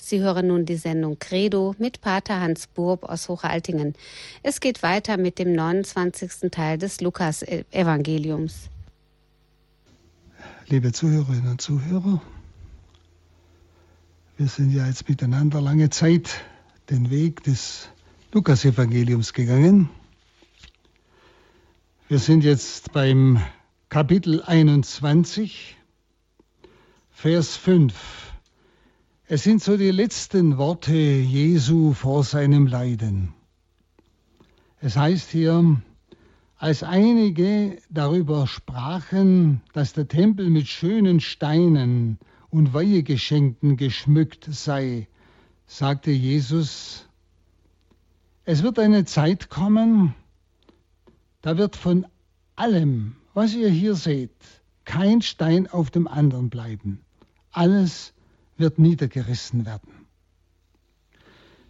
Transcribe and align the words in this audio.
Sie 0.00 0.20
hören 0.20 0.46
nun 0.46 0.64
die 0.64 0.76
Sendung 0.76 1.18
Credo 1.18 1.74
mit 1.78 2.00
Pater 2.00 2.40
Hans 2.40 2.68
Burb 2.68 3.04
aus 3.04 3.28
Hochaltingen. 3.28 3.94
Es 4.42 4.60
geht 4.60 4.82
weiter 4.82 5.16
mit 5.16 5.38
dem 5.38 5.52
29. 5.52 6.50
Teil 6.50 6.78
des 6.78 7.00
Lukas-Evangeliums. 7.00 8.70
Liebe 10.68 10.92
Zuhörerinnen 10.92 11.50
und 11.50 11.60
Zuhörer, 11.60 12.22
wir 14.36 14.46
sind 14.46 14.70
ja 14.70 14.86
jetzt 14.86 15.08
miteinander 15.08 15.60
lange 15.60 15.90
Zeit 15.90 16.44
den 16.90 17.10
Weg 17.10 17.42
des 17.42 17.88
Lukas-Evangeliums 18.32 19.32
gegangen. 19.32 19.90
Wir 22.08 22.18
sind 22.18 22.44
jetzt 22.44 22.92
beim 22.92 23.42
Kapitel 23.88 24.42
21, 24.42 25.76
Vers 27.10 27.56
5. 27.56 28.27
Es 29.30 29.42
sind 29.42 29.62
so 29.62 29.76
die 29.76 29.90
letzten 29.90 30.56
Worte 30.56 30.94
Jesu 30.94 31.92
vor 31.92 32.24
seinem 32.24 32.66
Leiden. 32.66 33.34
Es 34.80 34.96
heißt 34.96 35.30
hier, 35.30 35.82
als 36.56 36.82
einige 36.82 37.76
darüber 37.90 38.46
sprachen, 38.46 39.60
dass 39.74 39.92
der 39.92 40.08
Tempel 40.08 40.48
mit 40.48 40.66
schönen 40.66 41.20
Steinen 41.20 42.18
und 42.48 42.72
Weihegeschenken 42.72 43.76
geschmückt 43.76 44.48
sei, 44.50 45.08
sagte 45.66 46.10
Jesus, 46.10 47.06
es 48.46 48.62
wird 48.62 48.78
eine 48.78 49.04
Zeit 49.04 49.50
kommen, 49.50 50.14
da 51.42 51.58
wird 51.58 51.76
von 51.76 52.06
allem, 52.56 53.16
was 53.34 53.54
ihr 53.54 53.68
hier 53.68 53.94
seht, 53.94 54.32
kein 54.86 55.20
Stein 55.20 55.66
auf 55.66 55.90
dem 55.90 56.08
anderen 56.08 56.48
bleiben. 56.48 57.02
Alles 57.50 58.14
wird 58.58 58.78
niedergerissen 58.78 59.66
werden. 59.66 59.92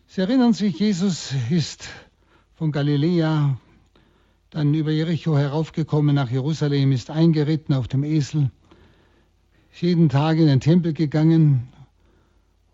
Sie 0.06 0.20
erinnern 0.20 0.54
sich, 0.54 0.78
Jesus 0.78 1.34
ist 1.50 1.88
von 2.54 2.72
Galiläa 2.72 3.58
dann 4.50 4.72
über 4.72 4.90
Jericho 4.90 5.36
heraufgekommen 5.36 6.14
nach 6.14 6.30
Jerusalem, 6.30 6.92
ist 6.92 7.10
eingeritten 7.10 7.74
auf 7.74 7.88
dem 7.88 8.02
Esel, 8.04 8.50
ist 9.70 9.82
jeden 9.82 10.08
Tag 10.08 10.38
in 10.38 10.46
den 10.46 10.60
Tempel 10.60 10.94
gegangen, 10.94 11.68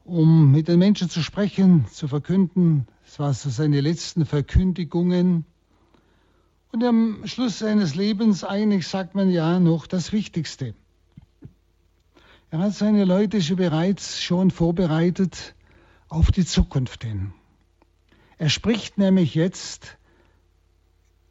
um 0.04 0.52
mit 0.52 0.68
den 0.68 0.78
Menschen 0.78 1.10
zu 1.10 1.22
sprechen, 1.22 1.86
zu 1.90 2.06
verkünden. 2.06 2.86
Es 3.04 3.18
waren 3.18 3.34
so 3.34 3.50
seine 3.50 3.80
letzten 3.80 4.26
Verkündigungen. 4.26 5.44
Und 6.72 6.84
am 6.84 7.26
Schluss 7.26 7.58
seines 7.58 7.94
Lebens 7.94 8.44
eigentlich 8.44 8.86
sagt 8.86 9.14
man 9.14 9.30
ja 9.30 9.58
noch 9.58 9.86
das 9.86 10.12
Wichtigste. 10.12 10.74
Er 12.54 12.60
hat 12.60 12.74
seine 12.74 13.04
Leute 13.04 13.42
schon 13.42 13.56
bereits 13.56 14.22
schon 14.22 14.52
vorbereitet 14.52 15.56
auf 16.08 16.30
die 16.30 16.44
Zukunft 16.44 17.02
hin. 17.02 17.32
Er 18.38 18.48
spricht 18.48 18.96
nämlich 18.96 19.34
jetzt 19.34 19.98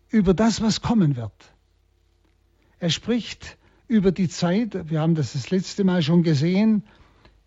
über 0.10 0.34
das, 0.34 0.62
was 0.62 0.82
kommen 0.82 1.16
wird. 1.16 1.32
Er 2.78 2.90
spricht 2.90 3.58
über 3.88 4.12
die 4.12 4.28
Zeit, 4.28 4.90
wir 4.90 5.00
haben 5.00 5.16
das 5.16 5.32
das 5.32 5.50
letzte 5.50 5.86
Mal 5.86 6.02
schon 6.02 6.24
gesehen, 6.24 6.84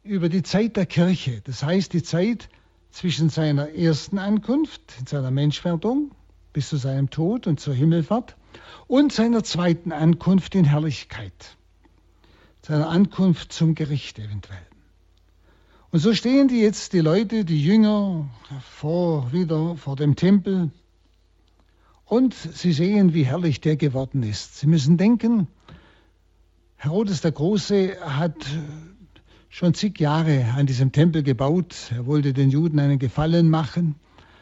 über 0.03 0.31
die 0.31 0.43
Zeit 0.43 0.79
der 0.79 0.87
Kirche. 0.87 1.43
Das 1.45 1.63
heißt, 1.63 1.93
die 1.93 2.03
Zeit 2.03 2.49
zwischen 2.91 3.29
seiner 3.29 3.75
ersten 3.75 4.17
Ankunft, 4.17 4.81
in 5.01 5.07
seiner 5.07 5.31
Menschwerdung, 5.31 6.13
bis 6.55 6.71
zu 6.71 6.79
seinem 6.79 7.11
Tod 7.11 7.47
und 7.47 7.61
zur 7.61 7.75
Himmelfahrt 7.75 8.39
und 8.87 9.13
seiner 9.13 9.45
zweiten 9.45 9.93
Ankunft 9.93 10.55
in 10.55 10.65
Herrlichkeit 10.65 11.59
seiner 12.63 12.89
Ankunft 12.89 13.53
zum 13.53 13.75
Gericht 13.75 14.19
eventuell. 14.19 14.67
Und 15.91 16.01
so 16.01 16.13
stehen 16.15 16.49
die 16.49 16.61
jetzt, 16.61 16.93
die 16.93 17.01
Leute, 17.01 17.45
die 17.45 17.63
Jünger, 17.63 18.29
vor, 18.61 19.33
wieder 19.33 19.77
vor 19.77 19.97
dem 19.97 20.17
Tempel 20.17 20.71
und 22.05 22.35
sie 22.35 22.73
sehen, 22.73 23.15
wie 23.15 23.25
herrlich 23.25 23.61
der 23.61 23.77
geworden 23.77 24.23
ist. 24.23 24.59
Sie 24.59 24.67
müssen 24.67 24.97
denken, 24.97 25.49
Herodes 26.77 27.21
der 27.21 27.33
Große 27.33 27.97
hat 28.01 28.35
schon 29.49 29.75
zig 29.75 29.99
Jahre 29.99 30.45
an 30.57 30.67
diesem 30.67 30.93
Tempel 30.93 31.23
gebaut. 31.23 31.91
Er 31.91 32.07
wollte 32.07 32.33
den 32.33 32.51
Juden 32.51 32.79
einen 32.79 32.99
Gefallen 32.99 33.49
machen, 33.49 33.97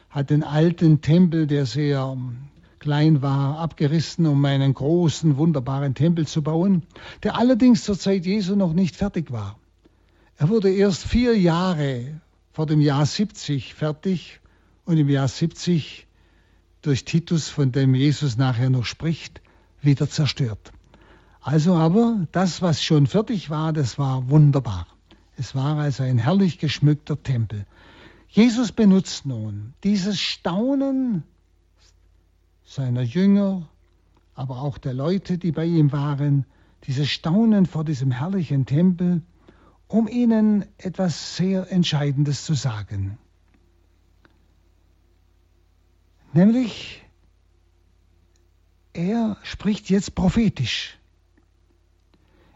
hat 0.09 0.29
den 0.29 0.43
alten 0.43 1.01
Tempel, 1.01 1.47
der 1.47 1.65
sehr 1.65 2.17
klein 2.85 3.23
war, 3.23 3.57
abgerissen, 3.57 4.27
um 4.27 4.45
einen 4.45 4.75
großen, 4.75 5.37
wunderbaren 5.37 5.95
Tempel 5.95 6.27
zu 6.27 6.43
bauen, 6.43 6.83
der 7.23 7.35
allerdings 7.35 7.83
zur 7.83 7.97
Zeit 7.97 8.27
Jesu 8.27 8.55
noch 8.55 8.73
nicht 8.73 8.95
fertig 8.95 9.31
war. 9.31 9.57
Er 10.37 10.49
wurde 10.49 10.71
erst 10.71 11.03
vier 11.03 11.35
Jahre 11.35 12.21
vor 12.53 12.67
dem 12.67 12.81
Jahr 12.81 13.03
70 13.03 13.73
fertig 13.73 14.39
und 14.85 14.97
im 14.97 15.09
Jahr 15.09 15.27
70 15.27 16.05
durch 16.83 17.05
Titus, 17.05 17.49
von 17.49 17.71
dem 17.71 17.95
Jesus 17.95 18.37
nachher 18.37 18.69
noch 18.69 18.85
spricht, 18.85 19.41
wieder 19.81 20.07
zerstört. 20.07 20.71
Also 21.41 21.73
aber 21.73 22.27
das, 22.31 22.61
was 22.61 22.83
schon 22.83 23.07
fertig 23.07 23.49
war, 23.49 23.73
das 23.73 23.97
war 23.97 24.29
wunderbar. 24.29 24.85
Es 25.37 25.55
war 25.55 25.79
also 25.79 26.03
ein 26.03 26.19
herrlich 26.19 26.59
geschmückter 26.59 27.23
Tempel. 27.23 27.65
Jesus 28.29 28.71
benutzt 28.71 29.25
nun 29.25 29.73
dieses 29.83 30.19
Staunen 30.21 31.23
seiner 32.65 33.03
Jünger, 33.03 33.69
aber 34.33 34.61
auch 34.61 34.77
der 34.77 34.93
Leute, 34.93 35.37
die 35.37 35.51
bei 35.51 35.65
ihm 35.65 35.91
waren, 35.91 36.45
dieses 36.87 37.09
Staunen 37.09 37.65
vor 37.65 37.83
diesem 37.83 38.11
herrlichen 38.11 38.65
Tempel, 38.65 39.21
um 39.87 40.07
ihnen 40.07 40.65
etwas 40.77 41.37
sehr 41.37 41.71
Entscheidendes 41.71 42.43
zu 42.43 42.53
sagen. 42.53 43.17
Nämlich, 46.33 47.01
er 48.93 49.37
spricht 49.43 49.89
jetzt 49.89 50.15
prophetisch. 50.15 50.97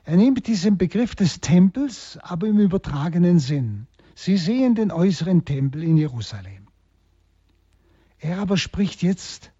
Er 0.03 0.17
nimmt 0.17 0.47
diesen 0.47 0.77
Begriff 0.77 1.15
des 1.15 1.39
Tempels, 1.39 2.17
aber 2.21 2.47
im 2.47 2.59
übertragenen 2.59 3.39
Sinn. 3.39 3.87
Sie 4.15 4.37
sehen 4.37 4.75
den 4.75 4.91
äußeren 4.91 5.45
Tempel 5.45 5.83
in 5.83 5.97
Jerusalem. 5.97 6.67
Er 8.19 8.39
aber 8.39 8.57
spricht 8.57 9.01
jetzt 9.01 9.51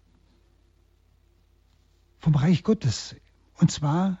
vom 2.20 2.34
Reich 2.34 2.62
Gottes. 2.62 3.16
Und 3.58 3.70
zwar 3.70 4.18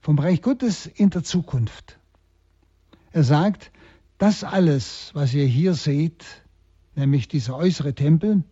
vom 0.00 0.18
Reich 0.18 0.40
Gottes 0.40 0.86
in 0.86 1.10
der 1.10 1.22
Zukunft. 1.22 1.98
Er 3.12 3.24
sagt, 3.24 3.70
das 4.18 4.44
alles, 4.44 5.10
was 5.14 5.34
ihr 5.34 5.46
hier 5.46 5.74
seht, 5.74 6.24
nämlich 6.94 7.28
dieser 7.28 7.56
äußere 7.56 7.94
Tempel, 7.94 8.44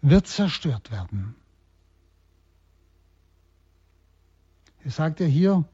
wird 0.00 0.26
zerstört 0.26 0.90
werden. 0.90 1.34
Er 4.84 4.90
sagt 4.90 5.20
ja 5.20 5.26
hier, 5.26 5.64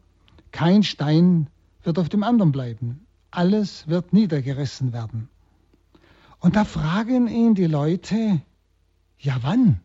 kein 0.53 0.83
Stein 0.83 1.49
wird 1.83 1.99
auf 1.99 2.09
dem 2.09 2.23
anderen 2.23 2.53
bleiben. 2.53 3.07
Alles 3.31 3.89
wird 3.89 4.13
niedergerissen 4.13 4.93
werden. 4.93 5.29
Und 6.41 6.57
da 6.57 6.65
fragen 6.65 7.27
ihn 7.27 7.55
die 7.55 7.67
Leute, 7.67 8.43
ja 9.19 9.39
wann 9.43 9.81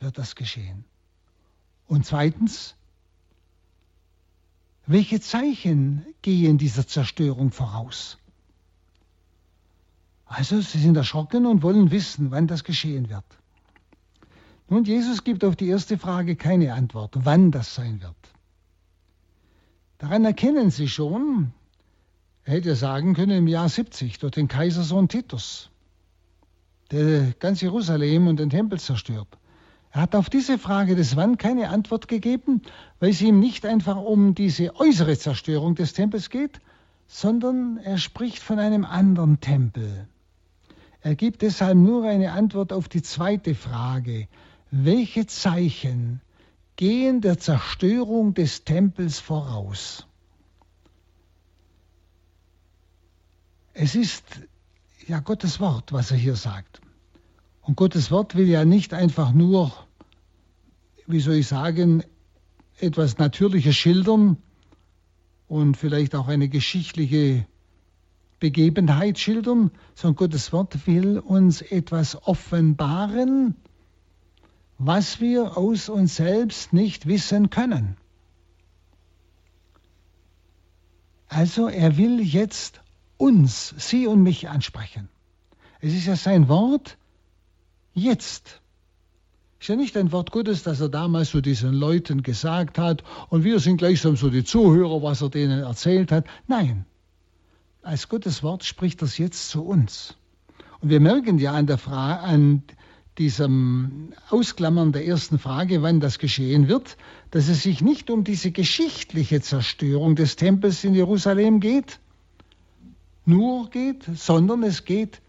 wird 0.00 0.18
das 0.18 0.34
geschehen? 0.34 0.84
Und 1.86 2.04
zweitens, 2.04 2.74
welche 4.86 5.20
Zeichen 5.20 6.04
gehen 6.22 6.58
dieser 6.58 6.86
Zerstörung 6.86 7.50
voraus? 7.50 8.18
Also 10.26 10.60
sie 10.60 10.78
sind 10.78 10.96
erschrocken 10.96 11.46
und 11.46 11.62
wollen 11.62 11.90
wissen, 11.90 12.30
wann 12.30 12.46
das 12.46 12.64
geschehen 12.64 13.08
wird. 13.08 13.24
Nun, 14.68 14.84
Jesus 14.84 15.22
gibt 15.22 15.44
auf 15.44 15.54
die 15.54 15.68
erste 15.68 15.96
Frage 15.96 16.34
keine 16.34 16.74
Antwort, 16.74 17.14
wann 17.14 17.52
das 17.52 17.74
sein 17.74 18.02
wird. 18.02 18.16
Daran 19.98 20.24
erkennen 20.24 20.70
Sie 20.70 20.88
schon, 20.88 21.52
er 22.44 22.54
hätte 22.54 22.74
sagen 22.74 23.14
können 23.14 23.38
im 23.38 23.48
Jahr 23.48 23.68
70 23.68 24.18
durch 24.18 24.32
den 24.32 24.48
Kaisersohn 24.48 25.08
Titus, 25.08 25.70
der 26.90 27.32
ganz 27.38 27.60
Jerusalem 27.60 28.26
und 28.26 28.38
den 28.38 28.50
Tempel 28.50 28.78
zerstört. 28.78 29.28
Er 29.96 30.02
hat 30.02 30.14
auf 30.14 30.28
diese 30.28 30.58
Frage 30.58 30.94
des 30.94 31.16
Wann 31.16 31.38
keine 31.38 31.70
Antwort 31.70 32.06
gegeben, 32.06 32.60
weil 33.00 33.12
es 33.12 33.22
ihm 33.22 33.40
nicht 33.40 33.64
einfach 33.64 33.96
um 33.96 34.34
diese 34.34 34.76
äußere 34.76 35.16
Zerstörung 35.16 35.74
des 35.74 35.94
Tempels 35.94 36.28
geht, 36.28 36.60
sondern 37.06 37.78
er 37.78 37.96
spricht 37.96 38.40
von 38.40 38.58
einem 38.58 38.84
anderen 38.84 39.40
Tempel. 39.40 40.06
Er 41.00 41.14
gibt 41.14 41.40
deshalb 41.40 41.78
nur 41.78 42.04
eine 42.04 42.32
Antwort 42.32 42.74
auf 42.74 42.90
die 42.90 43.00
zweite 43.00 43.54
Frage. 43.54 44.28
Welche 44.70 45.26
Zeichen 45.26 46.20
gehen 46.76 47.22
der 47.22 47.38
Zerstörung 47.38 48.34
des 48.34 48.64
Tempels 48.64 49.18
voraus? 49.18 50.06
Es 53.72 53.94
ist 53.94 54.24
ja 55.06 55.20
Gottes 55.20 55.58
Wort, 55.58 55.90
was 55.94 56.10
er 56.10 56.18
hier 56.18 56.36
sagt. 56.36 56.82
Und 57.62 57.76
Gottes 57.76 58.10
Wort 58.10 58.34
will 58.34 58.46
ja 58.46 58.66
nicht 58.66 58.92
einfach 58.92 59.32
nur 59.32 59.85
wie 61.06 61.20
soll 61.20 61.34
ich 61.34 61.46
sagen, 61.48 62.02
etwas 62.78 63.18
Natürliches 63.18 63.76
schildern 63.76 64.36
und 65.48 65.76
vielleicht 65.76 66.14
auch 66.14 66.28
eine 66.28 66.48
geschichtliche 66.48 67.46
Begebenheit 68.38 69.18
schildern, 69.18 69.70
sondern 69.94 70.16
Gottes 70.16 70.52
Wort 70.52 70.86
will 70.86 71.18
uns 71.18 71.62
etwas 71.62 72.22
offenbaren, 72.26 73.56
was 74.78 75.20
wir 75.20 75.56
aus 75.56 75.88
uns 75.88 76.16
selbst 76.16 76.72
nicht 76.72 77.06
wissen 77.06 77.48
können. 77.50 77.96
Also 81.28 81.68
er 81.68 81.96
will 81.96 82.20
jetzt 82.20 82.82
uns, 83.16 83.74
Sie 83.78 84.06
und 84.06 84.22
mich 84.22 84.48
ansprechen. 84.48 85.08
Es 85.80 85.94
ist 85.94 86.06
ja 86.06 86.16
sein 86.16 86.48
Wort 86.48 86.98
jetzt. 87.94 88.60
Ist 89.58 89.68
ja 89.68 89.76
nicht 89.76 89.96
ein 89.96 90.12
Wort 90.12 90.32
Gottes, 90.32 90.62
das 90.62 90.80
er 90.80 90.88
damals 90.88 91.30
zu 91.30 91.40
diesen 91.40 91.72
Leuten 91.72 92.22
gesagt 92.22 92.78
hat 92.78 93.02
und 93.30 93.42
wir 93.42 93.58
sind 93.58 93.78
gleichsam 93.78 94.16
so 94.16 94.28
die 94.28 94.44
Zuhörer, 94.44 95.02
was 95.02 95.22
er 95.22 95.30
denen 95.30 95.60
erzählt 95.60 96.12
hat. 96.12 96.26
Nein, 96.46 96.84
als 97.82 98.08
Gottes 98.08 98.42
Wort 98.42 98.64
spricht 98.64 99.00
das 99.00 99.16
jetzt 99.16 99.48
zu 99.48 99.64
uns. 99.64 100.16
Und 100.80 100.90
wir 100.90 101.00
merken 101.00 101.38
ja 101.38 101.52
an 101.52 101.66
der 101.66 101.78
Frage, 101.78 102.20
an 102.20 102.62
diesem 103.18 104.12
Ausklammern 104.28 104.92
der 104.92 105.06
ersten 105.06 105.38
Frage, 105.38 105.80
wann 105.82 106.00
das 106.00 106.18
geschehen 106.18 106.68
wird, 106.68 106.96
dass 107.30 107.48
es 107.48 107.62
sich 107.62 107.80
nicht 107.80 108.10
um 108.10 108.24
diese 108.24 108.50
geschichtliche 108.50 109.40
Zerstörung 109.40 110.16
des 110.16 110.36
Tempels 110.36 110.84
in 110.84 110.94
Jerusalem 110.94 111.60
geht, 111.60 111.98
nur 113.24 113.70
geht, 113.70 114.04
sondern 114.14 114.62
es 114.62 114.84
geht 114.84 115.22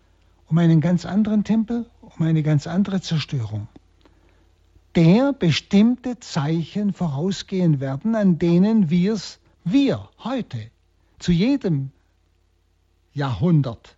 um 0.48 0.58
einen 0.58 0.82
ganz 0.82 1.06
anderen 1.06 1.44
Tempel, 1.44 1.86
um 2.02 2.26
eine 2.26 2.44
ganz 2.44 2.68
andere 2.68 3.02
Zerstörung. 3.02 3.68
Der 4.96 5.34
bestimmte 5.34 6.20
Zeichen 6.20 6.94
vorausgehen 6.94 7.80
werden, 7.80 8.16
an 8.16 8.40
denen 8.40 8.90
wir's, 8.90 9.40
wir 9.64 10.10
heute 10.20 10.72
zu 11.20 11.32
jedem 11.32 11.92
Jahrhundert 13.14 13.98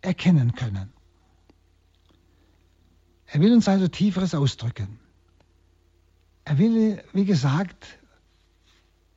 erkennen 0.00 0.52
können. 0.52 0.92
Er 3.26 3.40
will 3.40 3.52
uns 3.52 3.68
also 3.68 3.88
Tieferes 3.88 4.34
ausdrücken. 4.34 4.98
Er 6.44 6.58
will, 6.58 7.02
wie 7.12 7.24
gesagt, 7.24 7.98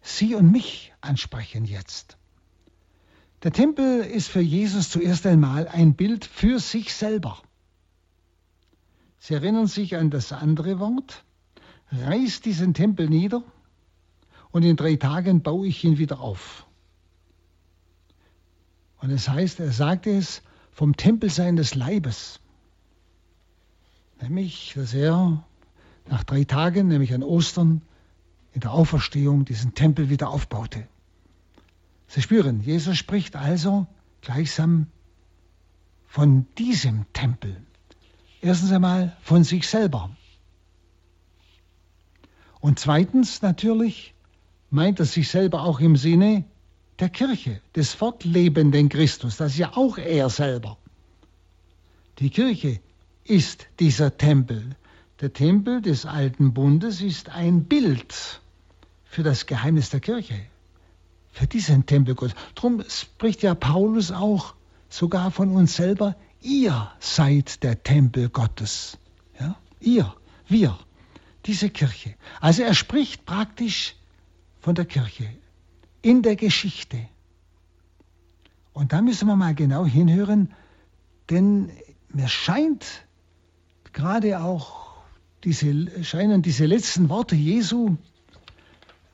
Sie 0.02 0.36
und 0.36 0.52
mich 0.52 0.94
ansprechen 1.02 1.66
jetzt. 1.66 2.18
Der 3.44 3.52
Tempel 3.52 4.02
ist 4.02 4.28
für 4.28 4.42
Jesus 4.42 4.90
zuerst 4.90 5.26
einmal 5.26 5.68
ein 5.68 5.96
Bild 5.96 6.26
für 6.26 6.60
sich 6.60 6.94
selber. 6.94 7.42
Sie 9.26 9.34
erinnern 9.34 9.66
sich 9.66 9.96
an 9.96 10.12
das 10.12 10.32
andere 10.32 10.78
Wort, 10.78 11.24
reiß 11.92 12.42
diesen 12.42 12.76
Tempel 12.76 13.10
nieder 13.10 13.42
und 14.52 14.62
in 14.62 14.76
drei 14.76 14.98
Tagen 14.98 15.42
baue 15.42 15.66
ich 15.66 15.84
ihn 15.84 15.98
wieder 15.98 16.20
auf. 16.20 16.68
Und 19.00 19.10
es 19.10 19.28
heißt, 19.28 19.60
er 19.62 19.72
sagte 19.72 20.12
es 20.12 20.44
vom 20.70 20.96
Tempel 20.96 21.32
seines 21.32 21.74
Leibes. 21.74 22.40
Nämlich, 24.22 24.74
dass 24.76 24.94
er 24.94 25.44
nach 26.08 26.24
drei 26.24 26.44
Tagen, 26.44 26.88
nämlich 26.88 27.12
an 27.12 27.24
Ostern, 27.24 27.82
in 28.54 28.62
der 28.62 28.74
Auferstehung 28.74 29.44
diesen 29.44 29.74
Tempel 29.74 30.12
wieder 30.12 30.30
aufbaute. 30.30 30.88
Sie 32.10 32.22
spüren, 32.22 32.62
Jesus 32.62 32.96
spricht 32.96 33.36
also 33.36 33.88
gleichsam 34.22 34.86
von 36.06 36.46
diesem 36.60 37.12
Tempel. 37.14 37.66
Erstens 38.46 38.72
einmal 38.72 39.18
von 39.24 39.44
sich 39.44 39.68
selber. 39.68 40.16
Und 42.60 42.78
zweitens 42.78 43.42
natürlich 43.42 44.14
meint 44.70 45.00
er 45.00 45.08
sich 45.08 45.30
selber 45.30 45.64
auch 45.64 45.80
im 45.80 45.96
Sinne 45.96 46.46
der 47.00 47.10
Kirche, 47.10 47.60
des 47.76 47.96
fortlebenden 47.96 48.88
Christus. 48.90 49.38
Das 49.38 49.54
ist 49.54 49.58
ja 49.58 49.76
auch 49.76 49.98
er 49.98 50.30
selber. 50.30 50.78
Die 52.20 52.30
Kirche 52.30 52.80
ist 53.24 53.66
dieser 53.80 54.16
Tempel. 54.16 54.76
Der 55.22 55.34
Tempel 55.34 55.82
des 55.82 56.06
alten 56.06 56.54
Bundes 56.54 57.02
ist 57.02 57.30
ein 57.30 57.64
Bild 57.64 58.42
für 59.06 59.24
das 59.24 59.48
Geheimnis 59.48 59.90
der 59.90 60.02
Kirche, 60.02 60.40
für 61.32 61.48
diesen 61.48 61.88
Tempel 61.88 62.14
Gottes. 62.14 62.36
Darum 62.54 62.84
spricht 62.88 63.42
ja 63.42 63.56
Paulus 63.56 64.12
auch 64.12 64.54
sogar 64.88 65.32
von 65.32 65.50
uns 65.50 65.76
selber, 65.76 66.16
ihr 66.46 66.92
seid 67.00 67.64
der 67.64 67.84
Tempel 67.84 68.30
Gottes. 68.30 68.98
Ja? 69.40 69.58
Ihr, 69.80 70.14
wir, 70.48 70.78
diese 71.46 71.70
Kirche. 71.70 72.16
Also 72.40 72.64
er 72.64 72.74
spricht 72.74 73.26
praktisch 73.26 73.96
von 74.62 74.76
der 74.76 74.86
Kirche 74.86 75.30
in 76.02 76.22
der 76.22 76.36
Geschichte. 76.36 77.08
Und 78.74 78.94
da 78.94 79.02
müssen 79.02 79.28
wir 79.28 79.36
mal 79.36 79.56
genau 79.56 79.86
hinhören, 79.86 80.54
denn 81.30 81.72
mir 82.10 82.28
scheint, 82.28 82.86
gerade 83.94 84.42
auch 84.42 84.94
diese, 85.44 86.04
scheinen 86.04 86.42
diese 86.42 86.66
letzten 86.66 87.10
Worte 87.10 87.36
Jesu 87.36 87.98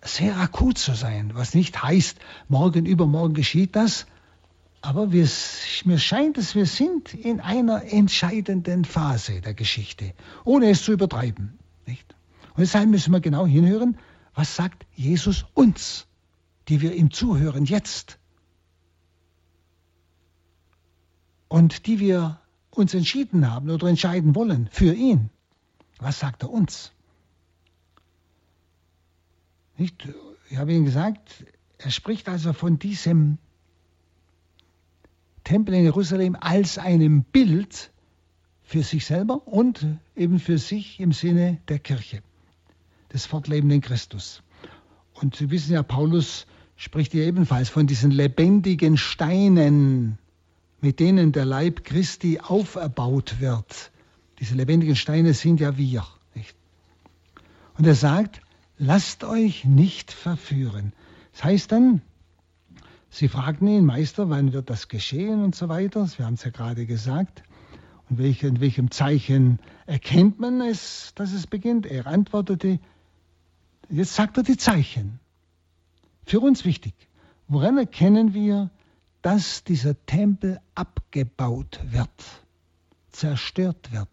sehr 0.02 0.38
akut 0.38 0.78
zu 0.78 0.94
sein, 0.94 1.32
was 1.36 1.54
nicht 1.54 1.82
heißt, 1.82 2.18
morgen, 2.48 2.86
übermorgen 2.86 3.34
geschieht 3.34 3.76
das, 3.76 4.08
aber 4.82 5.12
wir, 5.12 5.30
mir 5.86 6.00
scheint 6.00 6.38
es, 6.38 6.56
wir 6.56 6.66
sind 6.66 7.14
in 7.14 7.40
einer 7.40 7.84
entscheidenden 7.86 8.84
Phase 8.84 9.42
der 9.42 9.54
Geschichte, 9.54 10.14
ohne 10.44 10.72
es 10.72 10.84
zu 10.84 10.92
übertreiben. 10.92 11.60
Nicht? 11.86 12.16
Und 12.56 12.62
deshalb 12.62 12.90
müssen 12.90 13.12
wir 13.14 13.22
genau 13.22 13.46
hinhören, 13.46 13.98
was 14.34 14.56
sagt 14.56 14.86
Jesus 14.96 15.46
uns, 15.54 16.08
die 16.68 16.82
wir 16.82 16.96
ihm 16.96 17.12
zuhören 17.12 17.66
jetzt 17.66 18.18
und 21.48 21.86
die 21.86 22.00
wir 22.00 22.40
uns 22.72 22.94
entschieden 22.94 23.50
haben 23.50 23.70
oder 23.70 23.88
entscheiden 23.88 24.36
wollen 24.36 24.68
für 24.72 24.94
ihn. 24.94 25.30
Was 26.00 26.20
sagt 26.20 26.44
er 26.44 26.50
uns? 26.50 26.92
Nicht? 29.78 30.08
Ich 30.50 30.58
habe 30.58 30.74
Ihnen 30.74 30.86
gesagt, 30.86 31.46
er 31.78 31.92
spricht 31.92 32.28
also 32.30 32.54
von 32.54 32.80
diesem 32.80 33.38
Tempel 35.44 35.76
in 35.76 35.84
Jerusalem 35.84 36.38
als 36.40 36.78
einem 36.78 37.24
Bild 37.24 37.92
für 38.62 38.84
sich 38.84 39.06
selber 39.06 39.48
und 39.48 39.86
eben 40.16 40.40
für 40.40 40.58
sich 40.58 41.00
im 41.00 41.12
Sinne 41.12 41.58
der 41.68 41.80
Kirche, 41.80 42.22
des 43.14 43.26
fortlebenden 43.26 43.82
Christus. 43.82 44.44
Und 45.14 45.36
Sie 45.36 45.52
wissen 45.52 45.74
ja, 45.74 45.84
Paulus 45.84 46.48
spricht 46.76 47.12
hier 47.12 47.26
ebenfalls 47.26 47.70
von 47.70 47.86
diesen 47.86 48.12
lebendigen 48.12 48.98
Steinen, 48.98 50.18
mit 50.80 51.00
denen 51.00 51.32
der 51.32 51.46
Leib 51.46 51.84
Christi 51.84 52.40
auferbaut 52.40 53.40
wird. 53.40 53.92
Diese 54.40 54.56
lebendigen 54.56 54.96
Steine 54.96 55.34
sind 55.34 55.60
ja 55.60 55.78
wir. 55.78 56.08
Nicht? 56.34 56.56
Und 57.78 57.86
er 57.86 57.96
sagt, 57.96 58.42
lasst 58.78 59.24
euch 59.24 59.66
nicht 59.66 60.12
verführen. 60.12 60.94
Das 61.34 61.44
heißt 61.44 61.72
dann, 61.72 62.02
sie 63.12 63.28
fragten 63.28 63.68
ihn, 63.68 63.86
Meister, 63.86 64.30
wann 64.30 64.54
wird 64.54 64.70
das 64.72 64.88
geschehen 64.88 65.44
und 65.44 65.54
so 65.54 65.70
weiter. 65.70 66.08
Wir 66.18 66.26
haben 66.26 66.34
es 66.34 66.44
ja 66.44 66.50
gerade 66.50 66.88
gesagt. 66.88 67.44
Und 68.10 68.18
welch, 68.18 68.42
in 68.44 68.60
welchem 68.60 68.90
Zeichen 68.90 69.60
erkennt 69.86 70.40
man 70.40 70.62
es, 70.62 71.12
dass 71.16 71.32
es 71.32 71.46
beginnt? 71.46 71.86
Er 71.86 72.08
antwortete, 72.08 72.80
jetzt 73.90 74.16
sagt 74.16 74.38
er 74.38 74.44
die 74.44 74.58
Zeichen. 74.58 75.20
Für 76.26 76.40
uns 76.40 76.66
wichtig. 76.66 76.94
Woran 77.48 77.78
erkennen 77.78 78.34
wir, 78.34 78.70
dass 79.22 79.64
dieser 79.64 80.04
Tempel 80.06 80.60
abgebaut 80.74 81.80
wird, 81.84 82.10
zerstört 83.12 83.92
wird. 83.92 84.10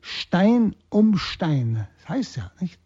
Stein 0.00 0.76
um 0.88 1.18
Stein. 1.18 1.86
Das 1.98 2.08
heißt 2.08 2.36
ja, 2.36 2.52
nicht? 2.60 2.78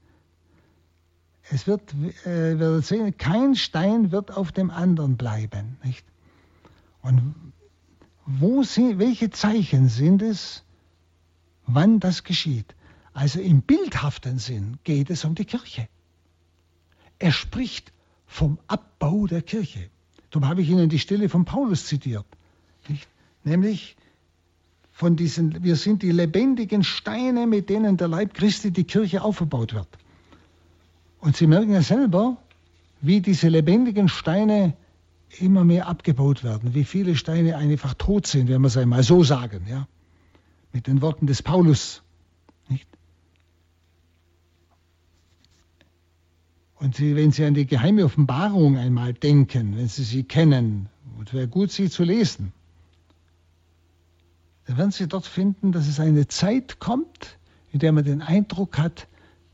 Es 1.52 1.66
wird, 1.66 1.92
äh, 2.24 2.58
wir 2.58 2.80
sehen, 2.80 3.16
kein 3.18 3.56
Stein 3.56 4.12
wird 4.12 4.36
auf 4.36 4.52
dem 4.52 4.70
anderen 4.70 5.16
bleiben, 5.16 5.78
nicht? 5.82 6.04
Und 7.02 7.34
wo 8.24 8.62
sind, 8.62 8.98
welche 8.98 9.30
Zeichen 9.30 9.88
sind 9.88 10.22
es, 10.22 10.62
wann 11.66 11.98
das 11.98 12.22
geschieht? 12.22 12.74
Also 13.12 13.40
im 13.40 13.62
bildhaften 13.62 14.38
Sinn 14.38 14.78
geht 14.84 15.10
es 15.10 15.24
um 15.24 15.34
die 15.34 15.44
Kirche. 15.44 15.88
Er 17.18 17.32
spricht 17.32 17.92
vom 18.26 18.58
Abbau 18.68 19.26
der 19.26 19.42
Kirche. 19.42 19.90
Darum 20.30 20.48
habe 20.48 20.62
ich 20.62 20.68
Ihnen 20.68 20.88
die 20.88 21.00
Stelle 21.00 21.28
von 21.28 21.44
Paulus 21.44 21.86
zitiert. 21.86 22.26
Nicht? 22.88 23.08
Nämlich 23.42 23.96
von 24.92 25.16
diesen, 25.16 25.64
wir 25.64 25.76
sind 25.76 26.02
die 26.02 26.12
lebendigen 26.12 26.84
Steine, 26.84 27.46
mit 27.46 27.68
denen 27.68 27.96
der 27.96 28.06
Leib 28.06 28.34
Christi, 28.34 28.70
die 28.70 28.84
Kirche 28.84 29.22
aufgebaut 29.22 29.74
wird. 29.74 29.88
Und 31.20 31.36
Sie 31.36 31.46
merken 31.46 31.72
ja 31.72 31.82
selber, 31.82 32.36
wie 33.00 33.20
diese 33.20 33.48
lebendigen 33.48 34.08
Steine 34.08 34.74
immer 35.38 35.64
mehr 35.64 35.86
abgebaut 35.86 36.42
werden, 36.42 36.74
wie 36.74 36.84
viele 36.84 37.14
Steine 37.14 37.56
einfach 37.56 37.94
tot 37.94 38.26
sind, 38.26 38.48
wenn 38.48 38.62
wir 38.62 38.68
es 38.68 38.76
einmal 38.76 39.02
so 39.02 39.22
sagen, 39.22 39.66
ja, 39.68 39.86
mit 40.72 40.86
den 40.86 41.02
Worten 41.02 41.26
des 41.26 41.42
Paulus. 41.42 42.02
Nicht? 42.68 42.88
Und 46.76 46.96
Sie, 46.96 47.14
wenn 47.14 47.30
Sie 47.30 47.44
an 47.44 47.54
die 47.54 47.66
geheime 47.66 48.04
Offenbarung 48.04 48.76
einmal 48.76 49.12
denken, 49.12 49.76
wenn 49.76 49.88
Sie 49.88 50.04
sie 50.04 50.24
kennen, 50.24 50.88
es 51.24 51.34
wäre 51.34 51.48
gut, 51.48 51.70
sie 51.70 51.90
zu 51.90 52.02
lesen, 52.02 52.52
dann 54.66 54.78
werden 54.78 54.90
Sie 54.90 55.06
dort 55.06 55.26
finden, 55.26 55.70
dass 55.70 55.86
es 55.86 56.00
eine 56.00 56.26
Zeit 56.28 56.78
kommt, 56.80 57.38
in 57.72 57.78
der 57.78 57.92
man 57.92 58.04
den 58.04 58.22
Eindruck 58.22 58.78
hat, 58.78 59.06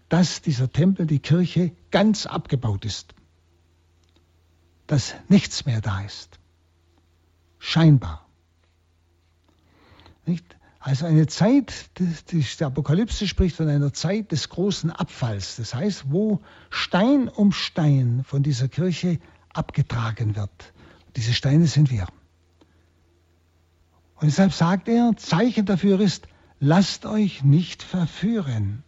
dass 0.08 0.42
dieser 0.42 0.70
Tempel, 0.72 1.06
die 1.06 1.18
Kirche, 1.18 1.72
ganz 1.90 2.26
abgebaut 2.26 2.84
ist. 2.84 3.14
Dass 4.86 5.14
nichts 5.28 5.66
mehr 5.66 5.80
da 5.80 6.02
ist. 6.02 6.38
Scheinbar. 7.58 8.26
Nicht? 10.24 10.56
Also 10.78 11.06
eine 11.06 11.26
Zeit, 11.26 11.90
die, 11.98 12.46
der 12.60 12.68
Apokalypse 12.68 13.26
spricht 13.26 13.56
von 13.56 13.68
einer 13.68 13.92
Zeit 13.92 14.30
des 14.30 14.48
großen 14.48 14.92
Abfalls. 14.92 15.56
Das 15.56 15.74
heißt, 15.74 16.04
wo 16.12 16.40
Stein 16.70 17.28
um 17.28 17.50
Stein 17.50 18.22
von 18.24 18.44
dieser 18.44 18.68
Kirche 18.68 19.18
abgetragen 19.52 20.36
wird. 20.36 20.72
Diese 21.16 21.34
Steine 21.34 21.66
sind 21.66 21.90
wir. 21.90 22.06
Und 24.14 24.26
deshalb 24.28 24.52
sagt 24.52 24.86
er, 24.86 25.16
Zeichen 25.16 25.66
dafür 25.66 25.98
ist, 25.98 26.28
lasst 26.60 27.04
euch 27.04 27.42
nicht 27.42 27.82
verführen. 27.82 28.84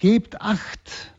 Gebt 0.00 0.40
acht, 0.40 1.12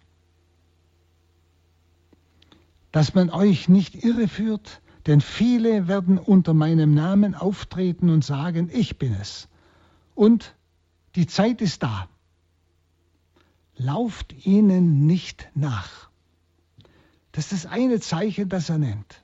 dass 2.91 3.13
man 3.13 3.29
euch 3.29 3.69
nicht 3.69 4.03
irreführt, 4.03 4.81
denn 5.05 5.21
viele 5.21 5.87
werden 5.87 6.17
unter 6.17 6.55
meinem 6.55 6.95
Namen 6.95 7.35
auftreten 7.35 8.09
und 8.09 8.25
sagen, 8.25 8.71
ich 8.73 8.97
bin 8.97 9.13
es. 9.13 9.47
Und 10.15 10.55
die 11.15 11.27
Zeit 11.27 11.61
ist 11.61 11.83
da. 11.83 12.09
Lauft 13.75 14.47
ihnen 14.47 15.05
nicht 15.05 15.47
nach. 15.53 16.09
Das 17.33 17.51
ist 17.51 17.65
das 17.65 17.71
eine 17.71 17.99
Zeichen, 17.99 18.49
das 18.49 18.69
er 18.69 18.79
nennt. 18.79 19.21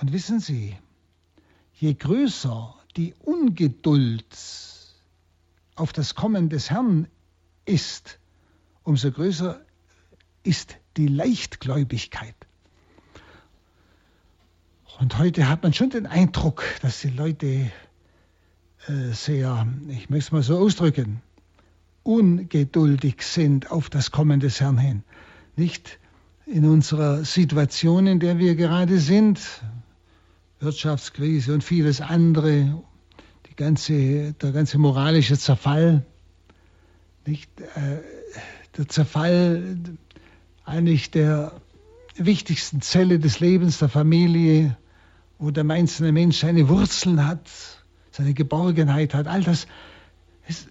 Und 0.00 0.12
wissen 0.12 0.40
Sie, 0.40 0.76
je 1.74 1.94
größer 1.94 2.74
die 2.96 3.14
Ungeduld 3.20 4.26
auf 5.76 5.92
das 5.92 6.16
Kommen 6.16 6.48
des 6.48 6.70
Herrn 6.70 7.06
ist, 7.66 8.18
umso 8.84 9.10
größer 9.10 9.60
ist 10.42 10.76
die 10.96 11.06
Leichtgläubigkeit. 11.06 12.34
Und 14.98 15.18
heute 15.18 15.48
hat 15.48 15.62
man 15.62 15.72
schon 15.72 15.90
den 15.90 16.06
Eindruck, 16.06 16.64
dass 16.82 17.00
die 17.00 17.10
Leute 17.10 17.70
äh, 18.86 19.12
sehr, 19.12 19.66
ich 19.88 20.10
möchte 20.10 20.26
es 20.26 20.32
mal 20.32 20.42
so 20.42 20.58
ausdrücken, 20.58 21.22
ungeduldig 22.02 23.22
sind 23.22 23.70
auf 23.70 23.88
das 23.88 24.10
Kommen 24.10 24.40
des 24.40 24.60
Herrn 24.60 24.78
hin. 24.78 25.02
Nicht 25.56 25.98
in 26.46 26.64
unserer 26.64 27.24
Situation, 27.24 28.06
in 28.06 28.20
der 28.20 28.38
wir 28.38 28.54
gerade 28.54 28.98
sind, 28.98 29.40
Wirtschaftskrise 30.60 31.54
und 31.54 31.64
vieles 31.64 32.00
andere, 32.00 32.82
ganze, 33.62 34.32
der 34.32 34.52
ganze 34.52 34.78
moralische 34.78 35.38
Zerfall, 35.38 36.04
nicht, 37.26 37.48
äh, 37.60 38.00
der 38.76 38.88
Zerfall 38.88 39.78
eigentlich 40.64 41.10
der 41.10 41.52
wichtigsten 42.16 42.80
Zelle 42.80 43.18
des 43.18 43.40
Lebens, 43.40 43.78
der 43.78 43.88
Familie, 43.88 44.76
wo 45.38 45.50
der 45.50 45.68
einzelne 45.68 46.12
Mensch 46.12 46.38
seine 46.38 46.68
Wurzeln 46.68 47.26
hat, 47.26 47.50
seine 48.10 48.34
Geborgenheit 48.34 49.14
hat, 49.14 49.26
all 49.26 49.42
das 49.42 49.66
ist, 50.46 50.68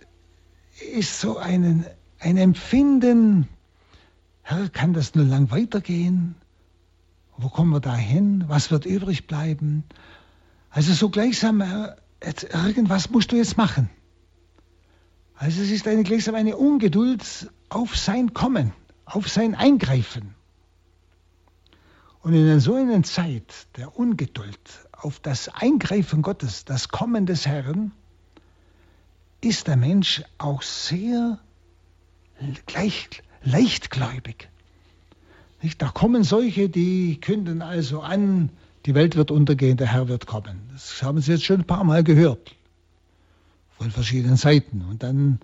ist 0.93 1.19
so 1.19 1.37
ein, 1.37 1.85
ein 2.19 2.37
Empfinden, 2.37 3.47
Herr, 4.43 4.69
kann 4.69 4.93
das 4.93 5.15
nur 5.15 5.25
lang 5.25 5.51
weitergehen? 5.51 6.35
Wo 7.37 7.49
kommen 7.49 7.71
wir 7.71 7.79
da 7.79 7.95
hin? 7.95 8.45
Was 8.47 8.71
wird 8.71 8.85
übrig 8.85 9.27
bleiben? 9.27 9.83
Also 10.69 10.93
so 10.93 11.09
gleichsam, 11.09 11.63
jetzt, 12.23 12.53
irgendwas 12.53 13.09
musst 13.09 13.31
du 13.31 13.35
jetzt 13.35 13.57
machen. 13.57 13.89
Also 15.35 15.61
es 15.61 15.71
ist 15.71 15.87
eine, 15.87 16.03
gleichsam 16.03 16.35
eine 16.35 16.55
Ungeduld 16.55 17.51
auf 17.71 17.97
sein 17.97 18.33
Kommen, 18.33 18.73
auf 19.05 19.29
sein 19.29 19.55
Eingreifen. 19.55 20.35
Und 22.21 22.33
in 22.33 22.59
so 22.59 22.75
einer 22.75 23.01
Zeit 23.03 23.67
der 23.77 23.97
Ungeduld 23.97 24.59
auf 24.91 25.19
das 25.19 25.49
Eingreifen 25.49 26.21
Gottes, 26.21 26.65
das 26.65 26.89
Kommen 26.89 27.25
des 27.25 27.47
Herrn, 27.47 27.91
ist 29.39 29.67
der 29.67 29.77
Mensch 29.77 30.21
auch 30.37 30.61
sehr 30.61 31.39
gleich, 32.67 33.09
leichtgläubig. 33.43 34.49
Nicht? 35.63 35.81
Da 35.81 35.89
kommen 35.89 36.23
solche, 36.23 36.69
die 36.69 37.19
künden 37.19 37.61
also 37.61 38.01
an, 38.01 38.49
die 38.85 38.93
Welt 38.95 39.15
wird 39.15 39.31
untergehen, 39.31 39.77
der 39.77 39.93
Herr 39.93 40.09
wird 40.09 40.27
kommen. 40.27 40.69
Das 40.73 41.01
haben 41.01 41.21
Sie 41.21 41.31
jetzt 41.31 41.45
schon 41.45 41.61
ein 41.61 41.67
paar 41.67 41.83
Mal 41.83 42.03
gehört. 42.03 42.55
Von 43.77 43.89
verschiedenen 43.91 44.37
Seiten. 44.37 44.85
Und 44.87 45.01
dann 45.01 45.39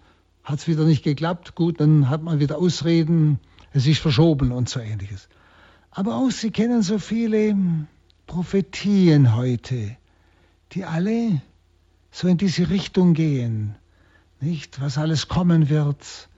hat 0.47 0.59
es 0.59 0.67
wieder 0.69 0.85
nicht 0.85 1.03
geklappt. 1.03 1.55
Gut, 1.55 1.81
dann 1.81 2.09
hat 2.09 2.23
man 2.23 2.39
wieder 2.39 2.57
Ausreden, 2.57 3.37
es 3.73 3.85
ist 3.85 3.99
verschoben 3.99 4.53
und 4.53 4.69
so 4.69 4.79
ähnliches. 4.79 5.27
Aber 5.91 6.15
auch 6.15 6.31
Sie 6.31 6.51
kennen 6.51 6.83
so 6.83 6.99
viele 6.99 7.53
Prophetien 8.27 9.35
heute, 9.35 9.97
die 10.71 10.85
alle 10.85 11.41
so 12.11 12.29
in 12.29 12.37
diese 12.37 12.69
Richtung 12.69 13.13
gehen. 13.13 13.75
Nicht, 14.39 14.79
was 14.79 14.97
alles 14.97 15.27
kommen 15.27 15.67
wird, 15.67 16.29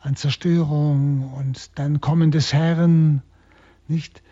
an 0.00 0.16
Zerstörung 0.16 1.32
und 1.32 1.78
dann 1.78 2.00
Kommen 2.00 2.32
des 2.32 2.52
Herrn, 2.52 3.22
nicht? 3.86 4.24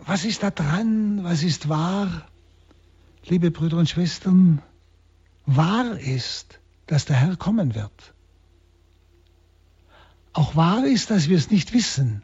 Was 0.00 0.26
ist 0.26 0.42
da 0.42 0.50
dran? 0.50 1.24
Was 1.24 1.42
ist 1.42 1.70
wahr? 1.70 2.26
Liebe 3.24 3.50
Brüder 3.50 3.78
und 3.78 3.88
Schwestern, 3.88 4.60
wahr 5.46 5.98
ist, 5.98 6.60
dass 6.86 7.04
der 7.04 7.16
Herr 7.16 7.36
kommen 7.36 7.74
wird. 7.74 8.14
Auch 10.32 10.54
wahr 10.54 10.84
ist, 10.84 11.10
dass 11.10 11.28
wir 11.28 11.36
es 11.36 11.50
nicht 11.50 11.72
wissen, 11.72 12.22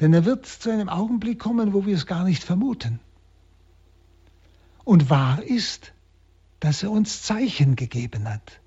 denn 0.00 0.12
er 0.12 0.24
wird 0.24 0.46
zu 0.46 0.70
einem 0.70 0.88
Augenblick 0.88 1.38
kommen, 1.38 1.72
wo 1.72 1.86
wir 1.86 1.94
es 1.94 2.06
gar 2.06 2.24
nicht 2.24 2.44
vermuten. 2.44 3.00
Und 4.84 5.10
wahr 5.10 5.42
ist, 5.42 5.92
dass 6.60 6.82
er 6.82 6.90
uns 6.90 7.22
Zeichen 7.22 7.74
gegeben 7.76 8.28
hat 8.28 8.60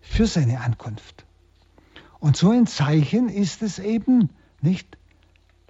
für 0.00 0.26
seine 0.26 0.60
Ankunft. 0.60 1.24
Und 2.20 2.36
so 2.36 2.50
ein 2.50 2.66
Zeichen 2.66 3.28
ist 3.28 3.62
es 3.62 3.78
eben 3.78 4.30
nicht. 4.60 4.98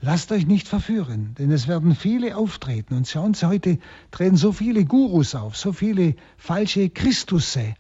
Lasst 0.01 0.33
euch 0.33 0.47
nicht 0.47 0.69
verführen, 0.69 1.35
denn 1.39 1.51
es 1.51 1.67
werden 1.67 1.97
viele 1.97 2.37
auftreten. 2.37 2.95
Und 2.95 3.09
schauen 3.09 3.35
Sie, 3.35 3.47
heute 3.47 3.79
treten 4.11 4.37
so 4.37 4.53
viele 4.53 4.85
Gurus 4.85 5.35
auf, 5.35 5.57
so 5.57 5.73
viele 5.73 6.17
falsche 6.37 6.91
Christusse, 6.91 7.75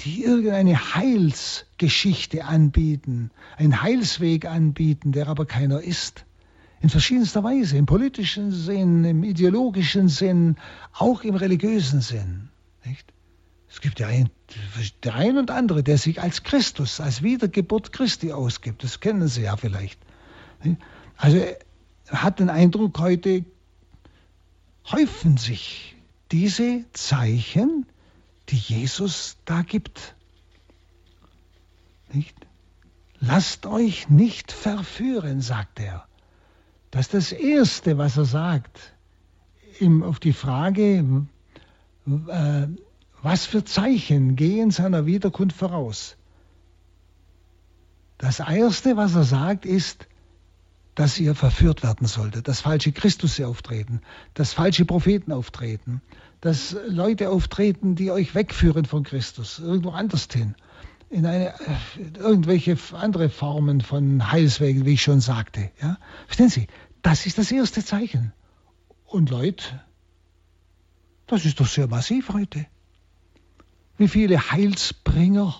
die 0.00 0.24
irgendeine 0.24 0.94
Heilsgeschichte 0.94 2.44
anbieten, 2.44 3.30
einen 3.56 3.82
Heilsweg 3.82 4.46
anbieten, 4.46 5.12
der 5.12 5.28
aber 5.28 5.46
keiner 5.46 5.80
ist. 5.80 6.24
In 6.80 6.88
verschiedenster 6.88 7.44
Weise, 7.44 7.76
im 7.76 7.86
politischen 7.86 8.50
Sinn, 8.50 9.04
im 9.04 9.22
ideologischen 9.22 10.08
Sinn, 10.08 10.56
auch 10.92 11.22
im 11.22 11.36
religiösen 11.36 12.00
Sinn. 12.00 12.48
Nicht? 12.84 13.12
Es 13.68 13.80
gibt 13.80 14.00
ja 14.00 14.08
ein, 14.08 14.28
der 15.04 15.14
ein 15.14 15.38
und 15.38 15.50
andere, 15.50 15.82
der 15.82 15.96
sich 15.96 16.20
als 16.20 16.42
Christus, 16.42 17.00
als 17.00 17.22
Wiedergeburt 17.22 17.92
Christi 17.92 18.32
ausgibt. 18.32 18.82
Das 18.82 19.00
kennen 19.00 19.28
Sie 19.28 19.42
ja 19.42 19.56
vielleicht. 19.56 20.00
Also 21.16 21.38
hat 22.08 22.40
den 22.40 22.50
Eindruck, 22.50 22.98
heute 22.98 23.44
häufen 24.90 25.36
sich 25.36 25.96
diese 26.32 26.84
Zeichen, 26.92 27.86
die 28.52 28.56
Jesus 28.56 29.38
da 29.44 29.62
gibt. 29.62 30.14
Nicht? 32.12 32.36
Lasst 33.18 33.66
euch 33.66 34.08
nicht 34.10 34.52
verführen, 34.52 35.40
sagt 35.40 35.80
er. 35.80 36.06
Das 36.90 37.06
ist 37.06 37.14
das 37.14 37.32
Erste, 37.32 37.96
was 37.96 38.18
er 38.18 38.26
sagt, 38.26 38.92
ihm 39.80 40.02
auf 40.02 40.20
die 40.20 40.34
Frage, 40.34 41.26
äh, 42.06 42.66
was 43.22 43.46
für 43.46 43.64
Zeichen 43.64 44.36
gehen 44.36 44.70
seiner 44.70 45.06
Wiederkunft 45.06 45.56
voraus? 45.56 46.16
Das 48.18 48.40
Erste, 48.40 48.96
was 48.96 49.14
er 49.14 49.24
sagt, 49.24 49.64
ist, 49.64 50.06
dass 50.94 51.18
ihr 51.18 51.34
verführt 51.34 51.82
werden 51.82 52.06
solltet, 52.06 52.48
dass 52.48 52.60
falsche 52.60 52.92
Christus 52.92 53.40
auftreten, 53.40 54.02
dass 54.34 54.52
falsche 54.52 54.84
Propheten 54.84 55.32
auftreten, 55.32 56.02
dass 56.42 56.76
Leute 56.88 57.30
auftreten, 57.30 57.94
die 57.94 58.10
euch 58.10 58.34
wegführen 58.34 58.84
von 58.84 59.02
Christus, 59.02 59.58
irgendwo 59.58 59.90
anders 59.90 60.28
hin, 60.30 60.54
in 61.08 61.24
eine, 61.24 61.54
irgendwelche 62.18 62.76
andere 62.92 63.30
Formen 63.30 63.80
von 63.80 64.30
Heilswegen, 64.30 64.84
wie 64.84 64.92
ich 64.92 65.02
schon 65.02 65.20
sagte. 65.20 65.70
Ja? 65.80 65.96
Verstehen 66.26 66.50
Sie, 66.50 66.66
das 67.00 67.24
ist 67.24 67.38
das 67.38 67.50
erste 67.50 67.82
Zeichen. 67.82 68.34
Und 69.06 69.30
Leute, 69.30 69.64
das 71.26 71.46
ist 71.46 71.60
doch 71.60 71.66
sehr 71.66 71.86
massiv 71.86 72.28
heute 72.28 72.66
wie 74.02 74.08
viele 74.08 74.50
Heilsbringer 74.50 75.54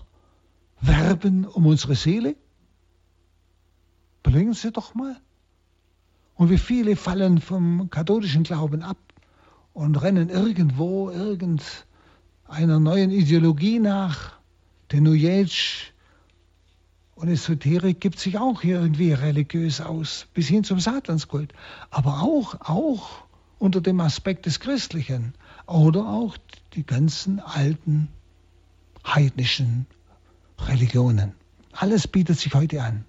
werben 0.81 1.47
um 1.47 1.67
unsere 1.67 1.95
Seele? 1.95 2.35
Bringen 4.25 4.53
Sie 4.53 4.73
doch 4.73 4.95
mal. 4.95 5.17
Und 6.35 6.51
wie 6.51 6.59
viele 6.59 6.97
fallen 6.97 7.41
vom 7.41 7.89
katholischen 7.89 8.43
Glauben 8.43 8.83
ab 8.83 8.97
und 9.73 9.97
rennen 9.97 10.29
irgendwo 10.29 11.11
irgendeiner 11.11 12.81
neuen 12.81 13.11
Ideologie 13.11 13.79
nach. 13.79 14.33
Der 14.91 15.01
New 15.01 15.15
Age 15.15 15.93
und 17.15 17.29
Esoterik 17.29 18.01
gibt 18.01 18.19
sich 18.19 18.39
auch 18.39 18.63
irgendwie 18.63 19.13
religiös 19.13 19.81
aus, 19.81 20.27
bis 20.35 20.49
hin 20.49 20.65
zum 20.65 20.81
Satanskult. 20.81 21.53
Aber 21.91 22.23
auch, 22.23 22.57
auch 22.61 23.25
unter 23.59 23.81
dem 23.81 24.01
Aspekt 24.01 24.47
des 24.47 24.61
Christlichen. 24.61 25.35
Oder 25.67 26.07
auch 26.07 26.37
die 26.75 26.85
ganzen 26.85 27.41
alten 27.41 28.09
heidnischen 29.07 29.87
Religionen. 30.59 31.33
Alles 31.73 32.07
bietet 32.07 32.39
sich 32.39 32.55
heute 32.55 32.83
an. 32.83 33.05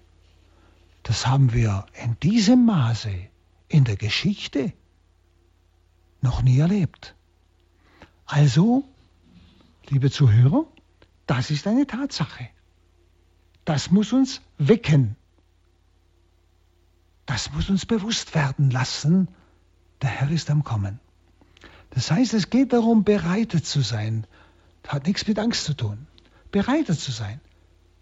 Das 1.02 1.26
haben 1.26 1.52
wir 1.52 1.84
in 2.02 2.16
diesem 2.22 2.64
Maße 2.64 3.10
in 3.68 3.84
der 3.84 3.96
Geschichte 3.96 4.72
noch 6.24 6.42
nie 6.42 6.58
erlebt. 6.58 7.14
Also, 8.26 8.82
liebe 9.88 10.10
Zuhörer, 10.10 10.64
das 11.26 11.50
ist 11.52 11.68
eine 11.68 11.86
Tatsache. 11.86 12.48
Das 13.64 13.90
muss 13.92 14.12
uns 14.12 14.40
wecken. 14.58 15.16
Das 17.26 17.52
muss 17.52 17.70
uns 17.70 17.86
bewusst 17.86 18.34
werden 18.34 18.70
lassen, 18.70 19.28
der 20.02 20.10
Herr 20.10 20.30
ist 20.30 20.50
am 20.50 20.64
Kommen. 20.64 20.98
Das 21.90 22.10
heißt, 22.10 22.34
es 22.34 22.50
geht 22.50 22.72
darum, 22.72 23.04
bereitet 23.04 23.64
zu 23.64 23.80
sein. 23.80 24.26
Das 24.82 24.94
hat 24.94 25.06
nichts 25.06 25.26
mit 25.26 25.38
Angst 25.38 25.64
zu 25.64 25.74
tun. 25.74 26.06
Bereitet 26.50 26.98
zu 26.98 27.12
sein. 27.12 27.40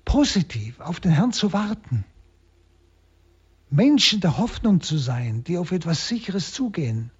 Positiv 0.04 0.80
auf 0.80 0.98
den 0.98 1.12
Herrn 1.12 1.32
zu 1.32 1.52
warten. 1.52 2.04
Menschen 3.70 4.20
der 4.20 4.38
Hoffnung 4.38 4.80
zu 4.80 4.98
sein, 4.98 5.44
die 5.44 5.58
auf 5.58 5.72
etwas 5.72 6.08
Sicheres 6.08 6.52
zugehen. 6.52 7.10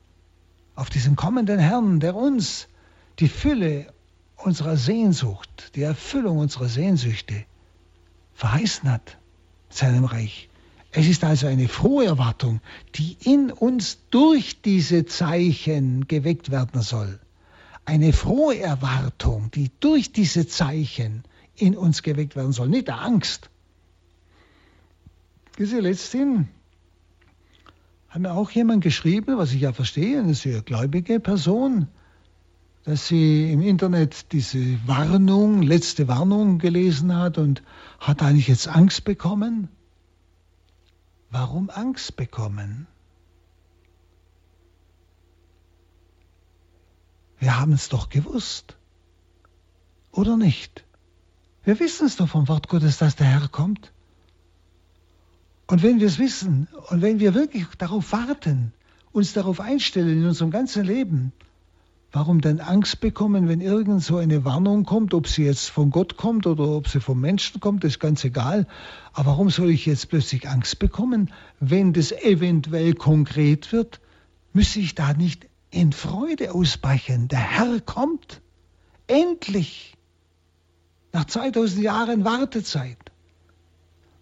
Auf 0.74 0.90
diesen 0.90 1.16
kommenden 1.16 1.58
Herrn, 1.58 2.00
der 2.00 2.14
uns 2.14 2.68
die 3.18 3.28
Fülle 3.28 3.92
unserer 4.36 4.76
Sehnsucht, 4.76 5.72
die 5.74 5.82
Erfüllung 5.82 6.38
unserer 6.38 6.68
Sehnsüchte 6.68 7.44
verheißen 8.34 8.90
hat, 8.90 9.18
seinem 9.68 10.04
Reich. 10.04 10.48
Es 10.90 11.06
ist 11.06 11.24
also 11.24 11.46
eine 11.46 11.68
frohe 11.68 12.04
Erwartung, 12.04 12.60
die 12.94 13.16
in 13.24 13.50
uns 13.50 13.98
durch 14.10 14.60
diese 14.60 15.06
Zeichen 15.06 16.06
geweckt 16.06 16.50
werden 16.50 16.82
soll. 16.82 17.18
Eine 17.84 18.12
frohe 18.12 18.58
Erwartung, 18.58 19.50
die 19.50 19.70
durch 19.80 20.12
diese 20.12 20.46
Zeichen 20.46 21.24
in 21.56 21.76
uns 21.76 22.02
geweckt 22.02 22.36
werden 22.36 22.52
soll, 22.52 22.68
nicht 22.68 22.88
der 22.88 23.00
Angst. 23.00 23.50
Diese 25.58 25.80
letzten 25.80 26.48
hat 28.12 28.20
mir 28.20 28.32
auch 28.32 28.50
jemand 28.50 28.84
geschrieben, 28.84 29.38
was 29.38 29.54
ich 29.54 29.62
ja 29.62 29.72
verstehe, 29.72 30.18
eine 30.20 30.34
sehr 30.34 30.60
gläubige 30.60 31.18
Person, 31.18 31.88
dass 32.84 33.06
sie 33.06 33.50
im 33.50 33.62
Internet 33.62 34.32
diese 34.32 34.86
Warnung, 34.86 35.62
letzte 35.62 36.08
Warnung 36.08 36.58
gelesen 36.58 37.16
hat 37.16 37.38
und 37.38 37.62
hat 38.00 38.22
eigentlich 38.22 38.48
jetzt 38.48 38.68
Angst 38.68 39.04
bekommen. 39.04 39.68
Warum 41.30 41.70
Angst 41.70 42.16
bekommen? 42.16 42.86
Wir 47.38 47.58
haben 47.58 47.72
es 47.72 47.88
doch 47.88 48.10
gewusst. 48.10 48.76
Oder 50.10 50.36
nicht? 50.36 50.84
Wir 51.64 51.80
wissen 51.80 52.06
es 52.08 52.16
doch 52.16 52.28
vom 52.28 52.46
Wort 52.46 52.68
Gottes, 52.68 52.98
dass 52.98 53.16
der 53.16 53.28
Herr 53.28 53.48
kommt. 53.48 53.90
Und 55.72 55.82
wenn 55.82 56.00
wir 56.00 56.06
es 56.06 56.18
wissen 56.18 56.68
und 56.90 57.00
wenn 57.00 57.18
wir 57.18 57.32
wirklich 57.32 57.64
darauf 57.78 58.12
warten, 58.12 58.74
uns 59.10 59.32
darauf 59.32 59.58
einstellen 59.58 60.18
in 60.18 60.26
unserem 60.26 60.50
ganzen 60.50 60.84
Leben, 60.84 61.32
Warum 62.14 62.42
denn 62.42 62.60
Angst 62.60 63.00
bekommen, 63.00 63.48
wenn 63.48 63.62
irgend 63.62 64.02
so 64.02 64.18
eine 64.18 64.44
Warnung 64.44 64.84
kommt, 64.84 65.14
ob 65.14 65.26
sie 65.26 65.46
jetzt 65.46 65.70
von 65.70 65.88
Gott 65.88 66.18
kommt 66.18 66.46
oder 66.46 66.68
ob 66.68 66.86
sie 66.88 67.00
vom 67.00 67.18
Menschen 67.18 67.58
kommt, 67.58 67.84
ist 67.84 68.00
ganz 68.00 68.22
egal. 68.22 68.66
Aber 69.14 69.30
warum 69.30 69.48
soll 69.48 69.70
ich 69.70 69.86
jetzt 69.86 70.10
plötzlich 70.10 70.46
Angst 70.46 70.78
bekommen, 70.78 71.32
wenn 71.58 71.94
das 71.94 72.12
eventuell 72.12 72.92
konkret 72.92 73.72
wird? 73.72 74.02
Müsste 74.52 74.80
ich 74.80 74.94
da 74.94 75.14
nicht 75.14 75.48
in 75.70 75.92
Freude 75.92 76.52
ausbrechen? 76.52 77.28
Der 77.28 77.40
Herr 77.40 77.80
kommt. 77.80 78.42
Endlich. 79.06 79.96
Nach 81.14 81.24
2000 81.24 81.82
Jahren 81.82 82.26
Wartezeit. 82.26 83.01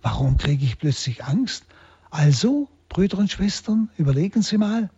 Warum 0.02 0.36
kriege 0.36 0.64
ich 0.64 0.78
plötzlich 0.78 1.24
Angst? 1.24 1.64
Also, 2.10 2.68
Brüder 2.88 3.18
und 3.18 3.30
Schwestern, 3.30 3.90
überlegen 3.96 4.42
Sie 4.42 4.58
mal, 4.58 4.90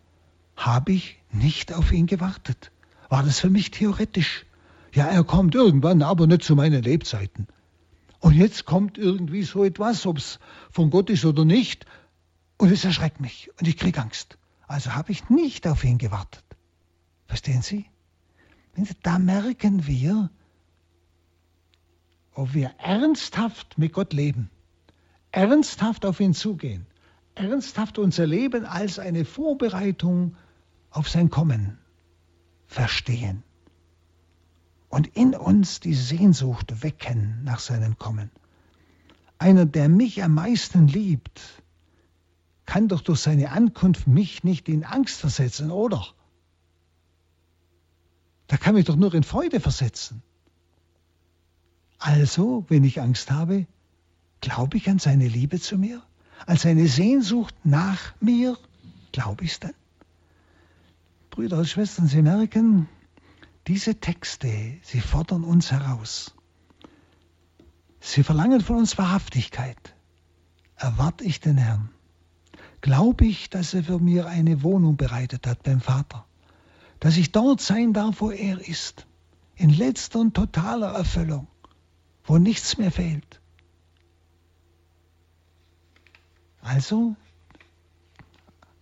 habe 0.57 0.93
ich 0.93 1.19
nicht 1.31 1.73
auf 1.73 1.93
ihn 1.93 2.07
gewartet? 2.07 2.73
war 3.12 3.23
das 3.23 3.41
für 3.41 3.51
mich 3.51 3.71
theoretisch. 3.71 4.47
Ja, 4.95 5.05
er 5.05 5.23
kommt 5.23 5.55
irgendwann, 5.55 6.01
aber 6.01 6.27
nicht 6.27 6.45
zu 6.45 6.57
meinen 6.57 6.83
Lebzeiten. 6.83 7.47
Und 8.21 8.33
jetzt 8.33 8.65
kommt 8.65 8.97
irgendwie 8.97 9.43
so 9.43 9.65
etwas, 9.65 10.07
ob 10.07 10.17
es 10.17 10.38
von 10.71 10.88
Gott 10.88 11.11
ist 11.11 11.27
oder 11.27 11.45
nicht, 11.45 11.85
und 12.57 12.73
es 12.73 12.87
erschreckt 12.87 13.21
mich 13.21 13.51
und 13.59 13.69
ich 13.69 13.77
kriege 13.77 14.01
Angst. 14.01 14.38
Also 14.67 14.95
habe 14.95 15.12
ich 15.12 15.29
nicht 15.29 15.67
auf 15.67 15.85
ihn 15.85 15.99
gewartet. 15.99 16.43
Verstehen 17.27 17.61
Sie? 17.61 17.85
Da 19.03 19.19
merken 19.19 19.87
wir, 19.87 20.31
ob 22.33 22.55
wir 22.55 22.71
ernsthaft 22.79 23.77
mit 23.77 23.93
Gott 23.93 24.15
leben, 24.15 24.49
ernsthaft 25.33 26.07
auf 26.07 26.21
ihn 26.21 26.35
zugehen, 26.35 26.87
ernsthaft 27.35 27.99
unser 27.99 28.27
Leben 28.27 28.64
als 28.64 28.99
eine 28.99 29.25
Vorbereitung 29.25 30.37
auf 30.90 31.09
sein 31.09 31.31
Kommen 31.31 31.79
verstehen 32.66 33.42
und 34.88 35.09
in 35.16 35.35
uns 35.35 35.81
die 35.81 35.95
Sehnsucht 35.95 36.83
wecken 36.83 37.42
nach 37.45 37.59
seinem 37.59 37.99
Kommen. 37.99 38.31
Einer, 39.38 39.64
der 39.64 39.88
mich 39.88 40.23
am 40.23 40.35
meisten 40.35 40.87
liebt, 40.87 41.40
kann 42.66 42.88
doch 42.88 43.01
durch 43.01 43.21
seine 43.21 43.51
Ankunft 43.51 44.07
mich 44.07 44.45
nicht 44.45 44.68
in 44.68 44.85
Angst 44.85 45.18
versetzen, 45.18 45.71
oder? 45.71 46.07
Da 48.47 48.59
kann 48.59 48.75
mich 48.75 48.85
doch 48.85 48.97
nur 48.97 49.12
in 49.14 49.23
Freude 49.23 49.61
versetzen. 49.61 50.23
Also, 51.99 52.66
wenn 52.68 52.85
ich 52.85 53.01
Angst 53.01 53.31
habe, 53.31 53.66
glaube 54.42 54.76
ich 54.76 54.90
an 54.90 54.98
seine 54.98 55.28
Liebe 55.28 55.59
zu 55.59 55.78
mir, 55.78 56.02
an 56.46 56.59
seine 56.59 56.87
Sehnsucht 56.87 57.55
nach 57.64 58.14
mir, 58.20 58.59
glaube 59.12 59.44
ich 59.44 59.52
es 59.52 59.61
dann? 59.61 59.74
Brüder 61.31 61.59
und 61.59 61.68
Schwestern, 61.68 62.09
Sie 62.09 62.20
merken, 62.20 62.88
diese 63.68 63.94
Texte, 64.00 64.78
sie 64.83 65.00
fordern 65.00 65.44
uns 65.44 65.70
heraus. 65.70 66.35
Sie 68.00 68.24
verlangen 68.24 68.61
von 68.61 68.76
uns 68.76 68.98
Wahrhaftigkeit. 68.98 69.94
Erwarte 70.76 71.24
ich 71.24 71.40
den 71.40 71.57
Herrn? 71.57 71.90
Glaube 72.81 73.24
ich, 73.24 73.48
dass 73.48 73.72
er 73.72 73.85
für 73.85 74.00
mir 74.00 74.26
eine 74.26 74.64
Wohnung 74.64 74.96
bereitet 74.96 75.46
hat 75.46 75.62
beim 75.62 75.81
Vater? 75.81 76.26
Dass 76.98 77.16
ich 77.16 77.31
dort 77.31 77.61
sein 77.61 77.92
darf, 77.92 78.20
wo 78.20 78.33
er 78.33 78.59
ist? 78.68 79.07
In 79.55 79.70
letzter 79.70 80.18
und 80.18 80.35
totaler 80.35 80.92
Erfüllung, 80.94 81.46
wo 82.24 82.38
nichts 82.38 82.78
mehr 82.78 82.90
fehlt. 82.90 83.41
Also 86.62 87.16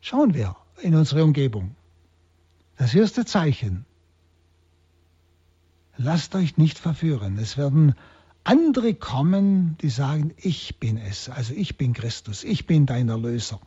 schauen 0.00 0.34
wir 0.34 0.56
in 0.80 0.94
unsere 0.94 1.24
Umgebung. 1.24 1.74
Das 2.76 2.94
erste 2.94 3.24
Zeichen. 3.24 3.84
Lasst 5.96 6.34
euch 6.34 6.56
nicht 6.56 6.78
verführen. 6.78 7.36
Es 7.38 7.58
werden 7.58 7.94
andere 8.44 8.94
kommen, 8.94 9.76
die 9.78 9.90
sagen, 9.90 10.32
ich 10.38 10.78
bin 10.78 10.96
es, 10.96 11.28
also 11.28 11.52
ich 11.52 11.76
bin 11.76 11.92
Christus, 11.92 12.42
ich 12.42 12.66
bin 12.66 12.86
dein 12.86 13.08
Erlöser. 13.08 13.60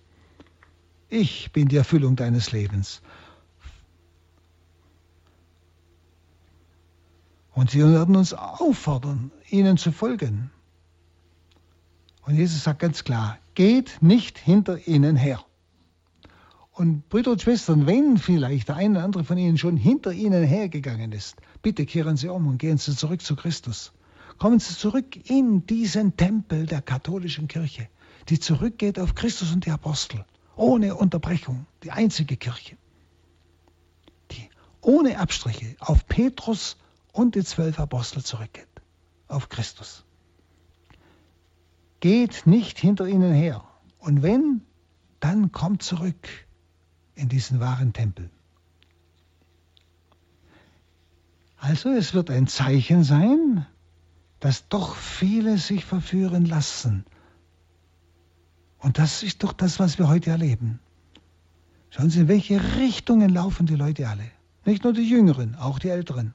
Ich 1.10 1.52
bin 1.52 1.68
die 1.68 1.78
Erfüllung 1.78 2.16
deines 2.16 2.52
Lebens. 2.52 3.02
Und 7.52 7.70
sie 7.70 7.84
werden 7.84 8.16
uns 8.16 8.34
auffordern, 8.34 9.32
ihnen 9.50 9.78
zu 9.78 9.92
folgen. 9.92 10.50
Und 12.24 12.36
Jesus 12.36 12.64
sagt 12.64 12.80
ganz 12.80 13.04
klar, 13.04 13.38
geht 13.56 14.02
nicht 14.02 14.38
hinter 14.38 14.88
ihnen 14.88 15.16
her. 15.16 15.44
Und 16.74 17.08
Brüder 17.10 17.32
und 17.32 17.42
Schwestern, 17.42 17.86
wenn 17.86 18.18
vielleicht 18.18 18.70
der 18.70 18.78
eine 18.78 18.96
oder 18.96 19.04
andere 19.04 19.24
von 19.24 19.38
Ihnen 19.38 19.60
schon 19.60 19.78
hinter 19.78 20.12
Ihnen 20.12 20.44
hergegangen 20.44 21.12
ist, 21.12 21.36
bitte 21.62 21.86
kehren 21.86 22.18
Sie 22.18 22.30
um 22.30 22.48
und 22.48 22.58
gehen 22.58 22.80
Sie 22.80 22.96
zurück 22.96 23.22
zu 23.22 23.36
Christus. 23.36 23.94
Kommen 24.40 24.60
Sie 24.60 24.76
zurück 24.76 25.30
in 25.30 25.68
diesen 25.68 26.18
Tempel 26.18 26.66
der 26.66 26.82
katholischen 26.82 27.48
Kirche, 27.48 27.90
die 28.30 28.40
zurückgeht 28.40 28.98
auf 28.98 29.14
Christus 29.14 29.52
und 29.52 29.68
die 29.68 29.72
Apostel, 29.72 30.26
ohne 30.56 30.96
Unterbrechung, 30.96 31.68
die 31.84 31.92
einzige 31.92 32.38
Kirche, 32.38 32.76
die 34.32 34.50
ohne 34.82 35.20
Abstriche 35.20 35.76
auf 35.80 36.08
Petrus 36.08 36.78
und 37.12 37.36
die 37.36 37.44
zwölf 37.44 37.80
Apostel 37.80 38.24
zurückgeht, 38.24 38.68
auf 39.28 39.48
Christus. 39.50 40.06
Geht 42.04 42.46
nicht 42.46 42.80
hinter 42.80 43.08
ihnen 43.08 43.32
her. 43.32 43.64
Und 43.98 44.24
wenn, 44.24 44.60
dann 45.22 45.54
kommt 45.54 45.84
zurück 45.84 46.28
in 47.16 47.30
diesen 47.30 47.62
wahren 47.62 47.94
Tempel. 47.94 48.30
Also 51.56 51.92
es 51.92 52.14
wird 52.14 52.30
ein 52.30 52.48
Zeichen 52.48 53.06
sein, 53.06 53.66
dass 54.42 54.68
doch 54.68 54.98
viele 54.98 55.58
sich 55.58 55.86
verführen 55.86 56.46
lassen. 56.46 57.06
Und 58.80 58.98
das 58.98 59.24
ist 59.24 59.42
doch 59.42 59.54
das, 59.54 59.80
was 59.80 59.98
wir 59.98 60.10
heute 60.10 60.32
erleben. 60.32 60.82
Schauen 61.90 62.10
Sie, 62.10 62.20
in 62.20 62.28
welche 62.28 62.62
Richtungen 62.76 63.30
laufen 63.30 63.66
die 63.66 63.78
Leute 63.78 64.10
alle. 64.10 64.30
Nicht 64.66 64.84
nur 64.84 64.92
die 64.92 65.08
Jüngeren, 65.08 65.56
auch 65.56 65.80
die 65.80 65.88
Älteren. 65.88 66.34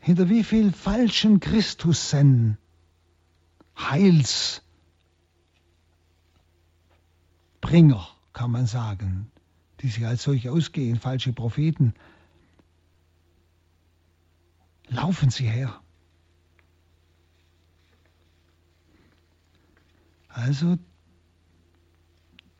Hinter 0.00 0.28
wie 0.28 0.42
viel 0.42 0.72
falschen 0.72 1.38
Christussen, 1.38 2.58
Heilsbringer, 3.78 4.62
kann 8.32 8.50
man 8.50 8.66
sagen, 8.66 9.30
die 9.80 9.88
sich 9.88 10.04
als 10.06 10.22
solche 10.24 10.52
ausgehen, 10.52 10.98
falsche 10.98 11.32
Propheten, 11.32 11.94
laufen 14.88 15.30
sie 15.30 15.48
her. 15.48 15.80
Also 20.28 20.78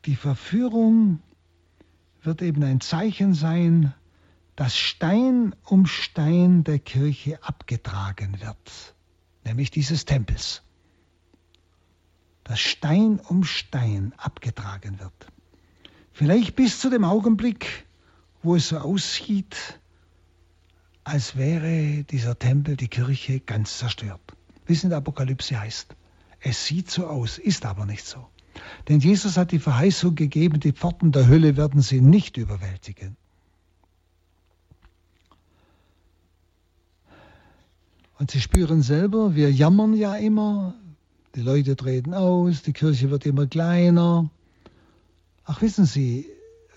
die 0.05 0.15
Verführung 0.15 1.21
wird 2.21 2.41
eben 2.41 2.63
ein 2.63 2.81
Zeichen 2.81 3.33
sein, 3.33 3.93
dass 4.55 4.77
Stein 4.77 5.55
um 5.63 5.85
Stein 5.85 6.63
der 6.63 6.79
Kirche 6.79 7.41
abgetragen 7.43 8.41
wird, 8.41 8.95
nämlich 9.45 9.71
dieses 9.71 10.05
Tempels. 10.05 10.63
Dass 12.49 12.59
Stein 12.59 13.19
um 13.19 13.43
Stein 13.43 14.11
abgetragen 14.17 14.99
wird. 14.99 15.27
Vielleicht 16.11 16.55
bis 16.55 16.79
zu 16.79 16.89
dem 16.89 17.03
Augenblick, 17.03 17.85
wo 18.41 18.55
es 18.55 18.69
so 18.69 18.79
aussieht, 18.79 19.79
als 21.03 21.35
wäre 21.35 22.03
dieser 22.05 22.39
Tempel, 22.39 22.75
die 22.75 22.87
Kirche, 22.87 23.39
ganz 23.39 23.77
zerstört. 23.77 24.33
Wie 24.65 24.73
es 24.73 24.83
in 24.83 24.89
der 24.89 24.97
Apokalypse 24.97 25.59
heißt. 25.59 25.95
Es 26.39 26.65
sieht 26.65 26.89
so 26.89 27.05
aus, 27.05 27.37
ist 27.37 27.67
aber 27.67 27.85
nicht 27.85 28.03
so. 28.03 28.27
Denn 28.87 28.99
Jesus 28.99 29.37
hat 29.37 29.51
die 29.51 29.59
Verheißung 29.59 30.15
gegeben, 30.15 30.59
die 30.59 30.73
Pforten 30.73 31.11
der 31.11 31.27
Hölle 31.27 31.55
werden 31.55 31.83
sie 31.83 32.01
nicht 32.01 32.35
überwältigen. 32.35 33.15
Und 38.17 38.31
sie 38.31 38.41
spüren 38.41 38.81
selber, 38.81 39.35
wir 39.35 39.51
jammern 39.51 39.93
ja 39.93 40.15
immer, 40.15 40.73
die 41.35 41.41
Leute 41.41 41.75
treten 41.75 42.13
aus, 42.13 42.63
die 42.63 42.73
Kirche 42.73 43.11
wird 43.11 43.25
immer 43.25 43.47
kleiner. 43.47 44.29
Ach 45.45 45.61
wissen 45.61 45.85
Sie, 45.85 46.25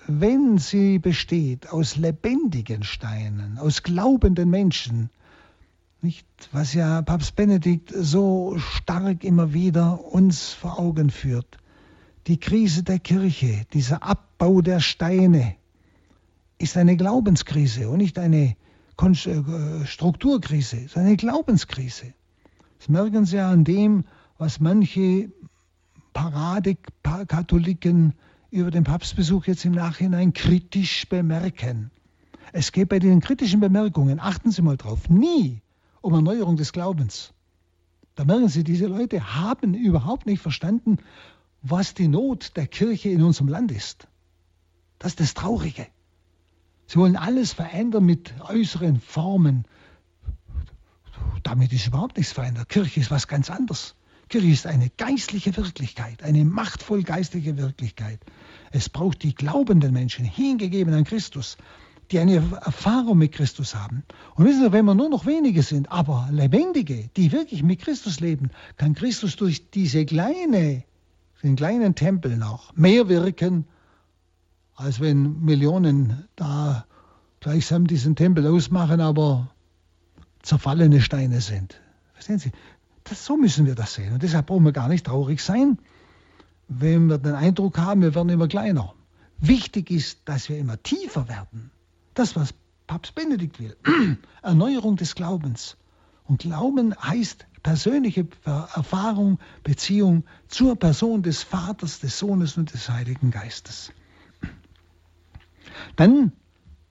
wenn 0.07 0.59
sie 0.59 0.99
besteht 0.99 1.71
aus 1.71 1.97
lebendigen 1.97 2.83
Steinen, 2.83 3.59
aus 3.59 3.83
glaubenden 3.83 4.51
Menschen, 4.51 5.11
nicht, 6.01 6.27
was 6.51 6.75
ja 6.75 7.01
Papst 7.03 7.37
Benedikt 7.37 7.93
so 7.97 8.57
stark 8.59 9.23
immer 9.23 9.53
wieder 9.53 10.05
uns 10.05 10.53
vor 10.53 10.79
Augen 10.81 11.11
führt. 11.11 11.59
Die 12.27 12.41
Krise 12.41 12.83
der 12.83 12.99
Kirche, 12.99 13.65
dieser 13.73 14.03
Abbau 14.03 14.61
der 14.61 14.81
Steine, 14.81 15.55
ist 16.59 16.77
eine 16.77 16.97
Glaubenskrise 16.97 17.89
und 17.89 17.99
nicht 17.99 18.19
eine 18.19 18.57
äh, 19.01 19.87
Strukturkrise, 19.87 20.77
ist 20.77 20.97
eine 20.97 21.17
Glaubenskrise. 21.17 22.13
Das 22.79 22.89
merken 22.89 23.25
Sie 23.25 23.37
ja 23.37 23.51
an 23.51 23.63
dem, 23.63 24.05
was 24.43 24.59
manche 24.59 25.31
Paradekatholiken 26.15 28.15
über 28.51 28.73
den 28.73 28.83
Papstbesuch 28.83 29.47
jetzt 29.47 29.65
im 29.65 29.71
Nachhinein 29.71 30.33
kritisch 30.33 31.09
bemerken. 31.09 31.93
Es 32.53 32.73
geht 32.73 32.89
bei 32.89 32.99
den 32.99 33.21
kritischen 33.21 33.61
Bemerkungen, 33.61 34.19
achten 34.19 34.51
Sie 34.51 34.63
mal 34.63 34.77
drauf, 34.77 35.09
nie 35.09 35.63
um 36.01 36.15
Erneuerung 36.15 36.57
des 36.57 36.73
Glaubens. 36.73 37.33
Da 38.17 38.25
merken 38.25 38.49
Sie, 38.49 38.65
diese 38.65 38.89
Leute 38.89 39.37
haben 39.37 39.75
überhaupt 39.75 40.27
nicht 40.27 40.43
verstanden, 40.43 40.99
was 41.63 41.95
die 41.95 42.09
Not 42.09 42.57
der 42.57 42.67
Kirche 42.67 43.11
in 43.11 43.23
unserem 43.23 43.47
Land 43.47 43.71
ist. 43.71 44.09
Das 44.99 45.13
ist 45.13 45.21
das 45.21 45.35
Traurige. 45.35 45.87
Sie 46.89 46.97
wollen 46.97 47.15
alles 47.15 47.53
verändern 47.53 48.05
mit 48.05 48.35
äußeren 48.41 49.01
Formen. 49.01 49.67
Damit 51.45 51.73
ist 51.73 51.87
überhaupt 51.87 52.17
nichts 52.17 52.33
verändert. 52.33 52.69
Kirche 52.69 52.99
ist 52.99 53.13
was 53.13 53.29
ganz 53.29 53.49
anderes. 53.49 53.95
Kirche 54.33 54.49
ist 54.49 54.67
eine 54.67 54.89
geistliche 54.89 55.55
Wirklichkeit, 55.59 56.23
eine 56.23 56.47
machtvoll 56.47 57.03
geistliche 57.03 57.59
Wirklichkeit. 57.59 58.19
Es 58.71 58.89
braucht 58.89 59.23
die 59.23 59.35
glaubenden 59.35 59.93
Menschen, 59.93 60.25
hingegeben 60.25 60.95
an 60.95 61.05
Christus, 61.05 61.59
die 62.11 62.19
eine 62.19 62.37
Erfahrung 62.37 63.19
mit 63.19 63.33
Christus 63.33 63.75
haben. 63.75 64.05
Und 64.35 64.47
wissen 64.47 64.63
Sie, 64.63 64.73
wenn 64.73 64.87
wir 64.87 64.95
nur 64.95 65.11
noch 65.11 65.27
wenige 65.27 65.63
sind, 65.63 65.93
aber 65.93 66.31
lebendige, 66.33 67.11
die 67.15 67.31
wirklich 67.31 67.63
mit 67.63 67.83
Christus 67.83 68.21
leben, 68.21 68.51
kann 68.79 68.95
Christus 68.95 69.37
durch 69.37 69.71
diese 69.71 70.07
kleine, 70.07 70.83
den 71.43 71.57
kleinen 71.57 71.95
Tempel 71.95 72.39
noch 72.39 72.75
mehr 72.75 73.11
wirken, 73.11 73.67
als 74.75 74.99
wenn 74.99 75.43
Millionen 75.43 76.27
da 76.37 76.87
gleichsam 77.41 77.87
diesen 77.87 78.17
Tempel 78.17 78.47
ausmachen, 78.47 79.03
aber 79.03 79.51
zerfallene 80.41 81.03
Steine 81.03 81.43
sind. 81.43 81.83
Verstehen 82.15 82.39
Sie? 82.39 82.53
Das, 83.05 83.25
so 83.25 83.37
müssen 83.37 83.67
wir 83.67 83.75
das 83.75 83.95
sehen. 83.95 84.13
Und 84.13 84.23
deshalb 84.23 84.47
brauchen 84.47 84.65
wir 84.65 84.73
gar 84.73 84.89
nicht 84.89 85.07
traurig 85.07 85.43
sein, 85.43 85.79
wenn 86.69 87.07
wir 87.07 87.19
den 87.19 87.35
Eindruck 87.35 87.79
haben, 87.79 88.03
wir 88.03 88.15
werden 88.15 88.29
immer 88.29 88.49
kleiner. 88.49 88.95
Wichtig 89.39 89.91
ist, 89.91 90.21
dass 90.25 90.49
wir 90.49 90.59
immer 90.59 90.83
tiefer 90.83 91.29
werden. 91.29 91.71
Das, 92.15 92.37
was 92.37 92.55
Papst 92.87 93.15
Benedikt 93.15 93.59
will. 93.59 93.77
Erneuerung 94.43 94.97
des 94.97 95.15
Glaubens. 95.15 95.77
Und 96.25 96.43
Glauben 96.43 96.95
heißt 96.95 97.47
persönliche 97.63 98.27
Erfahrung, 98.45 99.39
Beziehung 99.63 100.25
zur 100.49 100.77
Person 100.77 101.23
des 101.23 101.43
Vaters, 101.43 102.01
des 102.01 102.19
Sohnes 102.19 102.57
und 102.57 102.73
des 102.73 102.89
Heiligen 102.89 103.31
Geistes. 103.31 103.93
Dann 105.97 106.33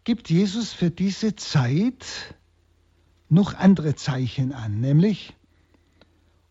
gibt 0.04 0.30
Jesus 0.30 0.74
für 0.74 0.90
diese 0.90 1.36
Zeit 1.36 2.36
noch 3.30 3.54
andere 3.54 3.96
Zeichen 3.96 4.54
an, 4.54 4.82
nämlich 4.82 5.34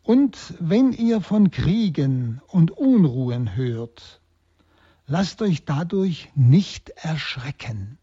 und 0.03 0.55
wenn 0.59 0.93
ihr 0.93 1.21
von 1.21 1.51
Kriegen 1.51 2.41
und 2.49 2.71
Unruhen 2.71 3.55
hört, 3.55 4.21
lasst 5.07 5.43
euch 5.43 5.65
dadurch 5.65 6.31
nicht 6.35 6.91
erschrecken. 6.91 7.99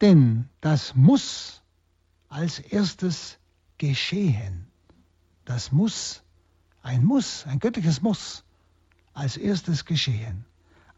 Denn 0.00 0.48
das 0.60 0.94
muss 0.94 1.62
als 2.28 2.58
erstes 2.58 3.38
geschehen. 3.78 4.66
Das 5.44 5.72
muss, 5.72 6.22
ein 6.82 7.04
Muss, 7.04 7.46
ein 7.46 7.58
göttliches 7.58 8.00
Muss, 8.00 8.44
als 9.12 9.36
erstes 9.36 9.84
geschehen. 9.84 10.44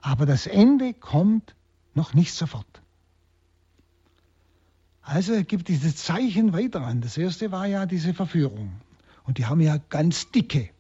Aber 0.01 0.27
das 0.27 0.47
Ende 0.47 0.95
kommt 0.95 1.55
noch 1.95 2.15
nicht 2.15 2.35
sofort. 2.35 2.82
Also 5.03 5.33
er 5.33 5.43
gibt 5.43 5.69
diese 5.69 5.95
Zeichen 5.95 6.53
weiter 6.53 6.83
an. 6.83 7.01
Das 7.01 7.19
erste 7.19 7.51
war 7.51 7.67
ja 7.67 7.87
diese 7.87 8.15
Verführung. 8.15 8.73
Und 9.25 9.39
die 9.39 9.47
haben 9.47 9.61
ja 9.61 9.79
ganz 9.91 10.31
dicke. 10.31 10.71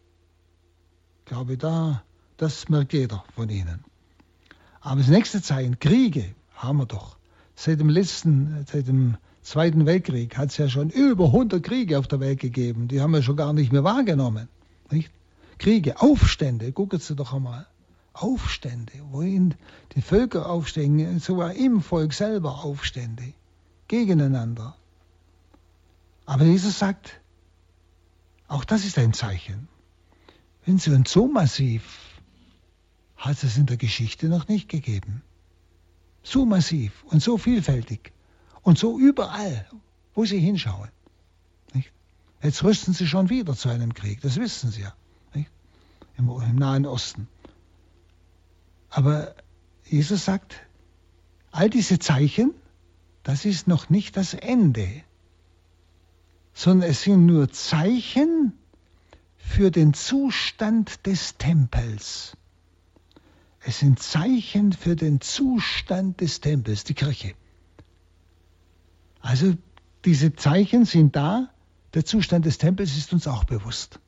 Ich 1.18 1.24
glaube, 1.26 1.56
da, 1.56 2.02
das 2.36 2.68
merkt 2.68 2.92
jeder 2.92 3.24
von 3.34 3.48
ihnen. 3.48 3.84
Aber 4.80 5.00
das 5.00 5.08
nächste 5.08 5.42
Zeichen, 5.42 5.78
Kriege, 5.78 6.34
haben 6.54 6.78
wir 6.78 6.86
doch. 6.86 7.16
Seit 7.54 7.80
dem 7.80 7.88
letzten, 7.88 8.64
seit 8.70 8.88
dem 8.88 9.16
Zweiten 9.42 9.86
Weltkrieg 9.86 10.36
hat 10.38 10.50
es 10.50 10.56
ja 10.56 10.68
schon 10.68 10.90
über 10.90 11.26
100 11.26 11.62
Kriege 11.62 11.98
auf 11.98 12.06
der 12.06 12.20
Welt 12.20 12.40
gegeben. 12.40 12.88
Die 12.88 13.00
haben 13.00 13.12
wir 13.12 13.22
schon 13.22 13.36
gar 13.36 13.52
nicht 13.52 13.72
mehr 13.72 13.84
wahrgenommen. 13.84 14.48
Nicht? 14.90 15.10
Kriege, 15.58 16.00
Aufstände, 16.00 16.72
gucken 16.72 17.00
Sie 17.00 17.16
doch 17.16 17.32
einmal. 17.32 17.66
Aufstände, 18.12 18.92
wohin 19.10 19.54
die 19.94 20.02
Völker 20.02 20.48
aufstehen, 20.48 21.18
sogar 21.18 21.54
im 21.54 21.80
Volk 21.80 22.12
selber 22.12 22.64
Aufstände 22.64 23.34
gegeneinander. 23.88 24.76
Aber 26.26 26.44
Jesus 26.44 26.78
sagt, 26.78 27.20
auch 28.48 28.64
das 28.64 28.84
ist 28.84 28.98
ein 28.98 29.12
Zeichen. 29.12 29.68
Wenn 30.64 30.78
Sie 30.78 30.90
uns 30.90 31.10
so 31.10 31.26
massiv 31.26 32.12
hat 33.22 33.42
es 33.44 33.56
in 33.56 33.66
der 33.66 33.76
Geschichte 33.76 34.28
noch 34.28 34.48
nicht 34.48 34.68
gegeben. 34.68 35.22
So 36.24 36.44
massiv 36.44 37.04
und 37.04 37.22
so 37.22 37.38
vielfältig 37.38 38.12
und 38.62 38.78
so 38.78 38.98
überall, 38.98 39.68
wo 40.14 40.24
Sie 40.24 40.40
hinschauen. 40.40 40.90
Nicht? 41.72 41.92
Jetzt 42.42 42.64
rüsten 42.64 42.94
Sie 42.94 43.06
schon 43.06 43.30
wieder 43.30 43.54
zu 43.54 43.68
einem 43.68 43.94
Krieg, 43.94 44.20
das 44.22 44.36
wissen 44.36 44.72
Sie 44.72 44.82
ja. 44.82 44.94
Im, 46.18 46.28
Im 46.28 46.56
Nahen 46.56 46.84
Osten. 46.84 47.28
Aber 48.90 49.34
Jesus 49.88 50.24
sagt, 50.24 50.56
all 51.52 51.70
diese 51.70 51.98
Zeichen 51.98 52.52
das 53.22 53.44
ist 53.44 53.68
noch 53.68 53.90
nicht 53.90 54.16
das 54.16 54.34
Ende, 54.34 54.88
sondern 56.54 56.90
es 56.90 57.02
sind 57.02 57.26
nur 57.26 57.50
Zeichen 57.50 58.52
für 59.36 59.70
den 59.70 59.94
Zustand 59.94 61.06
des 61.06 61.36
Tempels. 61.36 62.36
Es 63.64 63.78
sind 63.78 64.00
Zeichen 64.00 64.72
für 64.72 64.96
den 64.96 65.20
Zustand 65.20 66.20
des 66.20 66.40
Tempels, 66.40 66.84
die 66.84 66.94
Kirche. 66.94 67.34
Also 69.20 69.54
diese 70.04 70.34
Zeichen 70.34 70.84
sind 70.84 71.14
da, 71.14 71.48
der 71.94 72.04
Zustand 72.04 72.44
des 72.44 72.58
Tempels 72.58 72.96
ist 72.96 73.12
uns 73.12 73.28
auch 73.28 73.44
bewusst. 73.44 74.00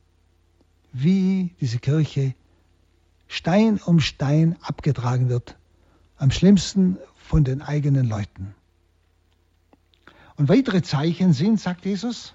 Wie 0.92 1.54
diese 1.60 1.78
Kirche 1.78 2.34
Stein 3.28 3.80
um 3.84 4.00
Stein 4.00 4.56
abgetragen 4.60 5.28
wird, 5.28 5.56
am 6.16 6.30
schlimmsten 6.30 6.98
von 7.16 7.44
den 7.44 7.62
eigenen 7.62 8.08
Leuten. 8.08 8.54
Und 10.36 10.48
weitere 10.48 10.82
Zeichen 10.82 11.32
sind, 11.32 11.60
sagt 11.60 11.84
Jesus, 11.84 12.34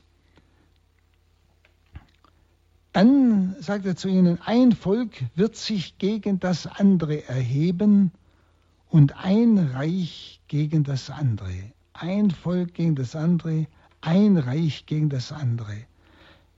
dann 2.93 3.55
sagt 3.59 3.85
er 3.85 3.95
zu 3.95 4.07
ihnen, 4.07 4.39
ein 4.41 4.71
Volk 4.71 5.23
wird 5.35 5.55
sich 5.55 5.97
gegen 5.97 6.39
das 6.39 6.65
andere 6.65 7.27
erheben 7.27 8.11
und 8.89 9.15
ein 9.23 9.57
Reich 9.57 10.41
gegen 10.47 10.83
das 10.83 11.09
andere. 11.09 11.53
Ein 11.93 12.31
Volk 12.31 12.73
gegen 12.73 12.95
das 12.95 13.15
andere, 13.15 13.67
ein 14.01 14.37
Reich 14.37 14.85
gegen 14.85 15.09
das 15.09 15.31
andere. 15.31 15.77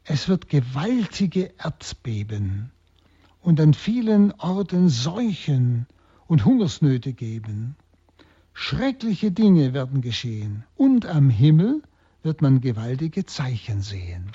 Es 0.04 0.30
wird 0.30 0.48
gewaltige 0.48 1.54
Erdbeben 1.58 2.72
und 3.42 3.60
an 3.60 3.74
vielen 3.74 4.32
Orten 4.34 4.90
Seuchen 4.90 5.88
und 6.28 6.46
Hungersnöte 6.46 7.14
geben. 7.14 7.76
Schreckliche 8.54 9.32
Dinge 9.32 9.74
werden 9.74 10.02
geschehen 10.02 10.64
und 10.76 11.06
am 11.06 11.30
Himmel 11.30 11.82
wird 12.24 12.42
man 12.42 12.62
gewaltige 12.62 13.26
Zeichen 13.26 13.82
sehen. 13.82 14.32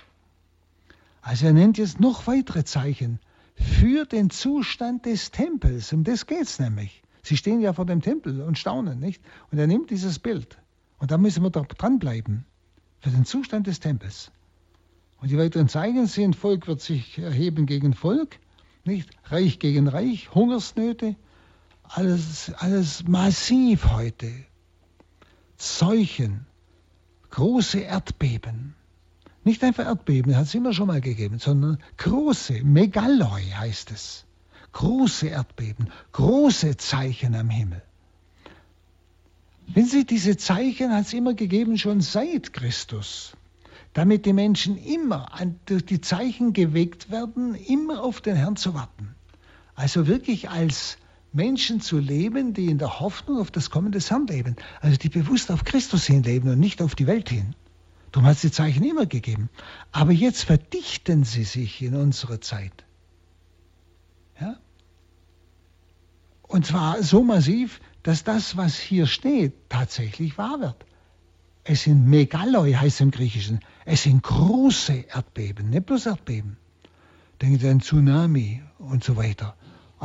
Also 1.23 1.47
er 1.47 1.53
nennt 1.53 1.79
jetzt 1.79 2.01
noch 2.01 2.27
weitere 2.27 2.65
Zeichen 2.65 3.19
für 3.55 4.05
den 4.05 4.31
Zustand 4.31 5.07
des 5.07 5.31
Tempels. 5.31 5.93
Um 5.93 6.05
das 6.05 6.27
geht 6.27 6.43
es 6.43 6.59
nämlich. 6.59 7.03
Sie 7.23 7.37
stehen 7.37 7.61
ja 7.61 7.73
vor 7.73 7.87
dem 7.87 8.03
Tempel 8.03 8.43
und 8.43 8.59
staunen, 8.59 9.01
nicht? 9.01 9.21
Und 9.51 9.59
er 9.59 9.67
nimmt 9.67 9.91
dieses 9.91 10.19
Bild. 10.19 10.59
Und 10.99 11.11
da 11.11 11.19
müssen 11.19 11.43
wir 11.43 11.51
dranbleiben. 11.51 12.45
Für 13.01 13.11
den 13.11 13.25
Zustand 13.25 13.67
des 13.67 13.81
Tempels. 13.81 14.31
Und 15.21 15.31
die 15.31 15.39
weiteren 15.39 15.69
Zeichen 15.69 16.07
sind, 16.07 16.37
Volk 16.37 16.67
wird 16.67 16.81
sich 16.81 17.19
erheben 17.19 17.67
gegen 17.67 17.95
Volk, 17.95 18.39
nicht? 18.85 19.11
Reich 19.25 19.59
gegen 19.59 19.89
Reich, 19.89 20.35
Hungersnöte, 20.35 21.17
alles, 21.89 22.53
alles 22.59 23.07
massiv 23.07 23.91
heute. 23.91 24.31
Seuchen, 25.57 26.47
große 27.31 27.81
Erdbeben. 27.81 28.75
Nicht 29.45 29.63
einfach 29.63 29.87
Erdbeben, 29.87 30.37
hat 30.37 30.47
es 30.47 30.55
immer 30.55 30.73
schon 30.73 30.89
mal 30.89 31.01
gegeben, 31.01 31.39
sondern 31.39 31.79
große, 31.99 32.65
Megaloi 32.65 33.43
heißt 33.43 33.91
es. 33.93 34.25
Große 34.73 35.29
Erdbeben, 35.29 35.91
große 36.13 36.77
Zeichen 36.77 37.35
am 37.35 37.49
Himmel. 37.49 37.83
Wenn 39.69 39.87
Sie 39.87 40.05
diese 40.05 40.37
Zeichen 40.37 40.93
hat 40.93 41.07
es 41.07 41.13
immer 41.13 41.35
gegeben, 41.35 41.79
schon 41.79 42.01
seit 42.01 42.53
Christus, 42.53 43.37
damit 43.93 44.27
die 44.27 44.33
Menschen 44.33 44.77
immer 44.77 45.33
an, 45.33 45.59
durch 45.67 45.85
die 45.85 46.01
Zeichen 46.01 46.53
geweckt 46.53 47.11
werden, 47.11 47.55
immer 47.55 48.03
auf 48.03 48.21
den 48.21 48.37
Herrn 48.37 48.57
zu 48.57 48.75
warten. 48.75 49.15
Also 49.75 50.07
wirklich 50.07 50.51
als 50.51 50.99
Menschen 51.33 51.81
zu 51.81 51.99
leben, 51.99 52.55
die 52.55 52.67
in 52.67 52.79
der 52.79 53.01
Hoffnung 53.01 53.41
auf 53.41 53.51
das 53.51 53.71
Kommen 53.71 53.93
des 53.93 54.11
Herrn 54.11 54.27
leben. 54.27 54.57
Also 54.81 54.97
die 54.97 55.09
bewusst 55.09 55.51
auf 55.51 55.65
Christus 55.65 56.07
hin 56.07 56.23
leben 56.23 56.49
und 56.49 56.59
nicht 56.59 56.81
auf 56.81 56.95
die 56.95 57.07
Welt 57.07 57.29
hin. 57.29 57.55
Darum 58.13 58.27
hat 58.27 58.37
es 58.37 58.43
die 58.43 58.51
Zeichen 58.51 58.85
immer 58.85 59.07
gegeben. 59.07 59.51
Aber 59.93 60.13
jetzt 60.13 60.45
verdichten 60.45 61.25
sie 61.25 61.45
sich 61.45 61.83
in 61.83 61.95
unserer 61.95 62.41
Zeit. 62.41 62.85
Ja? 64.41 64.57
Und 66.43 66.67
zwar 66.67 67.03
so 67.03 67.23
massiv, 67.23 67.81
dass 68.03 68.25
das, 68.25 68.57
was 68.57 68.79
hier 68.79 69.07
steht, 69.07 69.69
tatsächlich 69.69 70.39
wahr 70.39 70.61
wird. 70.61 70.87
Es 71.65 71.83
sind 71.83 72.07
Megaloi, 72.07 72.73
heißt 72.73 72.97
es 72.97 73.01
im 73.01 73.11
Griechischen. 73.11 73.61
Es 73.85 74.05
sind 74.05 74.23
große 74.23 75.07
Erdbeben, 75.13 75.71
nicht 75.71 75.87
bloß 75.87 76.07
Erdbeben. 76.07 76.57
Denken 77.43 77.59
Sie 77.59 77.69
an 77.69 77.81
Tsunami 77.81 78.63
und 78.79 79.03
so 79.03 79.17
weiter. 79.17 79.57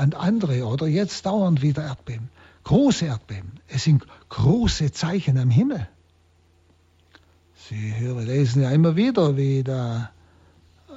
An 0.01 0.13
andere 0.13 0.65
oder 0.65 0.87
jetzt 0.87 1.27
dauernd 1.27 1.61
wieder 1.61 1.83
Erdbeben. 1.83 2.29
Große 2.63 3.05
Erdbeben. 3.05 3.59
Es 3.67 3.83
sind 3.83 4.03
große 4.29 4.91
Zeichen 4.91 5.37
am 5.37 5.51
Himmel. 5.51 5.87
Sie 7.53 7.95
hören, 7.99 8.25
lesen 8.25 8.63
ja 8.63 8.71
immer 8.71 8.95
wieder, 8.95 9.37
wie 9.37 9.63
da 9.63 10.09
äh, 10.89 10.93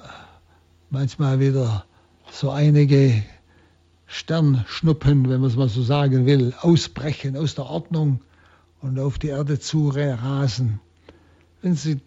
manchmal 0.88 1.38
wieder 1.38 1.84
so 2.32 2.50
einige 2.50 3.22
Sternschnuppen, 4.06 5.28
wenn 5.28 5.42
man 5.42 5.50
es 5.50 5.56
mal 5.56 5.68
so 5.68 5.82
sagen 5.82 6.24
will, 6.24 6.54
ausbrechen 6.58 7.36
aus 7.36 7.54
der 7.54 7.66
Ordnung 7.66 8.22
und 8.80 8.98
auf 8.98 9.18
die 9.18 9.28
Erde 9.28 9.60
zu 9.60 9.90
rasen. 9.90 10.80
Wenn 11.60 11.74
Sie, 11.74 12.00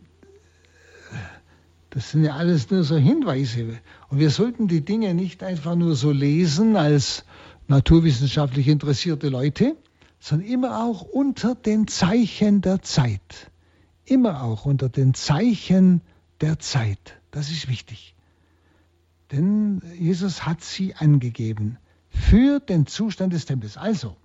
das 1.90 2.12
sind 2.12 2.24
ja 2.24 2.36
alles 2.36 2.70
nur 2.70 2.84
so 2.84 2.98
Hinweise. 2.98 3.80
Und 4.10 4.20
wir 4.20 4.30
sollten 4.30 4.68
die 4.68 4.84
Dinge 4.84 5.14
nicht 5.14 5.44
einfach 5.44 5.76
nur 5.76 5.96
so 5.96 6.12
lesen 6.12 6.76
als 6.76 7.24
naturwissenschaftlich 7.68 8.68
interessierte 8.68 9.30
Leute, 9.30 9.76
sondern 10.20 10.48
immer 10.48 10.84
auch 10.84 11.02
unter 11.02 11.56
den 11.56 11.88
Zeichen 11.88 12.62
der 12.62 12.82
Zeit 12.82 13.52
immer 14.10 14.44
auch 14.44 14.66
unter 14.66 14.90
den 14.90 15.14
Zeichen 15.14 16.02
der 16.42 16.60
Zeit. 16.60 17.20
Das 17.32 17.52
ist 17.52 17.68
wichtig. 17.68 18.16
Denn 19.32 19.82
Jesus 20.00 20.46
hat 20.46 20.62
sie 20.64 20.96
angegeben 20.96 21.78
für 22.10 22.60
den 22.60 22.88
Zustand 22.88 23.34
des 23.34 23.46
Tempels. 23.46 23.78
Also, 23.78 24.16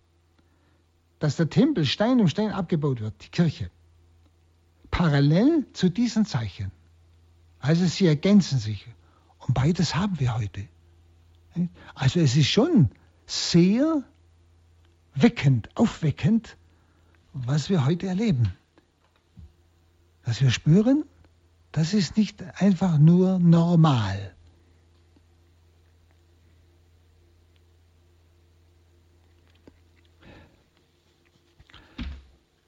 dass 1.18 1.37
der 1.37 1.51
Tempel 1.51 1.85
Stein 1.85 2.20
um 2.20 2.29
Stein 2.29 2.53
abgebaut 2.53 3.01
wird, 3.01 3.14
die 3.25 3.29
Kirche, 3.29 3.70
parallel 4.90 5.66
zu 5.72 5.88
diesen 5.88 6.25
Zeichen. 6.25 6.70
Also 7.62 7.87
sie 7.87 8.07
ergänzen 8.07 8.59
sich. 8.59 8.87
Und 9.38 9.55
beides 9.55 9.94
haben 9.94 10.20
wir 10.20 10.37
heute. 10.37 10.68
Also 11.94 12.20
es 12.20 12.37
ist 12.37 12.48
schon 12.48 12.90
sehr 13.25 14.03
weckend, 15.14 15.70
aufweckend, 15.75 16.59
was 17.33 17.70
wir 17.70 17.87
heute 17.87 18.07
erleben 18.07 18.53
dass 20.25 20.40
wir 20.40 20.51
spüren, 20.51 21.05
das 21.72 21.94
ist 21.94 22.16
nicht 22.16 22.42
einfach 22.61 22.98
nur 22.98 23.38
normal. 23.38 24.35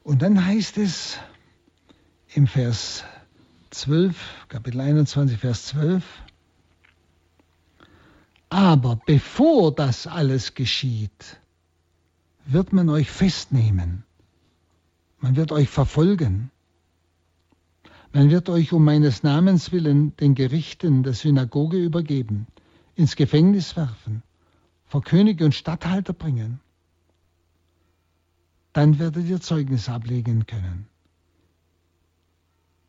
Und 0.03 0.21
dann 0.21 0.45
heißt 0.45 0.77
es 0.79 1.19
im 2.35 2.47
Vers 2.47 3.05
12, 3.75 4.47
Kapitel 4.49 4.81
21, 4.81 5.37
Vers 5.37 5.67
12, 5.67 6.05
aber 8.49 9.01
bevor 9.05 9.75
das 9.75 10.07
alles 10.07 10.55
geschieht, 10.55 11.41
wird 12.47 12.73
man 12.73 12.89
euch 12.89 13.11
festnehmen, 13.11 14.05
man 15.19 15.35
wird 15.35 15.51
euch 15.51 15.69
verfolgen, 15.69 16.53
man 18.13 18.31
wird 18.31 18.49
euch 18.49 18.73
um 18.73 18.85
meines 18.85 19.25
Namens 19.25 19.73
willen 19.73 20.17
den 20.19 20.37
Gerichten 20.37 21.03
der 21.03 21.15
Synagoge 21.15 21.77
übergeben, 21.77 22.47
ins 22.95 23.17
Gefängnis 23.17 23.77
werfen, 23.77 24.23
vor 24.87 25.03
Könige 25.03 25.45
und 25.45 25.55
Statthalter 25.55 26.13
bringen. 26.13 26.61
Dann 28.73 29.01
werdet 29.01 29.27
ihr 29.27 29.41
Zeugnis 29.41 29.89
ablegen 29.89 30.47
können. 30.47 30.87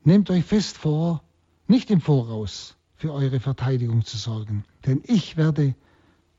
Nehmt 0.08 0.30
euch 0.30 0.46
fest 0.46 0.78
vor, 0.78 1.24
nicht 1.68 1.90
im 1.90 2.00
Voraus 2.00 2.76
für 2.96 3.12
eure 3.12 3.40
Verteidigung 3.40 4.06
zu 4.06 4.18
sorgen, 4.18 4.64
denn 4.86 5.02
ich 5.04 5.36
werde 5.36 5.74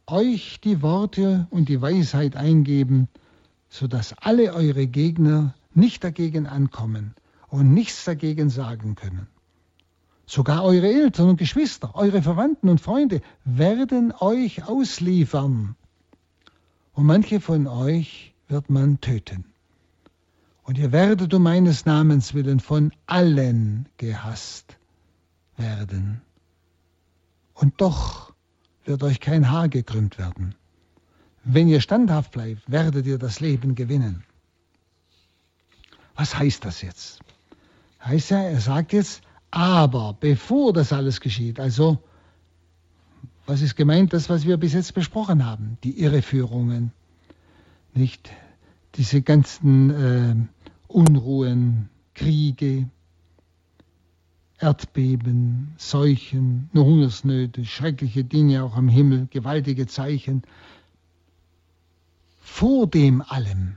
euch 0.07 0.61
die 0.61 0.83
Worte 0.83 1.49
und 1.51 1.69
die 1.69 1.83
Weisheit 1.83 2.37
eingeben, 2.37 3.09
sodass 3.69 4.15
alle 4.21 4.55
eure 4.55 4.87
Gegner 4.87 5.57
nicht 5.75 6.05
dagegen 6.05 6.47
ankommen 6.47 7.17
und 7.49 7.75
nichts 7.75 8.05
dagegen 8.05 8.51
sagen 8.51 8.95
können. 8.95 9.27
Sogar 10.27 10.63
eure 10.63 10.87
Eltern 10.87 11.31
und 11.31 11.37
Geschwister, 11.37 11.97
eure 11.97 12.23
Verwandten 12.23 12.69
und 12.69 12.81
Freunde 12.81 13.21
werden 13.45 14.13
euch 14.21 14.63
ausliefern. 14.63 15.75
Und 16.93 17.05
manche 17.05 17.41
von 17.41 17.67
euch 17.67 18.33
wird 18.47 18.71
man 18.71 19.01
töten. 19.01 19.45
Und 20.67 20.79
ihr 20.79 20.91
werdet 20.91 21.33
um 21.33 21.45
meines 21.45 21.87
Namens 21.87 22.35
willen 22.35 22.59
von 22.59 22.93
allen 23.07 23.89
gehasst 23.99 24.77
werden. 25.57 26.21
Und 27.55 27.81
doch 27.81 28.35
wird 28.85 29.05
euch 29.05 29.21
kein 29.21 29.49
Haar 29.51 29.69
gekrümmt 29.69 30.19
werden. 30.19 30.57
Wenn 31.45 31.69
ihr 31.69 31.81
standhaft 31.81 32.33
bleibt, 32.33 32.63
werdet 32.67 33.07
ihr 33.07 33.19
das 33.19 33.39
Leben 33.39 33.77
gewinnen. 33.77 34.25
Was 36.17 36.37
heißt 36.37 36.65
das 36.65 36.83
jetzt? 36.83 37.21
heißt 38.05 38.31
ja, 38.31 38.43
er 38.43 38.61
sagt 38.61 38.93
jetzt, 38.93 39.23
aber 39.53 40.17
bevor 40.19 40.73
das 40.73 40.93
alles 40.93 41.21
geschieht, 41.21 41.61
also 41.61 42.03
was 43.47 43.63
ist 43.63 43.77
gemeint, 43.77 44.13
das, 44.13 44.29
was 44.29 44.47
wir 44.47 44.57
bis 44.57 44.73
jetzt 44.73 44.95
besprochen 44.95 45.47
haben, 45.47 45.79
die 45.85 46.01
Irreführungen, 46.01 46.93
nicht 47.95 48.31
diese 48.97 49.23
ganzen 49.23 49.91
äh, 49.91 50.35
Unruhen, 50.97 51.91
Kriege, 52.15 52.89
Erdbeben, 54.59 55.75
Seuchen, 55.77 56.71
Hungersnöte, 56.73 57.67
schreckliche 57.67 58.25
Dinge 58.25 58.65
auch 58.65 58.77
am 58.77 58.89
Himmel, 58.89 59.27
gewaltige 59.31 59.87
Zeichen. 59.87 60.43
Vor 62.41 62.87
dem 62.87 63.21
allem 63.21 63.77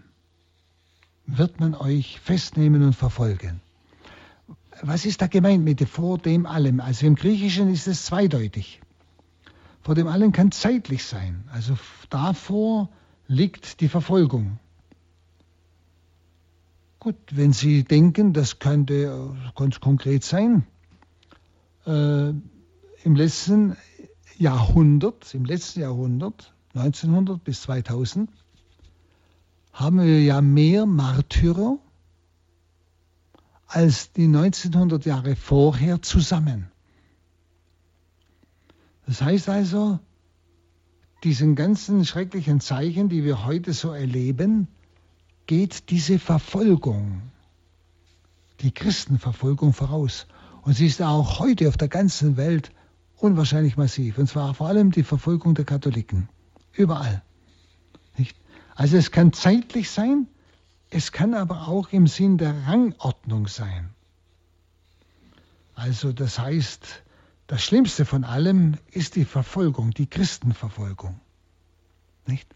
wird 1.25 1.59
man 1.59 1.75
euch 1.75 2.21
festnehmen 2.21 2.83
und 2.83 2.93
verfolgen. 2.93 3.59
Was 4.81 5.05
ist 5.05 5.21
da 5.21 5.27
gemeint 5.27 5.65
mit 5.65 5.81
vor 5.89 6.19
dem 6.19 6.45
allem? 6.45 6.79
Also 6.79 7.05
im 7.05 7.15
Griechischen 7.15 7.69
ist 7.69 7.89
es 7.89 8.05
zweideutig. 8.05 8.79
Vor 9.81 9.93
dem 9.93 10.07
allem 10.07 10.31
kann 10.31 10.53
zeitlich 10.53 11.03
sein. 11.03 11.43
Also 11.51 11.77
davor 12.09 12.87
liegt 13.27 13.81
die 13.81 13.89
Verfolgung. 13.89 14.57
Gut, 16.99 17.15
wenn 17.31 17.53
Sie 17.53 17.85
denken, 17.85 18.33
das 18.33 18.59
könnte 18.59 19.33
ganz 19.55 19.79
konkret 19.79 20.25
sein, 20.25 20.67
äh, 21.85 22.29
im 22.29 23.15
letzten 23.15 23.77
Jahrhundert, 24.37 25.33
im 25.33 25.45
letzten 25.45 25.79
Jahrhundert, 25.79 26.53
1900 26.73 27.41
bis 27.41 27.61
2000, 27.61 28.29
haben 29.71 29.99
wir 29.99 30.21
ja 30.21 30.41
mehr 30.41 30.85
Märtyrer 30.85 31.77
als 33.65 34.11
die 34.11 34.25
1900 34.25 35.05
Jahre 35.05 35.37
vorher 35.37 36.01
zusammen. 36.01 36.69
Das 39.05 39.21
heißt 39.21 39.47
also, 39.47 39.99
diesen 41.23 41.55
ganzen 41.55 42.03
schrecklichen 42.03 42.59
Zeichen, 42.59 43.07
die 43.07 43.23
wir 43.23 43.45
heute 43.45 43.71
so 43.71 43.91
erleben, 43.91 44.67
geht 45.49 45.89
diese 45.89 46.19
Verfolgung, 46.19 47.23
die 48.59 48.71
Christenverfolgung 48.71 49.73
voraus. 49.73 50.27
Und 50.61 50.75
sie 50.75 50.85
ist 50.85 51.01
auch 51.01 51.39
heute 51.39 51.67
auf 51.69 51.75
der 51.75 51.87
ganzen 51.87 52.37
Welt 52.37 52.71
unwahrscheinlich 53.17 53.75
massiv. 53.75 54.19
Und 54.19 54.27
zwar 54.27 54.53
vor 54.53 54.67
allem 54.67 54.91
die 54.91 55.01
Verfolgung 55.01 55.55
der 55.55 55.65
Katholiken. 55.65 56.29
Überall. 56.71 57.23
Nicht? 58.15 58.37
Also 58.75 58.97
es 58.97 59.09
kann 59.09 59.33
zeitlich 59.33 59.89
sein, 59.89 60.27
es 60.91 61.11
kann 61.11 61.33
aber 61.33 61.67
auch 61.67 61.91
im 61.93 62.05
Sinn 62.05 62.37
der 62.37 62.67
Rangordnung 62.67 63.47
sein. 63.47 63.89
Also 65.73 66.13
das 66.13 66.37
heißt, 66.37 67.01
das 67.47 67.63
Schlimmste 67.63 68.05
von 68.05 68.23
allem 68.23 68.77
ist 68.91 69.15
die 69.15 69.25
Verfolgung, 69.25 69.95
die 69.95 70.05
Christenverfolgung. 70.05 71.19
Nicht? 72.27 72.47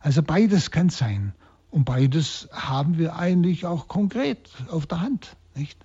Also 0.00 0.24
beides 0.24 0.72
kann 0.72 0.90
sein. 0.90 1.34
Und 1.70 1.84
beides 1.84 2.48
haben 2.52 2.98
wir 2.98 3.16
eigentlich 3.16 3.64
auch 3.64 3.86
konkret 3.86 4.50
auf 4.68 4.86
der 4.86 5.00
Hand, 5.00 5.36
nicht? 5.54 5.78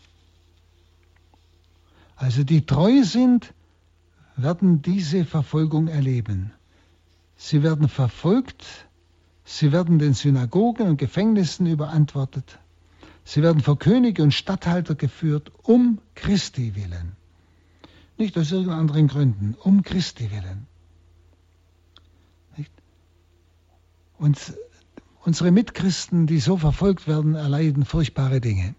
Also 2.16 2.44
die 2.44 2.66
treu 2.66 3.04
sind, 3.04 3.54
werden 4.36 4.82
diese 4.82 5.26
Verfolgung 5.26 5.88
erleben. 5.88 6.52
Sie 7.36 7.62
werden 7.64 7.90
verfolgt, 7.90 8.66
sie 9.44 9.72
werden 9.72 10.00
den 10.00 10.14
Synagogen 10.14 10.88
und 10.88 10.98
Gefängnissen 10.98 11.68
überantwortet, 11.68 12.60
sie 13.24 13.44
werden 13.44 13.62
vor 13.62 13.78
Könige 13.78 14.24
und 14.24 14.34
Statthalter 14.34 14.96
geführt, 14.96 15.52
um 15.64 16.00
Christi 16.16 16.76
willen. 16.76 17.16
Nicht 18.18 18.38
aus 18.38 18.52
irgendeinen 18.52 18.80
anderen 18.80 19.08
Gründen, 19.08 19.56
um 19.62 19.84
Christi 19.84 20.32
willen. 20.32 20.68
Nicht? 22.56 22.72
Und 24.18 24.54
Unsere 25.26 25.50
Mitchristen, 25.50 26.28
die 26.28 26.40
so 26.40 26.56
verfolgt 26.56 27.08
werden, 27.08 27.34
erleiden 27.34 27.84
furchtbare 27.84 28.40
Dinge. 28.40 28.76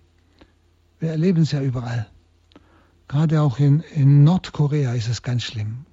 Wir 1.00 1.10
erleben 1.10 1.42
es 1.42 1.50
ja 1.50 1.60
überall. 1.60 2.06
Gerade 3.08 3.40
auch 3.40 3.58
in, 3.58 3.80
in 3.80 4.22
Nordkorea 4.22 4.92
ist 4.94 5.08
es 5.08 5.22
ganz 5.22 5.42
schlimm, 5.42 5.86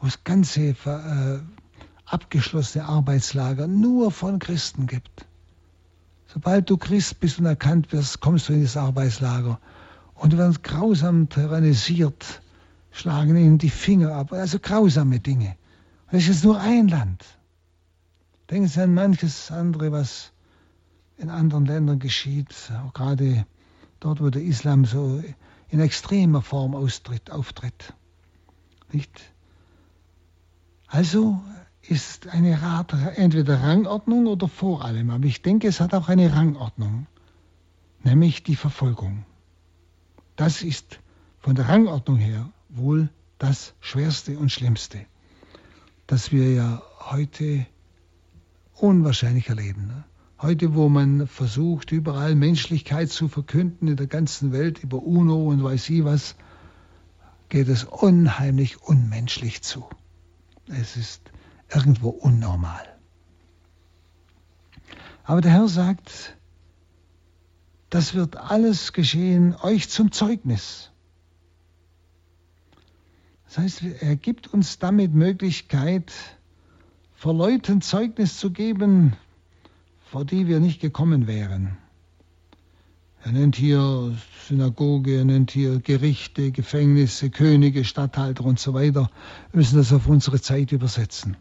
wo 0.00 0.06
es 0.06 0.24
ganze 0.24 0.68
äh, 0.68 1.40
abgeschlossene 2.06 2.86
Arbeitslager 2.86 3.66
nur 3.66 4.10
von 4.12 4.38
Christen 4.38 4.86
gibt. 4.86 5.26
Sobald 6.26 6.70
du 6.70 6.78
Christ 6.78 7.20
bist 7.20 7.38
und 7.38 7.44
erkannt 7.44 7.92
wirst, 7.92 8.20
kommst 8.20 8.48
du 8.48 8.54
in 8.54 8.62
das 8.62 8.78
Arbeitslager 8.78 9.60
und 10.14 10.32
du 10.32 10.38
wirst 10.38 10.62
grausam 10.62 11.28
tyrannisiert, 11.28 12.40
schlagen 12.92 13.36
ihnen 13.36 13.58
die 13.58 13.68
Finger 13.68 14.14
ab, 14.14 14.32
also 14.32 14.58
grausame 14.58 15.20
Dinge. 15.20 15.54
Das 16.10 16.22
ist 16.22 16.28
jetzt 16.28 16.44
nur 16.44 16.58
ein 16.58 16.88
Land. 16.88 17.22
Denken 18.50 18.68
Sie 18.68 18.80
an 18.80 18.94
manches 18.94 19.50
andere, 19.50 19.90
was 19.90 20.32
in 21.18 21.30
anderen 21.30 21.66
Ländern 21.66 21.98
geschieht, 21.98 22.54
auch 22.84 22.92
gerade 22.92 23.46
dort, 24.00 24.20
wo 24.20 24.30
der 24.30 24.42
Islam 24.42 24.84
so 24.84 25.22
in 25.68 25.80
extremer 25.80 26.42
Form 26.42 26.74
austritt, 26.74 27.30
auftritt. 27.30 27.94
Nicht? 28.92 29.32
Also 30.86 31.40
ist 31.82 32.28
eine 32.28 32.62
Rat 32.62 32.92
entweder 33.16 33.60
Rangordnung 33.60 34.26
oder 34.26 34.48
vor 34.48 34.84
allem, 34.84 35.10
aber 35.10 35.24
ich 35.24 35.42
denke, 35.42 35.68
es 35.68 35.80
hat 35.80 35.94
auch 35.94 36.08
eine 36.08 36.32
Rangordnung, 36.32 37.06
nämlich 38.04 38.42
die 38.42 38.56
Verfolgung. 38.56 39.24
Das 40.36 40.62
ist 40.62 41.00
von 41.40 41.56
der 41.56 41.68
Rangordnung 41.68 42.16
her 42.16 42.50
wohl 42.68 43.08
das 43.38 43.74
Schwerste 43.80 44.38
und 44.38 44.52
Schlimmste, 44.52 45.06
das 46.06 46.30
wir 46.32 46.52
ja 46.52 46.82
heute 47.00 47.66
unwahrscheinlich 48.76 49.48
erleben. 49.48 49.86
Ne? 49.86 50.04
Heute, 50.40 50.74
wo 50.74 50.88
man 50.88 51.26
versucht, 51.26 51.92
überall 51.92 52.34
Menschlichkeit 52.34 53.10
zu 53.10 53.28
verkünden 53.28 53.88
in 53.88 53.96
der 53.96 54.06
ganzen 54.06 54.52
Welt 54.52 54.82
über 54.82 55.02
UNO 55.02 55.48
und 55.48 55.62
weiß 55.64 55.88
ich 55.90 56.04
was, 56.04 56.36
geht 57.48 57.68
es 57.68 57.84
unheimlich 57.84 58.82
unmenschlich 58.82 59.62
zu. 59.62 59.88
Es 60.68 60.96
ist 60.96 61.22
irgendwo 61.72 62.10
unnormal. 62.10 62.84
Aber 65.24 65.40
der 65.40 65.52
Herr 65.52 65.68
sagt, 65.68 66.36
das 67.90 68.14
wird 68.14 68.36
alles 68.36 68.92
geschehen 68.92 69.56
euch 69.62 69.88
zum 69.88 70.12
Zeugnis. 70.12 70.90
Das 73.46 73.58
heißt, 73.58 73.82
er 74.00 74.16
gibt 74.16 74.52
uns 74.52 74.78
damit 74.78 75.14
Möglichkeit, 75.14 76.12
vor 77.16 77.32
Leuten 77.32 77.80
Zeugnis 77.80 78.38
zu 78.38 78.50
geben, 78.50 79.14
vor 80.04 80.26
die 80.26 80.46
wir 80.46 80.60
nicht 80.60 80.80
gekommen 80.80 81.26
wären. 81.26 81.78
Er 83.24 83.32
nennt 83.32 83.56
hier 83.56 84.14
Synagoge, 84.46 85.16
er 85.16 85.24
nennt 85.24 85.50
hier 85.50 85.80
Gerichte, 85.80 86.52
Gefängnisse, 86.52 87.30
Könige, 87.30 87.84
Statthalter 87.84 88.44
und 88.44 88.60
so 88.60 88.74
weiter. 88.74 89.10
Wir 89.50 89.58
müssen 89.58 89.78
das 89.78 89.92
auf 89.92 90.06
unsere 90.06 90.40
Zeit 90.40 90.72
übersetzen. 90.72 91.36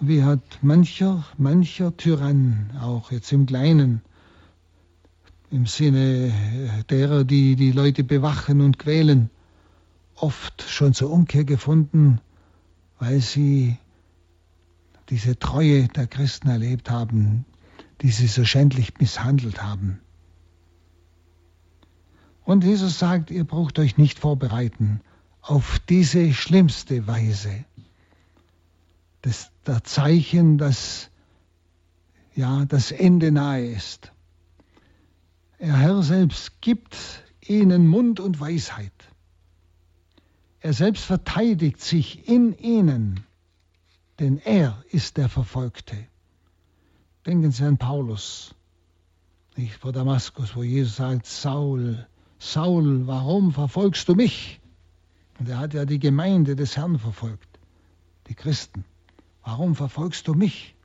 Wie 0.00 0.24
hat 0.24 0.42
mancher, 0.60 1.24
mancher 1.38 1.96
Tyrann, 1.96 2.72
auch 2.82 3.12
jetzt 3.12 3.32
im 3.32 3.46
Kleinen, 3.46 4.02
im 5.50 5.66
Sinne 5.66 6.34
derer, 6.90 7.22
die 7.22 7.54
die 7.54 7.70
Leute 7.70 8.02
bewachen 8.02 8.60
und 8.60 8.80
quälen, 8.80 9.30
oft 10.16 10.62
schon 10.68 10.92
zur 10.92 11.10
Umkehr 11.10 11.44
gefunden, 11.44 12.20
weil 13.02 13.20
sie 13.20 13.78
diese 15.08 15.36
Treue 15.36 15.88
der 15.88 16.06
Christen 16.06 16.48
erlebt 16.48 16.88
haben, 16.88 17.44
die 18.00 18.12
sie 18.12 18.28
so 18.28 18.44
schändlich 18.44 18.96
misshandelt 19.00 19.60
haben. 19.60 20.00
Und 22.44 22.62
Jesus 22.62 23.00
sagt, 23.00 23.32
ihr 23.32 23.42
braucht 23.42 23.80
euch 23.80 23.98
nicht 23.98 24.20
vorbereiten 24.20 25.00
auf 25.40 25.80
diese 25.80 26.32
schlimmste 26.32 27.08
Weise. 27.08 27.64
Das 29.22 29.50
der 29.66 29.82
Zeichen, 29.82 30.56
dass 30.56 31.10
ja, 32.36 32.66
das 32.66 32.92
Ende 32.92 33.32
nahe 33.32 33.66
ist. 33.66 34.12
Der 35.58 35.76
Herr 35.76 36.04
selbst 36.04 36.60
gibt 36.60 36.96
ihnen 37.40 37.88
Mund 37.88 38.20
und 38.20 38.38
Weisheit. 38.38 39.01
Er 40.62 40.72
selbst 40.72 41.04
verteidigt 41.04 41.80
sich 41.80 42.28
in 42.28 42.56
ihnen, 42.56 43.24
denn 44.20 44.38
er 44.38 44.84
ist 44.90 45.16
der 45.16 45.28
Verfolgte. 45.28 45.96
Denken 47.26 47.50
Sie 47.50 47.64
an 47.64 47.78
Paulus, 47.78 48.54
nicht 49.56 49.74
vor 49.74 49.90
Damaskus, 49.90 50.54
wo 50.54 50.62
Jesus 50.62 50.96
sagt, 50.96 51.26
Saul, 51.26 52.06
Saul, 52.38 53.08
warum 53.08 53.52
verfolgst 53.52 54.08
du 54.08 54.14
mich? 54.14 54.60
Und 55.40 55.48
er 55.48 55.58
hat 55.58 55.74
ja 55.74 55.84
die 55.84 55.98
Gemeinde 55.98 56.54
des 56.54 56.76
Herrn 56.76 57.00
verfolgt, 57.00 57.58
die 58.28 58.34
Christen. 58.34 58.84
Warum 59.42 59.74
verfolgst 59.74 60.28
du 60.28 60.34
mich? 60.34 60.76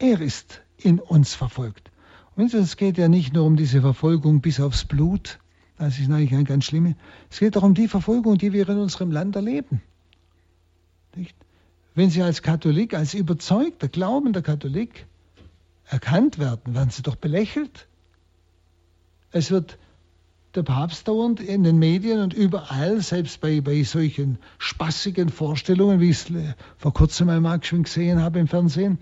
Er 0.00 0.20
ist 0.20 0.60
in 0.76 0.98
uns 0.98 1.36
verfolgt. 1.36 1.92
Und 2.34 2.52
es 2.52 2.76
geht 2.76 2.98
ja 2.98 3.06
nicht 3.06 3.32
nur 3.32 3.44
um 3.44 3.54
diese 3.54 3.80
Verfolgung 3.80 4.40
bis 4.40 4.58
aufs 4.58 4.84
Blut, 4.84 5.38
das 5.78 5.98
ist 5.98 6.10
eigentlich 6.10 6.34
ein 6.34 6.44
ganz 6.44 6.64
schlimme. 6.64 6.96
Es 7.30 7.40
geht 7.40 7.56
auch 7.56 7.62
um 7.62 7.74
die 7.74 7.88
Verfolgung, 7.88 8.38
die 8.38 8.52
wir 8.52 8.68
in 8.68 8.78
unserem 8.78 9.10
Land 9.10 9.36
erleben. 9.36 9.82
Nicht? 11.16 11.36
Wenn 11.94 12.10
Sie 12.10 12.22
als 12.22 12.42
Katholik, 12.42 12.94
als 12.94 13.14
überzeugter, 13.14 13.88
glaubender 13.88 14.42
Katholik 14.42 15.06
erkannt 15.86 16.38
werden, 16.38 16.74
werden 16.74 16.90
Sie 16.90 17.02
doch 17.02 17.16
belächelt. 17.16 17.86
Es 19.30 19.50
wird 19.50 19.78
der 20.54 20.62
Papst 20.62 21.08
dauernd 21.08 21.40
in 21.40 21.64
den 21.64 21.78
Medien 21.78 22.20
und 22.20 22.32
überall, 22.32 23.00
selbst 23.00 23.40
bei, 23.40 23.60
bei 23.60 23.82
solchen 23.82 24.38
spaßigen 24.58 25.28
Vorstellungen, 25.28 26.00
wie 26.00 26.10
ich 26.10 26.30
es 26.30 26.32
vor 26.78 26.92
kurzem 26.92 27.28
einmal 27.28 27.62
schon 27.64 27.82
gesehen 27.82 28.20
habe 28.20 28.38
im 28.38 28.46
Fernsehen, 28.46 28.98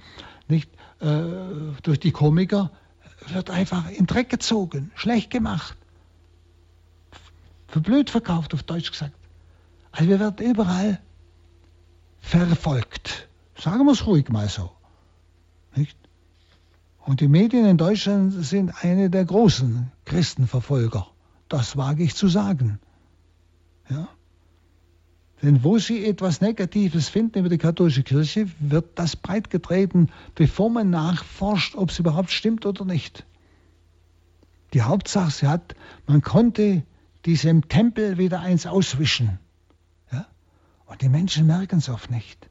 nicht 0.49 0.71
äh, 1.01 1.25
durch 1.83 2.01
die 2.01 2.13
Komiker, 2.13 2.71
wird 3.29 3.51
einfach 3.51 3.91
in 3.91 4.07
Dreck 4.07 4.31
gezogen, 4.31 4.91
schlecht 4.95 5.31
gemacht, 5.31 5.77
für 7.73 7.81
blöd 7.81 8.11
verkauft, 8.11 8.53
auf 8.53 8.63
Deutsch 8.63 8.93
gesagt. 8.93 9.15
Also 9.93 10.09
wir 10.09 10.21
werden 10.21 10.47
überall 10.47 11.01
verfolgt. 12.21 13.29
Sagen 13.59 13.87
wir 13.87 13.93
es 13.93 14.07
ruhig 14.07 14.29
mal 14.29 14.49
so. 14.49 14.71
Nicht? 15.75 15.97
Und 17.01 17.21
die 17.21 17.29
Medien 17.29 17.65
in 17.65 17.79
Deutschland 17.79 18.33
sind 18.33 18.73
eine 18.83 19.09
der 19.09 19.25
großen 19.25 19.91
Christenverfolger. 20.05 21.07
Das 21.49 21.77
wage 21.77 22.05
ich 22.05 22.15
zu 22.15 22.29
sagen. 22.29 22.79
Ja? 23.89 24.07
Denn 25.43 25.65
wo 25.65 25.79
Sie 25.79 26.05
etwas 26.05 26.41
Negatives 26.41 27.09
finden 27.09 27.41
über 27.41 27.49
die 27.49 27.59
katholische 27.59 28.03
Kirche, 28.03 28.49
wird 28.61 28.99
das 28.99 29.17
breitgetreten, 29.17 30.11
bevor 30.35 30.71
man 30.71 30.91
nachforscht, 30.91 31.75
ob 31.75 31.91
es 31.91 31.99
überhaupt 31.99 32.31
stimmt 32.31 32.67
oder 32.67 32.85
nicht. 32.85 33.25
Die 34.75 34.83
Hauptsache 34.83 35.31
sie 35.31 35.49
hat, 35.49 35.75
man 36.07 36.23
konnte 36.23 36.85
diesem 37.25 37.69
Tempel 37.69 38.19
wieder 38.19 38.41
eins 38.41 38.67
auswischen. 38.67 39.39
Ja? 40.11 40.27
Und 40.87 41.03
die 41.03 41.09
Menschen 41.09 41.47
merken 41.47 41.79
es 41.79 41.89
oft 41.89 42.11
nicht, 42.11 42.49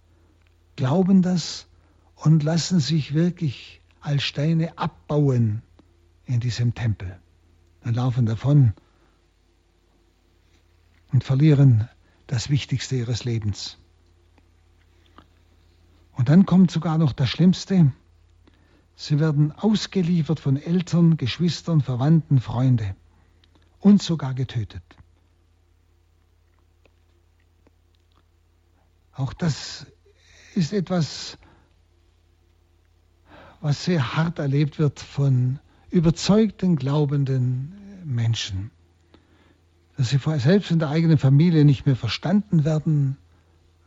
glauben 0.75 1.21
das 1.21 1.67
und 2.15 2.43
lassen 2.43 2.79
sich 2.79 3.13
wirklich 3.13 3.81
als 3.99 4.23
Steine 4.23 4.77
abbauen 4.77 5.61
in 6.25 6.39
diesem 6.39 6.73
Tempel. 6.73 7.19
Dann 7.83 7.95
laufen 7.95 8.25
davon 8.25 8.73
und 11.11 11.23
verlieren 11.23 11.89
das 12.27 12.49
Wichtigste 12.49 12.95
ihres 12.95 13.25
Lebens. 13.25 13.77
Und 16.13 16.29
dann 16.29 16.45
kommt 16.45 16.71
sogar 16.71 16.97
noch 16.97 17.13
das 17.13 17.29
Schlimmste. 17.29 17.91
Sie 18.95 19.19
werden 19.19 19.51
ausgeliefert 19.51 20.39
von 20.39 20.57
Eltern, 20.57 21.17
Geschwistern, 21.17 21.81
Verwandten, 21.81 22.39
Freunde 22.39 22.95
und 23.81 24.01
sogar 24.01 24.33
getötet. 24.33 24.83
Auch 29.13 29.33
das 29.33 29.85
ist 30.55 30.71
etwas, 30.71 31.37
was 33.59 33.83
sehr 33.83 34.15
hart 34.15 34.39
erlebt 34.39 34.79
wird 34.79 34.99
von 34.99 35.59
überzeugten, 35.89 36.77
glaubenden 36.77 37.73
Menschen 38.05 38.71
dass 40.01 40.09
sie 40.09 40.19
selbst 40.39 40.71
in 40.71 40.79
der 40.79 40.89
eigenen 40.89 41.19
Familie 41.19 41.63
nicht 41.63 41.85
mehr 41.85 41.95
verstanden 41.95 42.65
werden, 42.65 43.17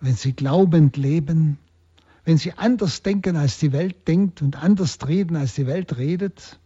wenn 0.01 0.15
sie 0.15 0.33
glaubend 0.33 0.97
leben, 0.97 1.59
wenn 2.25 2.39
sie 2.39 2.53
anders 2.53 3.03
denken, 3.03 3.35
als 3.35 3.59
die 3.59 3.73
Welt 3.73 4.07
denkt 4.07 4.41
und 4.41 4.63
anders 4.63 4.99
reden, 5.09 5.35
als 5.35 5.55
die 5.55 5.67
Welt 5.67 5.97
redet, 5.97 6.61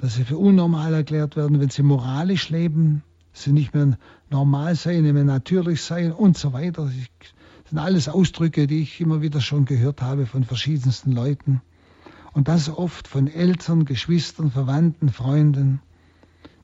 dass 0.00 0.14
sie 0.14 0.24
für 0.24 0.38
unnormal 0.38 0.94
erklärt 0.94 1.36
werden, 1.36 1.60
wenn 1.60 1.68
sie 1.68 1.82
moralisch 1.82 2.48
leben, 2.48 3.02
sie 3.34 3.52
nicht 3.52 3.74
mehr 3.74 3.98
normal 4.30 4.74
sein, 4.74 5.02
nicht 5.02 5.12
mehr 5.12 5.24
natürlich 5.24 5.82
sein 5.82 6.10
und 6.10 6.38
so 6.38 6.54
weiter. 6.54 6.86
Das 6.86 6.94
sind 7.68 7.78
alles 7.78 8.08
Ausdrücke, 8.08 8.66
die 8.66 8.80
ich 8.80 8.98
immer 9.02 9.20
wieder 9.20 9.42
schon 9.42 9.66
gehört 9.66 10.00
habe 10.00 10.24
von 10.24 10.44
verschiedensten 10.44 11.12
Leuten. 11.12 11.60
Und 12.32 12.48
das 12.48 12.70
oft 12.70 13.08
von 13.08 13.28
Eltern, 13.28 13.84
Geschwistern, 13.84 14.50
Verwandten, 14.50 15.10
Freunden. 15.10 15.82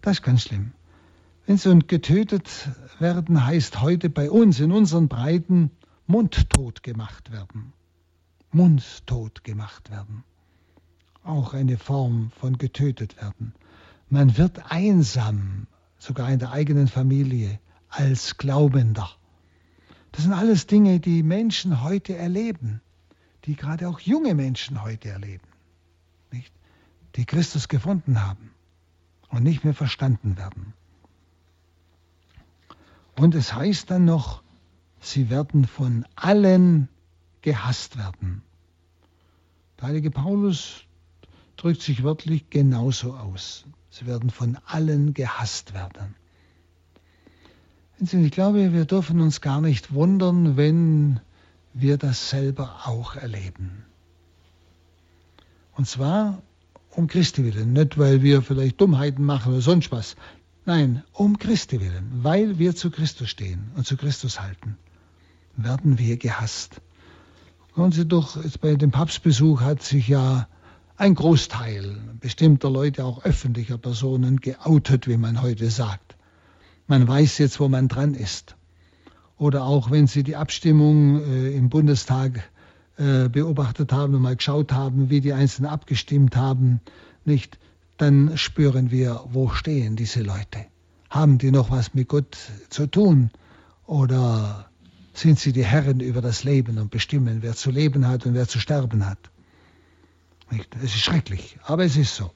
Das 0.01 0.15
ist 0.15 0.23
ganz 0.23 0.45
schlimm. 0.45 0.73
Wenn 1.45 1.59
sie 1.59 1.79
getötet 1.81 2.71
werden, 3.01 3.45
heißt 3.45 3.83
heute 3.83 4.09
bei 4.09 4.31
uns 4.31 4.61
in 4.61 4.73
unseren 4.73 5.09
Breiten 5.09 5.73
mundtot 6.07 6.83
gemacht 6.83 7.31
werden. 7.31 7.75
Mundtot 8.51 9.45
gemacht 9.45 9.91
werden. 9.91 10.25
Auch 11.27 11.55
eine 11.55 11.77
Form 11.77 12.31
von 12.39 12.57
getötet 12.57 13.17
werden. 13.17 13.53
Man 14.09 14.39
wird 14.39 14.71
einsam, 14.71 15.67
sogar 15.99 16.31
in 16.31 16.39
der 16.39 16.53
eigenen 16.53 16.87
Familie, 16.87 17.59
als 17.89 18.37
Glaubender. 18.37 19.11
Das 20.13 20.23
sind 20.23 20.33
alles 20.33 20.69
Dinge, 20.69 21.01
die 21.01 21.25
Menschen 21.25 21.83
heute 21.83 22.17
erleben, 22.17 22.81
die 23.45 23.57
gerade 23.57 23.89
auch 23.89 23.99
junge 23.99 24.35
Menschen 24.35 24.83
heute 24.83 25.09
erleben, 25.09 25.47
nicht? 26.31 26.53
die 27.17 27.25
Christus 27.25 27.69
gefunden 27.69 28.23
haben 28.23 28.53
und 29.29 29.43
nicht 29.43 29.65
mehr 29.65 29.75
verstanden 29.75 30.37
werden. 30.37 30.75
Und 33.19 33.35
es 33.35 33.53
heißt 33.53 33.91
dann 33.91 34.05
noch, 34.05 34.43
sie 35.01 35.29
werden 35.29 35.67
von 35.67 36.07
allen 36.15 36.89
gehasst 37.43 37.97
werden. 37.99 38.43
Der 39.81 39.89
heilige 39.89 40.11
Paulus 40.11 40.86
drückt 41.67 41.83
sich 41.83 42.05
wörtlich 42.05 42.49
genauso 42.49 43.15
aus. 43.15 43.65
Sie 43.91 44.07
werden 44.07 44.31
von 44.31 44.57
allen 44.67 45.15
gehasst 45.15 45.75
werden. 45.75 46.15
Ich 47.99 48.31
glaube, 48.31 48.73
wir 48.73 48.85
dürfen 48.85 49.21
uns 49.21 49.41
gar 49.41 49.61
nicht 49.61 49.93
wundern, 49.93 50.57
wenn 50.57 51.19
wir 51.75 51.99
das 51.99 52.31
selber 52.31 52.83
auch 52.85 53.17
erleben. 53.17 53.85
Und 55.75 55.89
zwar 55.89 56.41
um 56.91 57.09
Christi 57.09 57.45
willen, 57.45 57.73
nicht 57.73 57.99
weil 57.99 58.23
wir 58.23 58.43
vielleicht 58.43 58.81
Dummheiten 58.81 59.25
machen 59.25 59.53
oder 59.53 59.61
sonst 59.61 59.91
was. 59.91 60.15
Nein, 60.67 61.03
um 61.13 61.37
Christi 61.37 61.81
willen, 61.81 62.21
weil 62.23 62.61
wir 62.61 62.77
zu 62.77 62.93
Christus 62.93 63.29
stehen 63.29 63.73
und 63.75 63.85
zu 63.89 63.97
Christus 63.97 64.41
halten, 64.41 64.79
werden 65.57 65.99
wir 65.99 66.17
gehasst. 66.17 66.81
Und 67.75 67.93
Sie 67.93 68.07
doch, 68.07 68.41
jetzt 68.41 68.61
bei 68.61 68.77
dem 68.77 68.93
Papstbesuch 68.93 69.63
hat 69.63 69.83
sich 69.83 70.07
ja 70.07 70.47
ein 70.97 71.15
Großteil 71.15 71.99
bestimmter 72.21 72.71
Leute, 72.71 73.05
auch 73.05 73.25
öffentlicher 73.25 73.79
Personen, 73.79 74.41
geoutet, 74.41 75.07
wie 75.07 75.17
man 75.17 75.43
heute 75.43 75.71
sagt. 75.71 76.17
Man 76.87 77.07
weiß 77.07 77.39
jetzt, 77.39 77.61
wo 77.61 77.69
man 77.69 77.89
dran 77.89 78.15
ist. 78.15 78.57
Oder 79.37 79.65
auch 79.65 79.91
wenn 79.91 80.07
Sie 80.07 80.23
die 80.23 80.37
Abstimmung 80.37 81.21
äh, 81.21 81.51
im 81.51 81.69
Bundestag 81.69 82.49
äh, 82.97 83.29
beobachtet 83.29 83.93
haben 83.93 84.15
und 84.15 84.23
mal 84.23 84.37
geschaut 84.37 84.73
haben, 84.73 85.11
wie 85.11 85.21
die 85.21 85.35
Einzelnen 85.35 85.71
abgestimmt 85.71 86.37
haben, 86.37 86.81
nicht, 87.25 87.59
dann 87.99 88.39
spüren 88.39 88.91
wir, 88.91 89.25
wo 89.29 89.51
stehen 89.51 89.97
diese 89.97 90.23
Leute. 90.23 90.65
Haben 91.11 91.37
die 91.37 91.51
noch 91.51 91.71
was 91.71 91.93
mit 91.93 92.09
Gott 92.09 92.39
zu 92.71 92.87
tun? 92.87 93.31
Oder 93.87 94.71
sind 95.13 95.39
sie 95.39 95.53
die 95.53 95.65
Herren 95.65 96.01
über 96.01 96.23
das 96.23 96.45
Leben 96.45 96.79
und 96.79 96.91
bestimmen, 96.91 97.39
wer 97.43 97.55
zu 97.55 97.71
leben 97.71 98.09
hat 98.09 98.25
und 98.25 98.35
wer 98.35 98.49
zu 98.49 98.59
sterben 98.59 99.05
hat? 99.07 99.19
Es 100.51 100.95
ist 100.95 101.01
schrecklich, 101.01 101.59
aber 101.65 101.85
es 101.85 101.97
ist 101.97 102.15
so. 102.15 102.33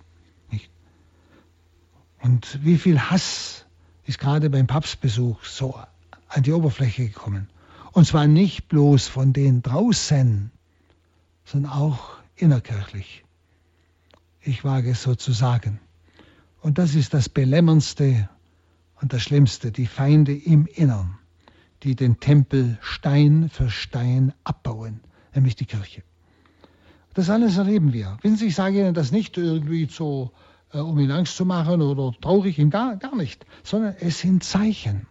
Und 2.22 2.62
wie 2.62 2.76
viel 2.76 3.00
Hass 3.00 3.64
ist 4.04 4.18
gerade 4.18 4.50
beim 4.50 4.66
Papstbesuch 4.66 5.42
so 5.44 5.78
an 6.28 6.42
die 6.42 6.52
Oberfläche 6.52 7.06
gekommen? 7.06 7.48
Und 7.92 8.06
zwar 8.06 8.26
nicht 8.26 8.68
bloß 8.68 9.08
von 9.08 9.32
den 9.32 9.62
draußen, 9.62 10.50
sondern 11.44 11.72
auch 11.72 12.18
innerkirchlich. 12.36 13.24
Ich 14.42 14.64
wage 14.64 14.90
es 14.90 15.02
so 15.02 15.14
zu 15.14 15.32
sagen. 15.32 15.80
Und 16.60 16.78
das 16.78 16.94
ist 16.94 17.14
das 17.14 17.28
Belämmerndste 17.28 18.28
und 19.00 19.12
das 19.12 19.22
Schlimmste, 19.22 19.72
die 19.72 19.86
Feinde 19.86 20.34
im 20.34 20.66
Innern, 20.66 21.18
die 21.82 21.96
den 21.96 22.20
Tempel 22.20 22.78
Stein 22.82 23.48
für 23.48 23.70
Stein 23.70 24.34
abbauen, 24.44 25.00
nämlich 25.34 25.56
die 25.56 25.66
Kirche. 25.66 26.02
Das 27.14 27.28
alles 27.30 27.56
erleben 27.56 27.92
wir. 27.92 28.18
Wenn 28.22 28.36
Sie, 28.36 28.46
ich 28.46 28.54
sage 28.54 28.80
Ihnen 28.80 28.94
das 28.94 29.12
nicht 29.12 29.36
irgendwie 29.36 29.88
so, 29.90 30.30
äh, 30.72 30.78
um 30.78 30.98
Ihnen 30.98 31.10
Angst 31.10 31.36
zu 31.36 31.44
machen 31.44 31.82
oder 31.82 32.16
traurig, 32.20 32.56
gar, 32.70 32.96
gar 32.96 33.16
nicht, 33.16 33.44
sondern 33.64 33.96
es 34.00 34.20
sind 34.20 34.44
Zeichen, 34.44 35.06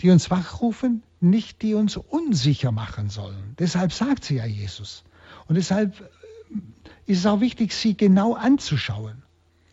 die 0.00 0.10
uns 0.10 0.30
wachrufen, 0.30 1.02
nicht 1.20 1.62
die 1.62 1.74
uns 1.74 1.96
unsicher 1.96 2.72
machen 2.72 3.10
sollen. 3.10 3.54
Deshalb 3.58 3.92
sagt 3.92 4.24
sie 4.24 4.36
ja 4.36 4.46
Jesus. 4.46 5.04
Und 5.46 5.56
deshalb 5.56 5.94
ist 7.06 7.18
es 7.18 7.26
auch 7.26 7.40
wichtig, 7.40 7.72
sie 7.72 7.96
genau 7.96 8.34
anzuschauen. 8.34 9.22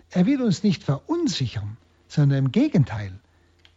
Er 0.10 0.26
will 0.26 0.42
uns 0.42 0.64
nicht 0.64 0.84
verunsichern, 0.84 1.78
sondern 2.08 2.46
im 2.46 2.52
Gegenteil. 2.52 3.12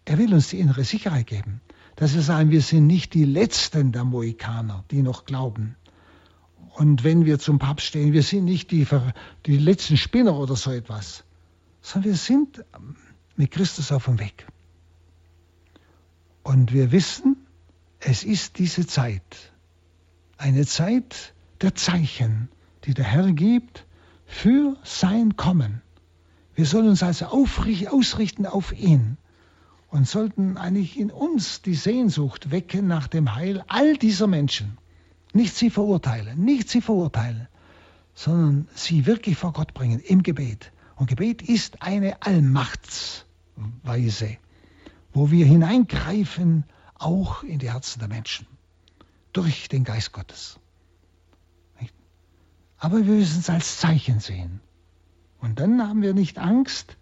Er 0.05 0.19
will 0.19 0.33
uns 0.33 0.49
die 0.49 0.61
innere 0.61 0.85
Sicherheit 0.85 1.27
geben, 1.27 1.61
dass 1.97 2.15
wir 2.15 2.23
sagen, 2.23 2.51
wir 2.51 2.63
sind 2.63 2.87
nicht 2.87 3.13
die 3.15 3.25
Letzten 3.25 3.93
der 3.93 4.05
Mohikaner, 4.05 4.85
die 4.91 5.03
noch 5.03 5.25
glauben. 5.25 5.77
Und 6.79 7.03
wenn 7.03 7.25
wir 7.25 7.41
zum 7.41 7.59
Papst 7.59 7.89
stehen, 7.89 8.13
wir 8.13 8.23
sind 8.23 8.45
nicht 8.45 8.71
die, 8.71 8.87
die 9.47 9.59
letzten 9.59 9.97
Spinner 9.97 10.39
oder 10.39 10.55
so 10.55 10.71
etwas, 10.71 11.25
sondern 11.83 12.13
wir 12.13 12.17
sind 12.17 12.65
mit 13.35 13.51
Christus 13.51 13.91
auf 13.91 14.05
dem 14.05 14.21
Weg. 14.21 14.47
Und 16.45 16.73
wir 16.73 16.93
wissen, 16.93 17.37
es 17.99 18.23
ist 18.23 18.61
diese 18.61 18.87
Zeit, 18.87 19.53
eine 20.37 20.67
Zeit 20.67 21.35
der 21.63 21.75
Zeichen, 21.75 22.49
die 22.85 22.95
der 22.95 23.07
Herr 23.07 23.33
gibt 23.33 23.85
für 24.25 24.77
sein 24.85 25.35
Kommen. 25.35 25.83
Wir 26.55 26.65
sollen 26.65 26.91
uns 26.91 27.03
also 27.03 27.25
ausrichten 27.25 28.47
auf 28.47 28.73
ihn 28.73 29.17
und 29.89 30.07
sollten 30.07 30.57
eigentlich 30.57 30.97
in 30.97 31.11
uns 31.11 31.61
die 31.61 31.75
Sehnsucht 31.75 32.53
wecken 32.53 32.87
nach 32.87 33.09
dem 33.09 33.35
Heil 33.35 33.65
all 33.67 33.97
dieser 33.97 34.29
Menschen. 34.29 34.79
Nicht 35.33 35.55
sie 35.55 35.71
verurteilen, 35.71 36.45
nicht 36.45 36.69
sie 36.69 36.81
verurteilen, 36.81 37.49
sondern 38.15 38.69
sie 38.75 39.07
wirklich 39.07 39.37
vor 39.37 39.53
Gott 39.53 39.75
bringen 39.75 40.01
im 40.01 40.23
Gebet. 40.23 40.73
Und 40.97 41.09
Gebet 41.09 41.43
ist 41.43 41.83
eine 41.83 42.23
Allmachtsweise, 42.23 44.39
wo 45.13 45.31
wir 45.31 45.47
hineingreifen, 45.47 46.65
auch 46.95 47.45
in 47.45 47.59
die 47.59 47.71
Herzen 47.71 48.01
der 48.01 48.09
Menschen, 48.09 48.47
durch 49.33 49.69
den 49.69 49.85
Geist 49.85 50.13
Gottes. 50.13 50.59
Aber 52.79 52.99
wir 52.99 53.15
müssen 53.15 53.41
es 53.41 53.51
als 53.51 53.79
Zeichen 53.79 54.21
sehen. 54.21 54.61
Und 55.41 55.61
dann 55.61 55.83
haben 55.83 56.03
wir 56.03 56.15
nicht 56.15 56.39
Angst, 56.39 56.97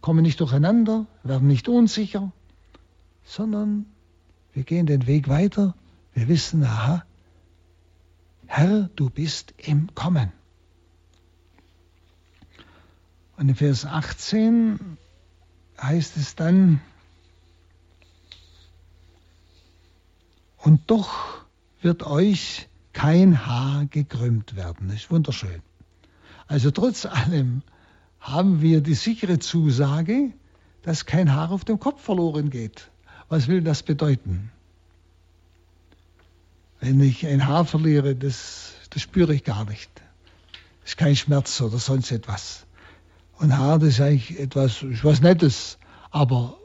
kommen 0.00 0.22
nicht 0.22 0.40
durcheinander, 0.40 1.06
werden 1.24 1.48
nicht 1.48 1.68
unsicher, 1.68 2.32
sondern 3.24 3.86
wir 4.52 4.62
gehen 4.62 4.86
den 4.86 5.06
Weg 5.06 5.28
weiter. 5.28 5.74
Wir 6.14 6.28
wissen, 6.28 6.64
aha, 6.64 7.04
Herr, 8.46 8.88
du 8.96 9.10
bist 9.10 9.54
im 9.58 9.94
Kommen. 9.94 10.32
Und 13.36 13.48
in 13.48 13.54
Vers 13.54 13.84
18 13.84 14.96
heißt 15.80 16.16
es 16.16 16.34
dann, 16.36 16.80
und 20.56 20.90
doch 20.90 21.44
wird 21.80 22.02
euch 22.04 22.68
kein 22.92 23.46
Haar 23.46 23.86
gekrümmt 23.86 24.56
werden. 24.56 24.88
Das 24.88 24.96
ist 24.96 25.10
wunderschön. 25.10 25.62
Also 26.48 26.70
trotz 26.70 27.06
allem 27.06 27.62
haben 28.20 28.62
wir 28.62 28.80
die 28.80 28.94
sichere 28.94 29.38
Zusage, 29.38 30.32
dass 30.82 31.04
kein 31.04 31.32
Haar 31.32 31.50
auf 31.50 31.64
dem 31.64 31.78
Kopf 31.78 32.02
verloren 32.02 32.50
geht. 32.50 32.90
Was 33.28 33.48
will 33.48 33.60
das 33.62 33.82
bedeuten? 33.82 34.50
Wenn 36.86 37.00
ich 37.00 37.26
ein 37.26 37.48
Haar 37.48 37.64
verliere, 37.64 38.14
das, 38.14 38.74
das 38.90 39.02
spüre 39.02 39.34
ich 39.34 39.42
gar 39.42 39.64
nicht. 39.64 39.90
Das 40.82 40.90
ist 40.90 40.96
kein 40.96 41.16
Schmerz 41.16 41.60
oder 41.60 41.78
sonst 41.78 42.12
etwas. 42.12 42.64
Und 43.38 43.58
Haar, 43.58 43.80
das 43.80 43.88
ist 43.88 44.00
eigentlich 44.00 44.38
etwas, 44.38 44.84
was 45.02 45.20
Nettes, 45.20 45.78
aber 46.12 46.56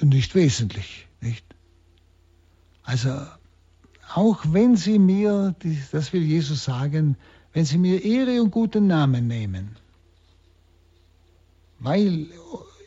nicht 0.00 0.36
wesentlich. 0.36 1.08
Nicht? 1.20 1.44
Also, 2.84 3.10
auch 4.14 4.38
wenn 4.46 4.76
Sie 4.76 5.00
mir, 5.00 5.56
das 5.90 6.12
will 6.12 6.22
Jesus 6.22 6.62
sagen, 6.62 7.16
wenn 7.52 7.64
Sie 7.64 7.78
mir 7.78 8.04
Ehre 8.04 8.40
und 8.40 8.52
guten 8.52 8.86
Namen 8.86 9.26
nehmen, 9.26 9.74
weil 11.80 12.28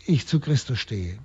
ich 0.05 0.27
zu 0.27 0.39
Christus 0.39 0.79
stehe. 0.79 1.17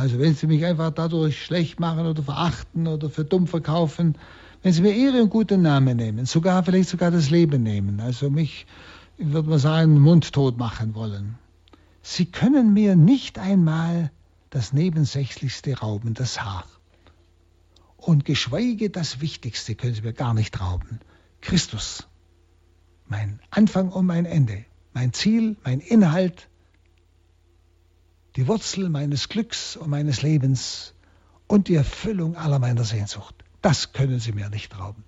Also 0.00 0.18
wenn 0.18 0.34
Sie 0.34 0.46
mich 0.46 0.64
einfach 0.64 0.92
dadurch 0.92 1.44
schlecht 1.44 1.78
machen 1.78 2.06
oder 2.06 2.22
verachten 2.22 2.86
oder 2.86 3.10
für 3.10 3.22
dumm 3.22 3.46
verkaufen, 3.46 4.16
wenn 4.62 4.72
Sie 4.72 4.80
mir 4.80 4.94
Ehre 4.94 5.22
und 5.22 5.28
guten 5.28 5.60
Namen 5.60 5.98
nehmen, 5.98 6.24
sogar 6.24 6.64
vielleicht 6.64 6.88
sogar 6.88 7.10
das 7.10 7.28
Leben 7.28 7.62
nehmen, 7.62 8.00
also 8.00 8.30
mich, 8.30 8.66
würde 9.18 9.50
man 9.50 9.58
sagen, 9.58 10.00
mundtot 10.00 10.56
machen 10.56 10.94
wollen. 10.94 11.38
Sie 12.00 12.24
können 12.24 12.72
mir 12.72 12.96
nicht 12.96 13.38
einmal 13.38 14.10
das 14.48 14.72
Nebensächlichste 14.72 15.78
rauben, 15.80 16.14
das 16.14 16.42
Haar. 16.42 16.64
Und 17.98 18.24
geschweige 18.24 18.88
das 18.88 19.20
Wichtigste 19.20 19.74
können 19.74 19.92
Sie 19.92 20.00
mir 20.00 20.14
gar 20.14 20.32
nicht 20.32 20.62
rauben, 20.62 21.00
Christus. 21.42 22.08
Mein 23.06 23.38
Anfang 23.50 23.90
und 23.90 24.06
mein 24.06 24.24
Ende, 24.24 24.64
mein 24.94 25.12
Ziel, 25.12 25.58
mein 25.62 25.80
Inhalt, 25.80 26.48
die 28.36 28.46
Wurzel 28.46 28.88
meines 28.88 29.28
Glücks 29.28 29.76
und 29.76 29.90
meines 29.90 30.22
Lebens 30.22 30.94
und 31.46 31.68
die 31.68 31.74
Erfüllung 31.74 32.36
aller 32.36 32.58
meiner 32.58 32.84
Sehnsucht. 32.84 33.34
Das 33.62 33.92
können 33.92 34.20
sie 34.20 34.32
mir 34.32 34.48
nicht 34.48 34.78
rauben. 34.78 35.04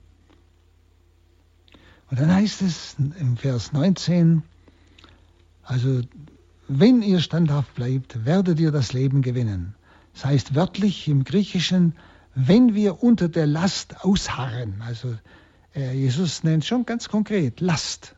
Und 2.11 2.21
dann 2.21 2.35
heißt 2.35 2.63
es 2.63 2.97
im 2.99 3.37
Vers 3.37 3.73
19, 3.73 4.43
also 5.63 6.03
wenn 6.69 7.03
ihr 7.03 7.21
standhaft 7.21 7.75
bleibt, 7.75 8.25
werdet 8.25 8.61
ihr 8.61 8.71
das 8.71 8.93
Leben 8.93 9.23
gewinnen. 9.23 9.75
Das 10.13 10.25
heißt 10.27 10.55
wörtlich 10.55 11.09
im 11.09 11.25
Griechischen, 11.25 11.95
wenn 12.35 12.75
wir 12.75 13.03
unter 13.03 13.29
der 13.29 13.47
Last 13.47 14.05
ausharren. 14.05 14.83
Also 14.83 15.17
äh, 15.75 15.95
Jesus 15.95 16.45
nennt 16.45 16.65
schon 16.65 16.85
ganz 16.85 17.09
konkret 17.09 17.61
Last. 17.61 18.17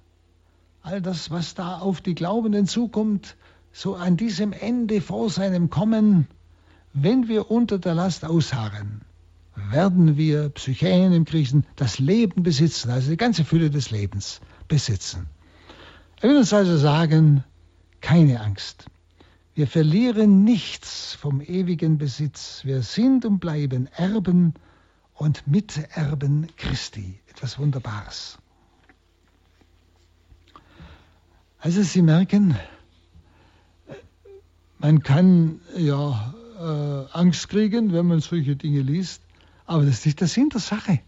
All 0.83 1.01
das, 1.01 1.31
was 1.31 1.55
da 1.55 1.79
auf 1.79 2.01
die 2.01 2.15
Glaubenden 2.15 2.67
zukommt, 2.67 3.37
so 3.75 3.97
an 3.97 4.17
diesem 4.17 4.53
Ende 4.53 5.01
vor 5.01 5.29
seinem 5.29 5.69
Kommen, 5.69 6.29
wenn 6.93 7.27
wir 7.27 7.51
unter 7.51 7.79
der 7.81 7.95
Last 7.95 8.25
ausharren, 8.25 9.03
werden 9.57 10.17
wir 10.17 10.49
Psychen 10.51 11.13
im 11.13 11.25
Griechen 11.25 11.67
das 11.75 11.99
Leben 11.99 12.45
besitzen, 12.45 12.91
also 12.91 13.11
die 13.11 13.17
ganze 13.17 13.45
Fülle 13.45 13.71
des 13.71 13.91
Lebens 13.91 14.41
besitzen. 14.69 15.27
Er 16.21 16.31
will 16.31 16.37
uns 16.37 16.53
also 16.53 16.79
sagen, 16.79 17.43
keine 18.01 18.41
Angst. 18.41 18.87
Wir 19.55 19.67
verlieren 19.67 20.45
nichts 20.45 21.15
vom 21.15 21.41
ewigen 21.41 21.99
Besitz. 21.99 22.61
Wir 22.65 22.83
sind 22.83 23.25
und 23.25 23.41
bleiben 23.41 23.89
Erben 23.97 24.55
und 25.15 25.49
Miterben 25.49 26.47
Christi. 26.57 27.19
Etwas 27.29 27.59
Wunderbares. 27.59 28.39
Also 31.59 31.83
Sie 31.83 32.03
merken, 32.03 32.57
man 34.85 35.03
kann 35.03 35.63
ja 35.79 36.35
äh, 36.61 37.17
Angst 37.17 37.49
kriegen, 37.49 37.95
wenn 37.95 38.05
man 38.05 38.21
solche 38.21 38.55
Dinge 38.55 38.83
liest, 38.83 39.23
aber 39.65 39.87
das 39.87 40.01
ist 40.01 40.05
nicht 40.05 40.21
der 40.21 40.29
Sinn 40.29 40.51
der 40.51 40.61
Sache. 40.61 41.01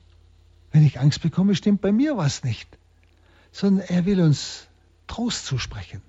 Wenn 0.73 0.87
ich 0.87 0.99
Angst 0.99 1.21
bekomme, 1.21 1.55
stimmt 1.55 1.83
bei 1.83 1.93
mir 1.93 2.17
was 2.17 2.43
nicht. 2.43 2.79
Sondern 3.53 3.87
er 3.87 4.07
will 4.07 4.23
uns 4.23 4.69
Trost 5.09 5.45
zusprechen. 5.45 6.01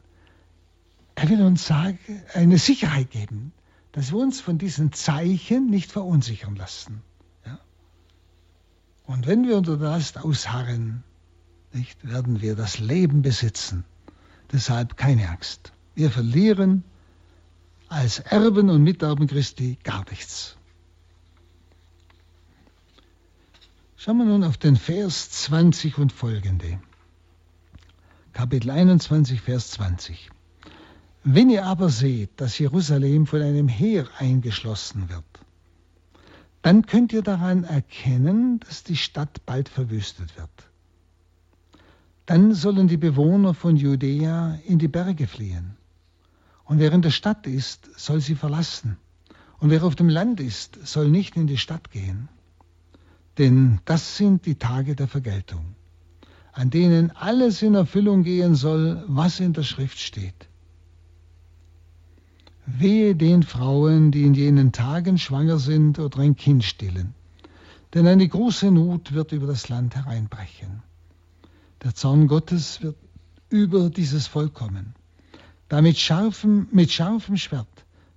Er 1.15 1.27
will 1.27 1.41
uns 1.41 1.67
sagen, 1.67 1.99
eine 2.33 2.57
Sicherheit 2.57 3.11
geben, 3.11 3.51
dass 3.91 4.13
wir 4.13 4.19
uns 4.19 4.39
von 4.39 4.57
diesen 4.57 4.93
Zeichen 4.93 5.69
nicht 5.69 5.91
verunsichern 5.91 6.55
lassen. 6.55 7.01
Ja? 7.45 7.59
Und 9.07 9.27
wenn 9.27 9.45
wir 9.45 9.57
unter 9.57 9.75
der 9.75 9.89
Last 9.89 10.17
ausharren, 10.17 11.03
nicht, 11.73 12.09
werden 12.09 12.41
wir 12.41 12.55
das 12.55 12.79
Leben 12.79 13.23
besitzen. 13.23 13.83
Deshalb 14.53 14.95
keine 14.95 15.27
Angst. 15.27 15.73
Wir 15.95 16.09
verlieren 16.11 16.85
als 17.89 18.19
Erben 18.19 18.69
und 18.69 18.83
Miterben 18.83 19.27
Christi 19.27 19.77
gar 19.83 20.03
nichts. 20.09 20.57
Schauen 23.95 24.17
wir 24.17 24.25
nun 24.25 24.43
auf 24.43 24.57
den 24.57 24.75
Vers 24.75 25.31
20 25.31 25.97
und 25.97 26.11
folgende. 26.11 26.79
Kapitel 28.33 28.69
21, 28.69 29.41
Vers 29.41 29.71
20. 29.71 30.29
Wenn 31.23 31.49
ihr 31.49 31.65
aber 31.65 31.89
seht, 31.89 32.29
dass 32.39 32.59
Jerusalem 32.59 33.25
von 33.25 33.41
einem 33.41 33.67
Heer 33.67 34.07
eingeschlossen 34.17 35.09
wird, 35.09 35.25
dann 36.61 36.85
könnt 36.85 37.13
ihr 37.13 37.21
daran 37.21 37.63
erkennen, 37.63 38.59
dass 38.59 38.83
die 38.83 38.97
Stadt 38.97 39.45
bald 39.45 39.69
verwüstet 39.69 40.37
wird. 40.37 40.49
Dann 42.25 42.53
sollen 42.53 42.87
die 42.87 42.97
Bewohner 42.97 43.53
von 43.53 43.77
Judäa 43.77 44.59
in 44.65 44.77
die 44.77 44.89
Berge 44.89 45.27
fliehen 45.27 45.77
und 46.67 46.79
wer 46.79 46.91
in 46.91 47.01
der 47.01 47.11
Stadt 47.11 47.47
ist, 47.47 47.89
soll 47.97 48.19
sie 48.19 48.35
verlassen. 48.35 48.97
Und 49.59 49.69
wer 49.69 49.83
auf 49.83 49.95
dem 49.95 50.09
Land 50.09 50.39
ist, 50.39 50.77
soll 50.85 51.09
nicht 51.09 51.35
in 51.35 51.47
die 51.47 51.57
Stadt 51.57 51.91
gehen. 51.91 52.27
Denn 53.37 53.79
das 53.85 54.17
sind 54.17 54.45
die 54.45 54.55
Tage 54.55 54.95
der 54.95 55.07
Vergeltung, 55.07 55.75
an 56.51 56.69
denen 56.69 57.11
alles 57.11 57.61
in 57.61 57.73
Erfüllung 57.73 58.23
gehen 58.23 58.55
soll, 58.55 59.03
was 59.07 59.39
in 59.39 59.53
der 59.53 59.63
Schrift 59.63 59.99
steht. 59.99 60.49
Wehe 62.65 63.15
den 63.15 63.43
Frauen, 63.43 64.11
die 64.11 64.23
in 64.23 64.33
jenen 64.33 64.73
Tagen 64.73 65.17
schwanger 65.17 65.59
sind 65.59 65.99
oder 65.99 66.19
ein 66.19 66.35
Kind 66.35 66.65
stillen, 66.65 67.13
denn 67.93 68.05
eine 68.07 68.27
große 68.27 68.71
Not 68.71 69.13
wird 69.13 69.31
über 69.31 69.47
das 69.47 69.69
Land 69.69 69.95
hereinbrechen. 69.95 70.83
Der 71.81 71.95
Zorn 71.95 72.27
Gottes 72.27 72.81
wird 72.81 72.97
über 73.49 73.89
dieses 73.89 74.27
Volk 74.27 74.53
kommen. 74.53 74.96
Da 75.69 75.81
mit 75.81 75.97
scharfem, 75.97 76.67
mit 76.71 76.91
scharfem 76.91 77.37
Schwert 77.37 77.67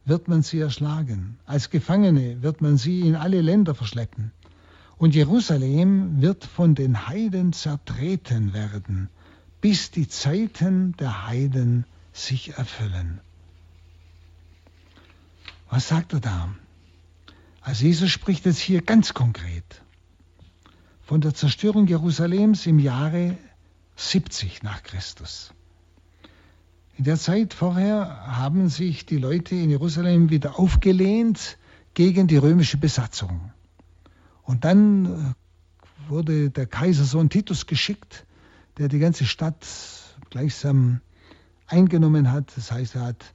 wird 0.04 0.28
man 0.28 0.42
sie 0.42 0.60
erschlagen. 0.60 1.38
Als 1.46 1.70
Gefangene 1.70 2.42
wird 2.42 2.60
man 2.60 2.76
sie 2.78 3.00
in 3.00 3.16
alle 3.16 3.40
Länder 3.40 3.74
verschleppen. 3.74 4.32
Und 4.98 5.14
Jerusalem 5.14 6.20
wird 6.20 6.44
von 6.44 6.74
den 6.74 7.08
Heiden 7.08 7.52
zertreten 7.52 8.52
werden, 8.52 9.08
bis 9.60 9.90
die 9.90 10.08
Zeiten 10.08 10.96
der 10.96 11.26
Heiden 11.26 11.84
sich 12.12 12.56
erfüllen. 12.56 13.20
Was 15.70 15.88
sagt 15.88 16.12
er 16.12 16.20
da? 16.20 16.48
Also 17.60 17.84
Jesus 17.84 18.10
spricht 18.10 18.46
jetzt 18.46 18.58
hier 18.58 18.82
ganz 18.82 19.14
konkret 19.14 19.82
von 21.02 21.20
der 21.20 21.34
Zerstörung 21.34 21.86
Jerusalems 21.86 22.66
im 22.66 22.78
Jahre 22.78 23.36
70 23.96 24.62
nach 24.62 24.82
Christus. 24.82 25.52
In 27.00 27.04
der 27.04 27.16
Zeit 27.16 27.54
vorher 27.54 28.26
haben 28.26 28.68
sich 28.68 29.06
die 29.06 29.16
Leute 29.16 29.54
in 29.54 29.70
Jerusalem 29.70 30.28
wieder 30.28 30.58
aufgelehnt 30.58 31.56
gegen 31.94 32.26
die 32.26 32.36
römische 32.36 32.76
Besatzung. 32.76 33.52
Und 34.42 34.66
dann 34.66 35.06
äh, 35.06 36.10
wurde 36.10 36.50
der 36.50 36.66
Kaisersohn 36.66 37.30
Titus 37.30 37.64
geschickt, 37.64 38.26
der 38.76 38.88
die 38.88 38.98
ganze 38.98 39.24
Stadt 39.24 39.66
gleichsam 40.28 41.00
eingenommen 41.66 42.30
hat. 42.30 42.54
Das 42.54 42.70
heißt, 42.70 42.96
er 42.96 43.06
hat 43.06 43.32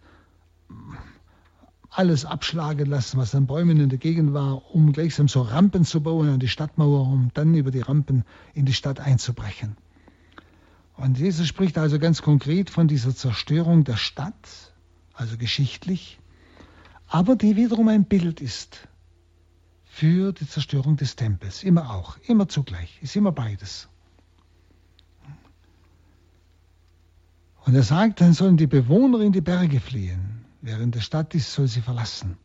alles 1.90 2.24
abschlagen 2.24 2.86
lassen, 2.86 3.18
was 3.18 3.34
an 3.34 3.48
Bäumen 3.48 3.80
in 3.80 3.90
der 3.90 3.98
Gegend 3.98 4.36
war, 4.36 4.76
um 4.76 4.94
gleichsam 4.94 5.28
so 5.28 5.42
Rampen 5.42 5.86
zu 5.86 6.02
bauen 6.02 6.30
an 6.30 6.40
die 6.40 6.50
Stadtmauer, 6.50 7.08
um 7.08 7.32
dann 7.34 7.56
über 7.56 7.72
die 7.72 7.82
Rampen 7.82 8.26
in 8.54 8.66
die 8.68 8.74
Stadt 8.74 9.00
einzubrechen. 9.00 9.76
Und 10.98 11.18
Jesus 11.18 11.48
spricht 11.48 11.78
also 11.78 12.00
ganz 12.00 12.22
konkret 12.22 12.70
von 12.70 12.88
dieser 12.88 13.16
Zerstörung 13.16 13.84
der 13.84 13.98
Stadt, 13.98 14.74
also 15.14 15.38
geschichtlich, 15.38 16.20
aber 17.08 17.36
die 17.36 17.56
wiederum 17.56 17.88
ein 17.90 18.06
Bild 18.06 18.42
ist 18.42 18.88
für 19.86 20.32
die 20.32 20.48
Zerstörung 20.48 20.98
des 20.98 21.16
Tempels. 21.16 21.64
Immer 21.64 21.92
auch, 21.92 22.18
immer 22.28 22.48
zugleich, 22.48 22.98
ist 23.02 23.16
immer 23.16 23.32
beides. 23.32 23.88
Und 27.66 27.76
er 27.76 27.84
sagt, 27.84 28.22
dann 28.22 28.34
sollen 28.34 28.58
die 28.58 28.68
Bewohner 28.68 29.22
in 29.22 29.32
die 29.32 29.42
Berge 29.42 29.80
fliehen. 29.80 30.46
Während 30.62 30.96
der 30.96 31.02
Stadt 31.02 31.36
ist, 31.36 31.52
soll 31.52 31.68
sie 31.68 31.82
verlassen. 31.82 32.38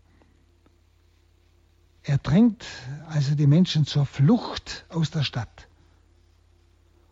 Er 2.02 2.18
drängt 2.18 2.64
also 3.08 3.34
die 3.34 3.46
Menschen 3.46 3.84
zur 3.84 4.06
Flucht 4.06 4.86
aus 4.88 5.10
der 5.10 5.22
Stadt 5.22 5.69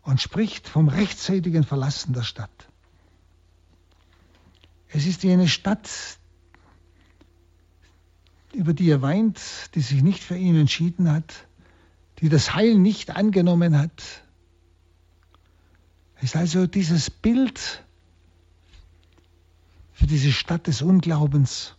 und 0.09 0.22
spricht 0.22 0.66
vom 0.66 0.88
rechtzeitigen 0.88 1.64
Verlassen 1.64 2.14
der 2.14 2.22
Stadt. 2.22 2.70
Es 4.88 5.04
ist 5.04 5.22
jene 5.22 5.46
Stadt, 5.46 5.90
über 8.54 8.72
die 8.72 8.88
er 8.88 9.02
weint, 9.02 9.38
die 9.74 9.82
sich 9.82 10.02
nicht 10.02 10.22
für 10.24 10.38
ihn 10.38 10.56
entschieden 10.56 11.12
hat, 11.12 11.46
die 12.20 12.30
das 12.30 12.54
Heil 12.54 12.76
nicht 12.76 13.16
angenommen 13.16 13.76
hat. 13.76 14.22
Es 16.16 16.30
ist 16.30 16.36
also 16.36 16.66
dieses 16.66 17.11
Bild 17.11 17.84
für 19.92 20.06
diese 20.06 20.32
Stadt 20.32 20.68
des 20.68 20.80
Unglaubens. 20.80 21.76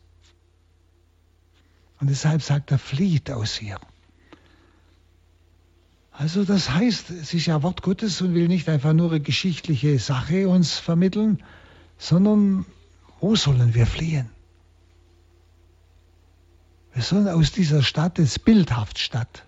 Und 2.00 2.12
deshalb 2.12 2.44
sagt 2.44 2.70
er, 2.70 2.78
flieht 2.78 3.32
aus 3.32 3.60
ihr. 3.60 3.80
Also 6.20 6.44
das 6.44 6.70
heißt, 6.70 7.12
es 7.12 7.34
ist 7.34 7.46
ja 7.46 7.64
Wort 7.64 7.82
Gottes 7.82 8.22
und 8.22 8.34
will 8.34 8.50
nicht 8.50 8.68
einfach 8.68 8.92
nur 8.92 9.10
eine 9.10 9.22
geschichtliche 9.22 9.98
Sache 10.00 10.50
uns 10.50 10.78
vermitteln, 10.78 11.42
sondern 11.98 12.66
wo 13.22 13.38
sollen 13.38 13.74
wir 13.74 13.88
fliehen? 13.88 14.30
Wir 16.94 17.04
sollen 17.04 17.30
aus 17.30 17.54
dieser 17.54 17.84
Stadt, 17.84 18.18
jetzt 18.20 18.44
bildhaft 18.44 19.00
Stadt, 19.00 19.46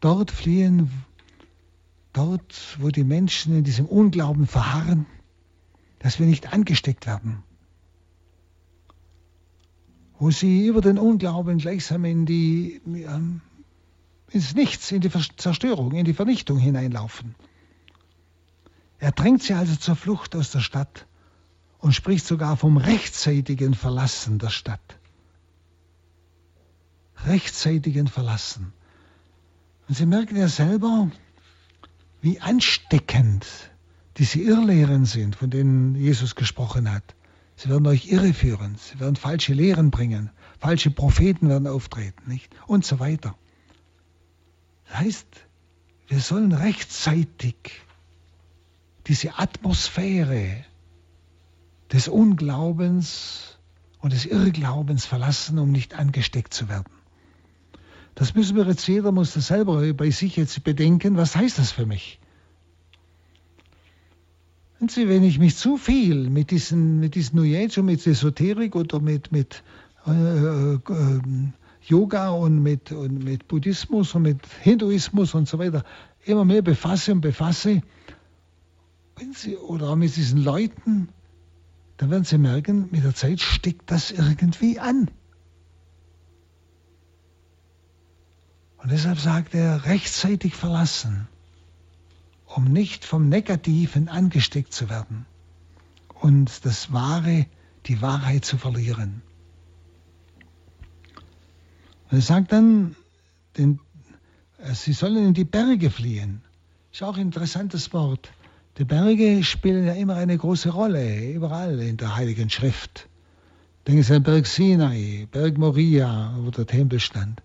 dort 0.00 0.32
fliehen, 0.32 0.90
dort, 2.12 2.76
wo 2.80 2.88
die 2.88 3.04
Menschen 3.04 3.56
in 3.56 3.62
diesem 3.62 3.86
Unglauben 3.86 4.48
verharren, 4.48 5.06
dass 6.00 6.18
wir 6.18 6.26
nicht 6.26 6.52
angesteckt 6.52 7.06
werden. 7.06 7.44
Wo 10.18 10.32
sie 10.32 10.66
über 10.66 10.80
den 10.80 10.98
Unglauben 10.98 11.58
gleichsam 11.58 12.04
in 12.06 12.26
die, 12.26 12.80
ähm, 12.86 13.40
ins 14.30 14.54
Nichts, 14.54 14.90
in 14.92 15.00
die 15.00 15.10
Zerstörung, 15.36 15.92
in 15.92 16.04
die 16.04 16.14
Vernichtung 16.14 16.58
hineinlaufen. 16.58 17.34
Er 18.98 19.12
drängt 19.12 19.42
sie 19.42 19.54
also 19.54 19.76
zur 19.76 19.96
Flucht 19.96 20.36
aus 20.36 20.50
der 20.50 20.60
Stadt 20.60 21.06
und 21.78 21.94
spricht 21.94 22.26
sogar 22.26 22.56
vom 22.56 22.76
rechtzeitigen 22.76 23.74
Verlassen 23.74 24.38
der 24.38 24.50
Stadt 24.50 25.00
rechtzeitigen 27.26 28.08
Verlassen. 28.08 28.72
Und 29.88 29.96
Sie 29.96 30.06
merken 30.06 30.36
ja 30.36 30.48
selber, 30.48 31.10
wie 32.20 32.40
ansteckend 32.40 33.46
diese 34.16 34.40
Irrlehren 34.40 35.04
sind, 35.04 35.36
von 35.36 35.50
denen 35.50 35.94
Jesus 35.94 36.34
gesprochen 36.34 36.90
hat. 36.90 37.14
Sie 37.56 37.68
werden 37.68 37.86
euch 37.86 38.10
irreführen, 38.10 38.76
sie 38.78 39.00
werden 39.00 39.16
falsche 39.16 39.52
Lehren 39.52 39.90
bringen, 39.90 40.30
falsche 40.58 40.90
Propheten 40.90 41.48
werden 41.48 41.66
auftreten, 41.66 42.22
nicht? 42.26 42.50
Und 42.66 42.86
so 42.86 43.00
weiter. 43.00 43.34
Das 44.90 44.98
heißt, 44.98 45.26
wir 46.08 46.18
sollen 46.18 46.52
rechtzeitig 46.52 47.54
diese 49.06 49.38
Atmosphäre 49.38 50.64
des 51.92 52.08
Unglaubens 52.08 53.58
und 54.00 54.12
des 54.12 54.26
Irrglaubens 54.26 55.06
verlassen, 55.06 55.58
um 55.58 55.70
nicht 55.70 55.94
angesteckt 55.94 56.52
zu 56.52 56.68
werden. 56.68 56.92
Das 58.16 58.34
müssen 58.34 58.56
wir 58.56 58.66
jetzt, 58.66 58.86
jeder 58.88 59.12
muss 59.12 59.34
das 59.34 59.46
selber 59.46 59.92
bei 59.94 60.10
sich 60.10 60.36
jetzt 60.36 60.62
bedenken, 60.64 61.16
was 61.16 61.36
heißt 61.36 61.58
das 61.58 61.70
für 61.70 61.86
mich? 61.86 62.18
Und 64.80 64.90
Sie, 64.90 65.08
wenn 65.08 65.22
ich 65.22 65.38
mich 65.38 65.56
zu 65.56 65.76
viel 65.76 66.30
mit 66.30 66.50
diesen, 66.50 66.98
mit 66.98 67.14
diesen 67.14 67.36
New 67.36 67.56
Age 67.56 67.78
und 67.78 67.84
mit 67.84 68.04
Esoterik 68.04 68.74
oder 68.74 68.98
mit, 68.98 69.30
mit 69.30 69.62
äh, 70.06 70.74
äh, 70.74 70.80
Yoga 71.82 72.30
und 72.30 72.62
mit, 72.62 72.92
und 72.92 73.24
mit 73.24 73.48
Buddhismus 73.48 74.14
und 74.14 74.22
mit 74.22 74.46
Hinduismus 74.60 75.34
und 75.34 75.48
so 75.48 75.58
weiter 75.58 75.84
immer 76.24 76.44
mehr 76.44 76.62
befasse 76.62 77.12
und 77.12 77.20
befasse, 77.20 77.82
Sie, 79.34 79.56
oder 79.56 79.90
auch 79.90 79.96
mit 79.96 80.16
diesen 80.16 80.42
Leuten, 80.42 81.08
dann 81.98 82.10
werden 82.10 82.24
Sie 82.24 82.38
merken, 82.38 82.88
mit 82.90 83.04
der 83.04 83.14
Zeit 83.14 83.40
steckt 83.40 83.90
das 83.90 84.10
irgendwie 84.10 84.78
an. 84.80 85.10
Und 88.78 88.90
deshalb 88.90 89.18
sagt 89.18 89.54
er, 89.54 89.84
rechtzeitig 89.84 90.54
verlassen, 90.54 91.28
um 92.46 92.64
nicht 92.64 93.04
vom 93.04 93.28
Negativen 93.28 94.08
angesteckt 94.08 94.72
zu 94.72 94.88
werden 94.88 95.26
und 96.14 96.64
das 96.64 96.90
Wahre, 96.90 97.46
die 97.86 98.00
Wahrheit 98.00 98.46
zu 98.46 98.56
verlieren. 98.56 99.22
Und 102.10 102.18
er 102.18 102.22
sagt 102.22 102.52
dann, 102.52 102.96
den, 103.56 103.80
äh, 104.58 104.74
sie 104.74 104.92
sollen 104.92 105.28
in 105.28 105.34
die 105.34 105.44
Berge 105.44 105.90
fliehen. 105.90 106.42
Ist 106.92 107.02
auch 107.02 107.16
ein 107.16 107.22
interessantes 107.22 107.92
Wort. 107.92 108.30
Die 108.78 108.84
Berge 108.84 109.44
spielen 109.44 109.86
ja 109.86 109.92
immer 109.92 110.16
eine 110.16 110.36
große 110.36 110.70
Rolle, 110.70 111.30
überall 111.32 111.80
in 111.80 111.96
der 111.96 112.16
Heiligen 112.16 112.50
Schrift. 112.50 113.08
Denken 113.86 114.02
Sie 114.02 114.14
an 114.14 114.22
Berg 114.22 114.46
Sinai, 114.46 115.26
Berg 115.30 115.58
Moria, 115.58 116.34
wo 116.38 116.50
der 116.50 116.66
Tempel 116.66 117.00
stand 117.00 117.42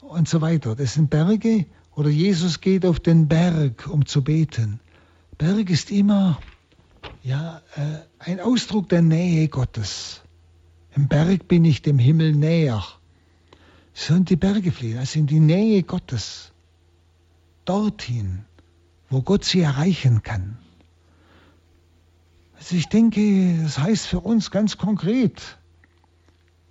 und 0.00 0.28
so 0.28 0.40
weiter. 0.40 0.74
Das 0.74 0.94
sind 0.94 1.10
Berge 1.10 1.66
oder 1.94 2.08
Jesus 2.08 2.60
geht 2.60 2.84
auf 2.86 3.00
den 3.00 3.28
Berg, 3.28 3.86
um 3.88 4.06
zu 4.06 4.22
beten. 4.22 4.80
Berg 5.38 5.70
ist 5.70 5.90
immer 5.90 6.40
ja, 7.22 7.62
äh, 7.74 7.98
ein 8.18 8.40
Ausdruck 8.40 8.88
der 8.88 9.02
Nähe 9.02 9.48
Gottes. 9.48 10.22
Im 10.94 11.08
Berg 11.08 11.48
bin 11.48 11.64
ich 11.64 11.82
dem 11.82 11.98
Himmel 11.98 12.32
näher. 12.32 12.82
Sollen 13.98 14.24
die 14.24 14.36
Berge 14.36 14.70
fliehen, 14.72 14.98
also 14.98 15.18
in 15.18 15.26
die 15.26 15.40
Nähe 15.40 15.82
Gottes. 15.82 16.52
Dorthin, 17.64 18.44
wo 19.08 19.22
Gott 19.22 19.44
sie 19.44 19.60
erreichen 19.60 20.22
kann. 20.22 20.58
Also 22.56 22.76
ich 22.76 22.86
denke, 22.88 23.60
das 23.62 23.78
heißt 23.78 24.06
für 24.06 24.20
uns 24.20 24.50
ganz 24.50 24.76
konkret, 24.76 25.58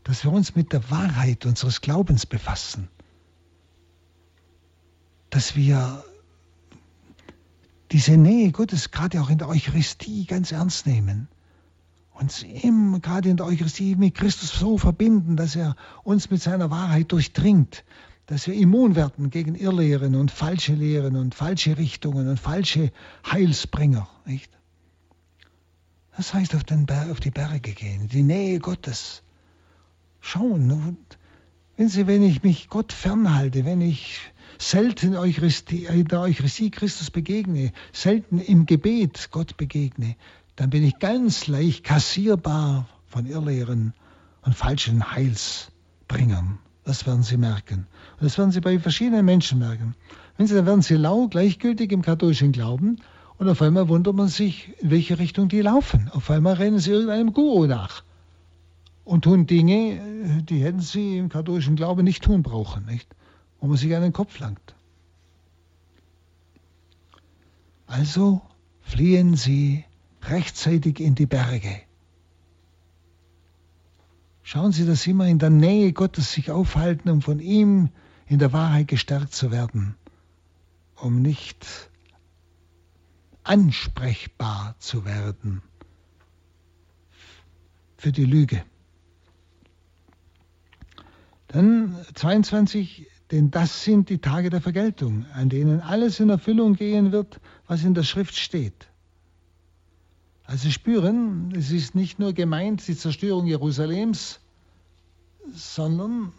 dass 0.04 0.24
wir 0.24 0.32
uns 0.32 0.56
mit 0.56 0.72
der 0.72 0.90
Wahrheit 0.90 1.46
unseres 1.46 1.82
Glaubens 1.82 2.26
befassen 2.26 2.88
dass 5.36 5.54
wir 5.58 6.02
diese 7.92 8.16
Nähe 8.16 8.54
Gottes 8.54 8.92
gerade 8.92 9.22
auch 9.22 9.30
in 9.30 9.38
der 9.38 9.50
Eucharistie 9.50 10.26
ganz 10.26 10.54
ernst 10.54 10.88
nehmen. 10.88 11.28
Uns 12.18 12.44
immer 12.44 13.00
gerade 13.02 13.30
in 13.30 13.38
der 13.38 13.46
Eucharistie 13.46 13.96
mit 13.96 14.16
Christus 14.16 14.58
so 14.58 14.78
verbinden, 14.78 15.36
dass 15.36 15.56
er 15.56 15.76
uns 16.04 16.30
mit 16.30 16.42
seiner 16.42 16.72
Wahrheit 16.72 17.12
durchdringt, 17.12 17.84
dass 18.26 18.48
wir 18.48 18.54
immun 18.54 18.96
werden 18.96 19.30
gegen 19.30 19.54
Irrlehren 19.54 20.16
und 20.16 20.32
falsche 20.32 20.74
Lehren 20.74 21.18
und 21.18 21.36
falsche 21.36 21.78
Richtungen 21.78 22.30
und 22.30 22.40
falsche 22.40 22.92
Heilsbringer. 23.30 24.08
Nicht? 24.26 24.50
Das 26.16 26.34
heißt 26.34 26.56
auf, 26.56 26.64
den 26.64 26.86
Berg, 26.86 27.12
auf 27.12 27.20
die 27.20 27.32
Berge 27.32 27.74
gehen, 27.74 28.08
die 28.08 28.24
Nähe 28.24 28.60
Gottes. 28.60 29.22
Schauen, 30.22 30.98
wenn 31.76 31.90
Sie, 31.90 32.08
wenn 32.08 32.24
ich 32.24 32.42
mich 32.44 32.70
Gott 32.70 32.94
fernhalte, 32.94 33.66
wenn 33.66 33.82
ich 33.82 34.22
selten 34.58 35.08
in 35.16 36.08
der 36.08 36.22
Eucharistie 36.22 36.72
Christus 36.72 37.12
begegne, 37.12 37.74
selten 37.92 38.40
im 38.40 38.66
Gebet 38.66 39.28
Gott 39.32 39.58
begegne, 39.58 40.16
dann 40.56 40.70
bin 40.70 40.84
ich 40.84 41.00
ganz 41.00 41.48
leicht 41.48 41.84
kassierbar 41.84 42.88
von 43.08 43.26
Irrlehren 43.26 43.94
und 44.42 44.56
falschen 44.56 45.12
Heilsbringern. 45.12 46.60
Das 46.84 47.06
werden 47.06 47.24
Sie 47.24 47.38
merken. 47.38 47.88
Und 48.20 48.24
das 48.24 48.38
werden 48.38 48.52
Sie 48.52 48.62
bei 48.62 48.80
verschiedenen 48.80 49.26
Menschen 49.26 49.60
merken. 49.60 49.96
Wenn 50.38 50.48
Sie, 50.48 50.54
dann 50.54 50.66
werden 50.66 50.82
Sie 50.82 50.96
lau, 50.96 51.28
gleichgültig 51.28 51.92
im 51.92 52.02
katholischen 52.02 52.52
Glauben 52.52 52.98
Und 53.38 53.50
auf 53.50 53.62
einmal 53.62 53.90
wundert 53.90 54.16
man 54.16 54.28
sich, 54.28 54.74
in 54.80 54.92
welche 54.92 55.20
Richtung 55.20 55.50
die 55.50 55.62
laufen. 55.62 56.10
Auf 56.14 56.30
einmal 56.32 56.54
rennen 56.54 56.80
sie 56.80 56.92
irgendeinem 56.92 57.34
Guru 57.34 57.66
nach 57.66 58.04
und 59.04 59.24
tun 59.24 59.46
Dinge, 59.46 60.44
die 60.44 60.64
hätten 60.64 60.80
sie 60.80 61.18
im 61.18 61.30
katholischen 61.30 61.76
Glauben 61.76 62.04
nicht 62.04 62.24
tun 62.24 62.44
brauchen, 62.44 62.86
nicht? 62.86 63.08
wo 63.60 63.68
man 63.68 63.78
sich 63.78 63.96
an 63.96 64.02
den 64.02 64.14
Kopf 64.14 64.40
langt. 64.40 64.76
Also 67.88 68.42
fliehen 68.82 69.36
sie 69.36 69.86
rechtzeitig 70.30 71.00
in 71.00 71.16
die 71.16 71.26
Berge. 71.26 71.82
Schauen 74.44 74.72
Sie, 74.72 74.86
dass 74.86 75.02
Sie 75.02 75.12
immer 75.12 75.28
in 75.28 75.40
der 75.40 75.50
Nähe 75.50 75.92
Gottes 75.92 76.32
sich 76.32 76.52
aufhalten, 76.52 77.10
um 77.10 77.22
von 77.22 77.40
ihm 77.40 77.90
in 78.28 78.40
der 78.40 78.54
Wahrheit 78.54 78.88
gestärkt 78.88 79.34
zu 79.34 79.52
werden, 79.52 79.96
um 80.96 81.22
nicht 81.22 81.90
ansprechbar 83.44 84.76
zu 84.80 85.06
werden 85.06 85.62
für 87.98 88.12
die 88.12 88.26
Lüge. 88.26 88.64
Dann 91.48 91.96
22, 92.14 93.08
denn 93.32 93.50
das 93.50 93.84
sind 93.84 94.10
die 94.10 94.20
Tage 94.20 94.50
der 94.50 94.62
Vergeltung, 94.62 95.26
an 95.34 95.50
denen 95.50 95.80
alles 95.82 96.20
in 96.20 96.30
Erfüllung 96.30 96.76
gehen 96.76 97.12
wird, 97.12 97.40
was 97.66 97.84
in 97.84 97.94
der 97.94 98.04
Schrift 98.04 98.36
steht. 98.36 98.90
Also 100.48 100.70
spüren, 100.70 101.54
es 101.56 101.72
ist 101.72 101.96
nicht 101.96 102.20
nur 102.20 102.34
gemeint 102.34 102.88
die 102.88 102.96
Zerstörung 102.96 103.48
Jerusalems, 103.48 104.40
sondern 105.54 106.34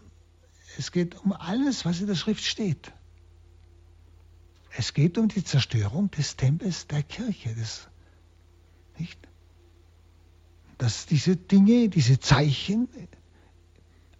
es 0.78 0.92
geht 0.92 1.20
um 1.24 1.32
alles, 1.32 1.84
was 1.84 2.00
in 2.00 2.06
der 2.06 2.14
Schrift 2.14 2.44
steht. 2.44 2.92
Es 4.78 4.94
geht 4.94 5.18
um 5.18 5.28
die 5.28 5.42
Zerstörung 5.42 6.10
des 6.10 6.36
Tempels 6.36 6.86
der 6.86 7.02
Kirche. 7.02 7.54
Das, 7.58 7.88
nicht? 8.98 9.18
Dass 10.78 11.06
diese 11.06 11.36
Dinge, 11.36 11.88
diese 11.88 12.20
Zeichen 12.20 12.88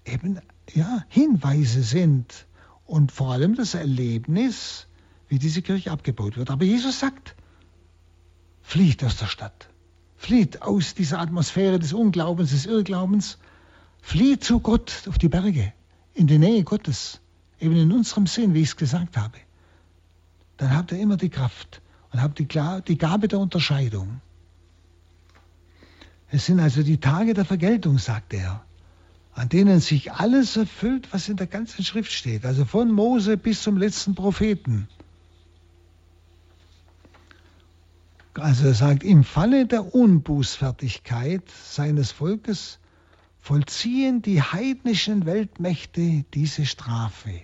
eben 0.05 0.41
ja, 0.73 1.05
Hinweise 1.09 1.83
sind 1.83 2.47
und 2.87 3.13
vor 3.13 3.33
allem 3.33 3.55
das 3.55 3.75
Erlebnis, 3.75 4.87
wie 5.29 5.39
diese 5.39 5.63
Kirche 5.63 5.91
abgebaut 5.91 6.37
wird. 6.37 6.51
Aber 6.51 6.65
Jesus 6.65 7.01
sagt, 7.01 7.35
flieht 8.63 9.05
aus 9.05 9.17
der 9.17 9.27
Stadt, 9.27 9.69
flieht 10.17 10.63
aus 10.63 10.95
dieser 10.95 11.21
Atmosphäre 11.21 11.79
des 11.79 11.93
Unglaubens, 11.93 12.51
des 12.51 12.67
Irrglaubens, 12.67 13.39
flieht 14.01 14.45
zu 14.45 14.61
Gott 14.61 15.03
auf 15.09 15.19
die 15.19 15.29
Berge, 15.29 15.73
in 16.15 16.27
die 16.27 16.39
Nähe 16.39 16.65
Gottes, 16.65 17.21
eben 17.61 17.77
in 17.77 17.93
unserem 17.93 18.27
Sinn, 18.27 18.55
wie 18.55 18.63
ich 18.63 18.69
es 18.69 18.77
gesagt 18.77 19.17
habe. 19.17 19.39
Dann 20.57 20.75
habt 20.75 20.93
ihr 20.93 20.99
immer 20.99 21.17
die 21.17 21.29
Kraft 21.29 21.83
und 22.13 22.23
habt 22.23 22.39
die, 22.39 22.49
die 22.89 22.99
Gabe 22.99 23.29
der 23.29 23.39
Unterscheidung. 23.39 24.21
Es 26.31 26.47
sind 26.47 26.61
also 26.61 26.83
die 26.83 26.99
Tage 26.99 27.35
der 27.35 27.45
Vergeltung, 27.45 27.99
sagt 27.99 28.35
er 28.35 28.67
an 29.37 29.51
denen 29.51 29.81
sich 29.81 30.13
alles 30.13 30.57
erfüllt, 30.57 31.13
was 31.13 31.29
in 31.29 31.37
der 31.37 31.47
ganzen 31.47 31.85
Schrift 31.85 32.11
steht, 32.11 32.47
also 32.47 32.65
von 32.65 32.91
Mose 32.91 33.37
bis 33.37 33.63
zum 33.63 33.77
letzten 33.77 34.15
Propheten. 34.15 34.89
Also 38.39 38.67
er 38.67 38.75
sagt, 38.75 39.03
im 39.03 39.25
Falle 39.25 39.67
der 39.67 39.95
Unbußfertigkeit 39.95 41.43
seines 41.51 42.13
Volkes 42.13 42.79
vollziehen 43.39 44.23
die 44.23 44.43
heidnischen 44.43 45.25
Weltmächte 45.25 46.25
diese 46.35 46.67
Strafe. 46.67 47.43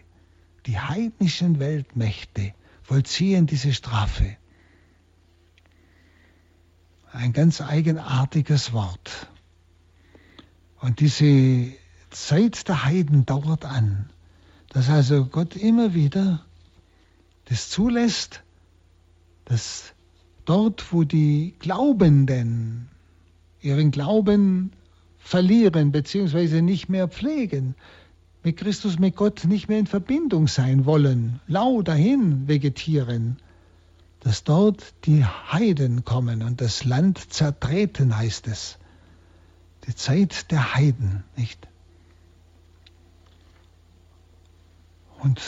Die 0.67 0.79
heidnischen 0.79 1.59
Weltmächte 1.59 2.55
vollziehen 2.83 3.47
diese 3.47 3.73
Strafe. 3.73 4.37
Ein 7.13 7.33
ganz 7.33 7.61
eigenartiges 7.61 8.73
Wort. 8.73 9.29
Und 10.81 11.01
diese 11.01 11.73
Zeit 12.11 12.69
der 12.69 12.85
Heiden 12.85 13.25
dauert 13.27 13.65
an. 13.65 14.11
Dass 14.71 14.89
also 14.89 15.27
Gott 15.27 15.55
immer 15.57 15.95
wieder 15.95 16.45
das 17.47 17.69
zulässt, 17.69 18.43
dass 19.45 19.92
dort, 20.45 20.93
wo 20.93 21.05
die 21.05 21.55
Glaubenden 21.59 22.89
ihren 23.61 23.91
Glauben 23.91 24.73
verlieren 25.19 25.93
bzw. 25.93 26.63
nicht 26.63 26.89
mehr 26.89 27.09
pflegen, 27.09 27.75
mit 28.43 28.57
Christus, 28.57 28.99
mit 28.99 29.15
Gott 29.15 29.45
nicht 29.45 29.69
mehr 29.69 29.79
in 29.79 29.87
Verbindung 29.87 30.49
sein 30.49 30.85
wollen, 30.85 31.41
lau 31.47 31.83
dahin 31.83 32.49
vegetieren, 32.49 33.37
dass 34.21 34.45
dort 34.45 34.95
die 35.05 35.25
Heiden 35.25 36.05
kommen 36.05 36.43
und 36.43 36.61
das 36.61 36.85
Land 36.85 37.33
zertreten, 37.33 38.17
heißt 38.17 38.49
es. 38.49 38.79
Die 39.87 39.95
Zeit 39.95 40.51
der 40.51 40.75
Heiden, 40.75 41.25
nicht? 41.37 41.69
Und 45.21 45.41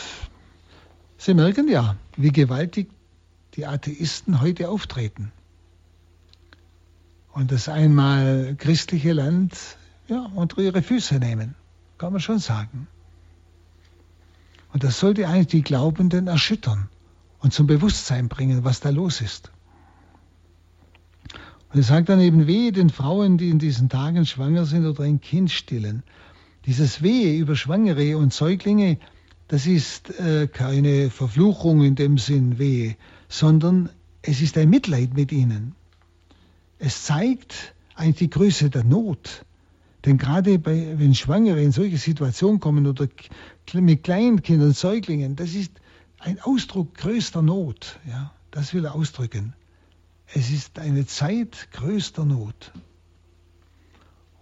Sie 1.16 1.34
merken 1.34 1.68
ja, 1.68 1.96
wie 2.16 2.30
gewaltig 2.30 2.90
die 3.56 3.66
Atheisten 3.66 4.40
heute 4.40 4.68
auftreten. 4.68 5.32
Und 7.32 7.50
das 7.50 7.68
einmal 7.68 8.54
christliche 8.58 9.12
Land 9.12 9.56
ja, 10.08 10.30
unter 10.34 10.58
ihre 10.58 10.82
Füße 10.82 11.16
nehmen, 11.16 11.54
kann 11.98 12.12
man 12.12 12.20
schon 12.20 12.38
sagen. 12.38 12.86
Und 14.72 14.84
das 14.84 14.98
sollte 14.98 15.28
eigentlich 15.28 15.48
die 15.48 15.62
Glaubenden 15.62 16.26
erschüttern 16.26 16.88
und 17.40 17.52
zum 17.52 17.66
Bewusstsein 17.66 18.28
bringen, 18.28 18.64
was 18.64 18.80
da 18.80 18.90
los 18.90 19.20
ist. 19.20 19.50
Und 21.72 21.80
er 21.80 21.82
sagt 21.82 22.08
dann 22.08 22.20
eben, 22.20 22.46
wehe 22.46 22.70
den 22.70 22.90
Frauen, 22.90 23.36
die 23.36 23.50
in 23.50 23.58
diesen 23.58 23.88
Tagen 23.88 24.26
schwanger 24.26 24.64
sind 24.64 24.86
oder 24.86 25.02
ein 25.02 25.20
Kind 25.20 25.50
stillen. 25.50 26.04
Dieses 26.66 27.02
Wehe 27.02 27.36
über 27.36 27.56
Schwangere 27.56 28.16
und 28.16 28.32
Säuglinge 28.32 28.98
das 29.48 29.66
ist 29.66 30.18
äh, 30.18 30.48
keine 30.48 31.10
Verfluchung 31.10 31.82
in 31.82 31.96
dem 31.96 32.16
Sinn 32.16 32.58
weh, 32.58 32.94
sondern 33.34 33.90
es 34.22 34.40
ist 34.40 34.56
ein 34.56 34.70
Mitleid 34.70 35.14
mit 35.14 35.32
ihnen. 35.32 35.74
Es 36.78 37.02
zeigt 37.02 37.74
eigentlich 37.96 38.30
die 38.30 38.30
Größe 38.30 38.70
der 38.70 38.84
Not. 38.84 39.44
Denn 40.04 40.18
gerade 40.18 40.56
bei, 40.60 40.94
wenn 40.98 41.16
Schwangere 41.16 41.60
in 41.60 41.72
solche 41.72 41.98
Situationen 41.98 42.60
kommen 42.60 42.86
oder 42.86 43.08
mit 43.74 44.04
Kleinkindern, 44.04 44.72
Säuglingen, 44.72 45.34
das 45.34 45.54
ist 45.54 45.72
ein 46.20 46.40
Ausdruck 46.42 46.94
größter 46.94 47.42
Not. 47.42 47.98
Ja, 48.06 48.32
das 48.52 48.72
will 48.72 48.84
er 48.84 48.94
ausdrücken. 48.94 49.54
Es 50.32 50.50
ist 50.50 50.78
eine 50.78 51.04
Zeit 51.04 51.70
größter 51.72 52.24
Not. 52.24 52.70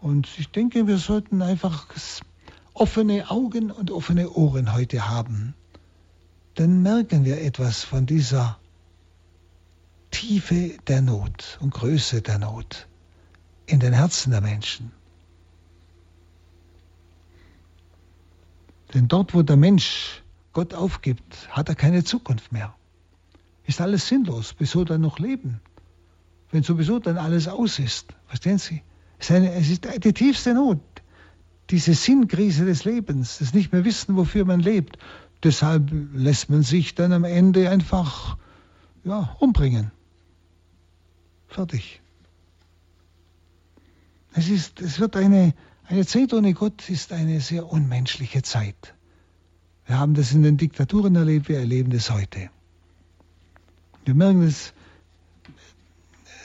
Und 0.03 0.29
ich 0.39 0.51
denke, 0.51 0.87
wir 0.87 0.99
sollten 0.99 1.41
einfach 1.41 1.87
offene 2.75 3.31
Augen 3.31 3.71
und 3.71 3.91
offene 3.91 4.29
Ohren 4.33 4.75
heute 4.75 5.09
haben, 5.09 5.55
dann 6.57 6.83
merken 6.83 7.25
wir 7.25 7.41
etwas 7.41 7.85
von 7.85 8.05
dieser 8.05 8.59
Tiefe 10.13 10.77
der 10.87 11.03
Not 11.03 11.59
und 11.61 11.75
Größe 11.75 12.23
der 12.23 12.39
Not 12.39 12.87
in 13.67 13.81
den 13.81 13.93
Herzen 13.93 14.31
der 14.31 14.41
Menschen. 14.41 14.93
Denn 18.95 19.09
dort, 19.09 19.35
wo 19.35 19.43
der 19.43 19.57
Mensch 19.57 20.23
Gott 20.53 20.75
aufgibt, 20.75 21.49
hat 21.51 21.69
er 21.69 21.75
keine 21.75 22.05
Zukunft 22.05 22.53
mehr. 22.53 22.73
Ist 23.67 23.81
alles 23.81 24.07
sinnlos. 24.07 24.55
Wieso 24.59 24.85
dann 24.85 25.01
noch 25.01 25.19
leben? 25.19 25.61
Wenn 26.51 26.63
sowieso 26.63 27.01
dann 27.01 27.17
alles 27.19 27.49
aus 27.49 27.81
ist. 27.81 28.15
Verstehen 28.27 28.59
Sie? 28.59 28.83
Es 29.19 29.31
ist, 29.31 29.37
eine, 29.37 29.53
es 29.55 29.71
ist 29.71 29.89
die 30.05 30.13
tiefste 30.13 30.55
Not 30.55 30.81
diese 31.73 31.95
Sinnkrise 31.95 32.67
des 32.67 32.85
Lebens, 32.85 33.39
das 33.39 33.55
nicht 33.55 33.73
mehr 33.73 33.85
wissen, 33.85 34.17
wofür 34.17 34.45
man 34.45 34.61
lebt. 34.61 34.99
Deshalb 35.43 35.91
lässt 36.15 36.51
man 36.51 36.63
sich 36.63 36.95
dann 36.95 37.13
am 37.13 37.25
Ende 37.25 37.71
einfach 37.71 38.37
ja, 39.05 39.35
umbringen. 39.41 39.91
Fertig. 41.53 42.01
Es, 44.33 44.49
ist, 44.49 44.81
es 44.81 44.99
wird 45.01 45.17
eine, 45.17 45.53
eine 45.85 46.07
Zeit 46.07 46.33
ohne 46.33 46.55
Gott 46.55 46.89
ist 46.89 47.13
eine 47.13 47.41
sehr 47.41 47.71
unmenschliche 47.71 48.41
Zeit. 48.41 48.95
Wir 49.85 49.99
haben 49.99 50.15
das 50.15 50.33
in 50.33 50.43
den 50.43 50.57
Diktaturen 50.57 51.15
erlebt, 51.15 51.51
wir 51.51 51.59
erleben 51.59 51.91
das 51.91 52.11
heute. 52.11 52.49
Wir 54.07 54.15
merken, 54.15 54.43
es, 54.43 54.73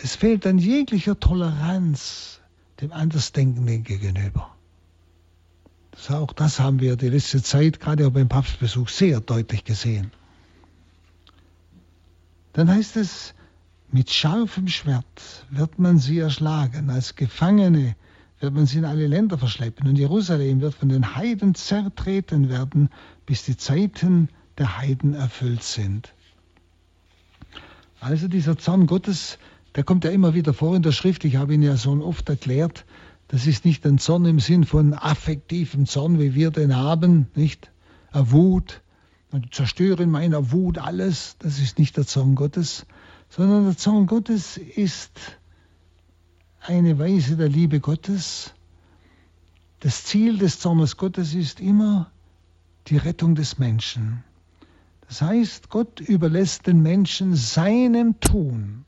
es 0.03 0.17
fehlt 0.17 0.45
an 0.45 0.57
jeglicher 0.57 1.17
Toleranz 1.17 2.41
dem 2.81 2.91
Andersdenkenden 2.91 3.83
gegenüber. 3.83 4.53
Auch 6.09 6.33
das 6.33 6.59
haben 6.59 6.81
wir 6.81 6.97
die 6.97 7.09
letzte 7.09 7.41
Zeit, 7.41 7.79
gerade 7.79 8.07
auch 8.07 8.11
beim 8.11 8.27
Papstbesuch, 8.27 8.89
sehr 8.89 9.21
deutlich 9.21 9.63
gesehen. 9.63 10.11
Dann 12.51 12.69
heißt 12.69 12.97
es, 12.97 13.33
mit 13.91 14.11
scharfem 14.11 14.67
Schwert 14.67 15.45
wird 15.49 15.79
man 15.79 15.97
sie 15.97 16.19
erschlagen, 16.19 16.89
als 16.89 17.15
Gefangene 17.15 17.95
wird 18.39 18.53
man 18.53 18.65
sie 18.65 18.79
in 18.79 18.85
alle 18.85 19.07
Länder 19.07 19.37
verschleppen 19.37 19.87
und 19.87 19.97
Jerusalem 19.97 20.61
wird 20.61 20.75
von 20.75 20.89
den 20.89 21.15
Heiden 21.15 21.55
zertreten 21.55 22.49
werden, 22.49 22.89
bis 23.25 23.43
die 23.45 23.57
Zeiten 23.57 24.29
der 24.57 24.77
Heiden 24.77 25.13
erfüllt 25.13 25.63
sind. 25.63 26.13
Also 27.99 28.27
dieser 28.27 28.57
Zorn 28.57 28.85
Gottes, 28.85 29.39
der 29.75 29.83
kommt 29.83 30.03
ja 30.03 30.11
immer 30.11 30.33
wieder 30.33 30.53
vor 30.53 30.75
in 30.75 30.83
der 30.83 30.91
Schrift. 30.91 31.25
Ich 31.25 31.35
habe 31.35 31.53
ihn 31.53 31.63
ja 31.63 31.77
so 31.77 31.91
oft 32.03 32.29
erklärt. 32.29 32.85
Das 33.27 33.47
ist 33.47 33.65
nicht 33.65 33.85
ein 33.85 33.97
Zorn 33.97 34.25
im 34.25 34.39
Sinn 34.39 34.65
von 34.65 34.93
affektivem 34.93 35.85
Zorn, 35.85 36.19
wie 36.19 36.35
wir 36.35 36.51
den 36.51 36.75
haben, 36.75 37.27
nicht? 37.35 37.71
Eine 38.11 38.31
Wut, 38.31 38.81
zerstöre 39.51 40.03
in 40.03 40.11
meiner 40.11 40.51
Wut 40.51 40.77
alles. 40.77 41.35
Das 41.39 41.59
ist 41.59 41.79
nicht 41.79 41.97
der 41.97 42.05
Zorn 42.05 42.35
Gottes, 42.35 42.85
sondern 43.29 43.65
der 43.65 43.77
Zorn 43.77 44.07
Gottes 44.07 44.57
ist 44.57 45.39
eine 46.59 46.99
Weise 46.99 47.37
der 47.37 47.49
Liebe 47.49 47.79
Gottes. 47.79 48.53
Das 49.79 50.03
Ziel 50.03 50.37
des 50.37 50.59
Zornes 50.59 50.97
Gottes 50.97 51.33
ist 51.33 51.59
immer 51.59 52.11
die 52.87 52.97
Rettung 52.97 53.35
des 53.35 53.57
Menschen. 53.57 54.23
Das 55.07 55.21
heißt, 55.21 55.69
Gott 55.69 55.99
überlässt 55.99 56.67
den 56.67 56.81
Menschen 56.81 57.35
seinem 57.35 58.19
Tun. 58.19 58.85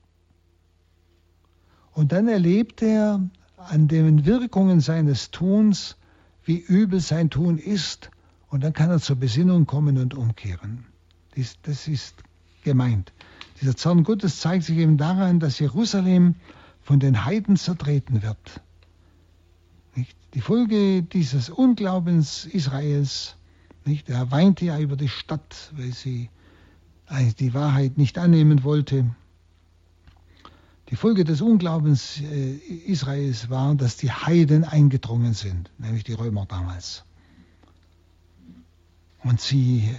Und 1.93 2.11
dann 2.11 2.27
erlebt 2.27 2.81
er 2.81 3.21
an 3.57 3.87
den 3.87 4.25
Wirkungen 4.25 4.79
seines 4.79 5.31
Tuns, 5.31 5.97
wie 6.43 6.57
übel 6.57 6.99
sein 6.99 7.29
Tun 7.29 7.57
ist, 7.57 8.09
und 8.49 8.63
dann 8.63 8.73
kann 8.73 8.89
er 8.89 8.99
zur 8.99 9.15
Besinnung 9.15 9.65
kommen 9.67 9.97
und 9.97 10.15
umkehren. 10.15 10.85
Das, 11.35 11.57
das 11.61 11.87
ist 11.87 12.15
gemeint. 12.63 13.13
Dieser 13.61 13.75
Zorn 13.75 14.03
Gottes 14.03 14.39
zeigt 14.39 14.63
sich 14.63 14.77
eben 14.77 14.97
daran, 14.97 15.39
dass 15.39 15.59
Jerusalem 15.59 16.35
von 16.81 16.99
den 16.99 17.25
Heiden 17.25 17.57
zertreten 17.57 18.23
wird. 18.23 18.61
Die 20.33 20.41
Folge 20.41 21.03
dieses 21.03 21.49
Unglaubens 21.49 22.45
Israels, 22.45 23.35
nicht? 23.85 24.09
er 24.09 24.31
weinte 24.31 24.65
ja 24.65 24.79
über 24.79 24.95
die 24.95 25.09
Stadt, 25.09 25.71
weil 25.75 25.91
sie 25.91 26.29
die 27.39 27.53
Wahrheit 27.53 27.97
nicht 27.97 28.17
annehmen 28.17 28.63
wollte. 28.63 29.15
Die 30.89 30.95
Folge 30.95 31.23
des 31.23 31.41
Unglaubens 31.41 32.19
äh, 32.21 32.55
Israels 32.85 33.49
war, 33.49 33.75
dass 33.75 33.97
die 33.97 34.11
Heiden 34.11 34.63
eingedrungen 34.63 35.33
sind, 35.33 35.69
nämlich 35.77 36.03
die 36.03 36.13
Römer 36.13 36.45
damals. 36.47 37.03
Und 39.23 39.41
sie 39.41 39.89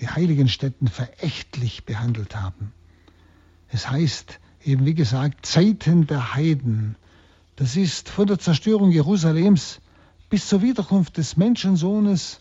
die 0.00 0.08
heiligen 0.08 0.48
Stätten 0.48 0.88
verächtlich 0.88 1.84
behandelt 1.84 2.34
haben. 2.34 2.72
Es 3.72 3.88
heißt 3.88 4.38
eben, 4.64 4.84
wie 4.84 4.94
gesagt, 4.94 5.46
Zeiten 5.46 6.06
der 6.06 6.34
Heiden. 6.34 6.96
Das 7.56 7.74
ist 7.76 8.10
von 8.10 8.26
der 8.26 8.38
Zerstörung 8.38 8.90
Jerusalems 8.90 9.80
bis 10.28 10.48
zur 10.48 10.62
Wiederkunft 10.62 11.16
des 11.16 11.36
Menschensohnes 11.36 12.40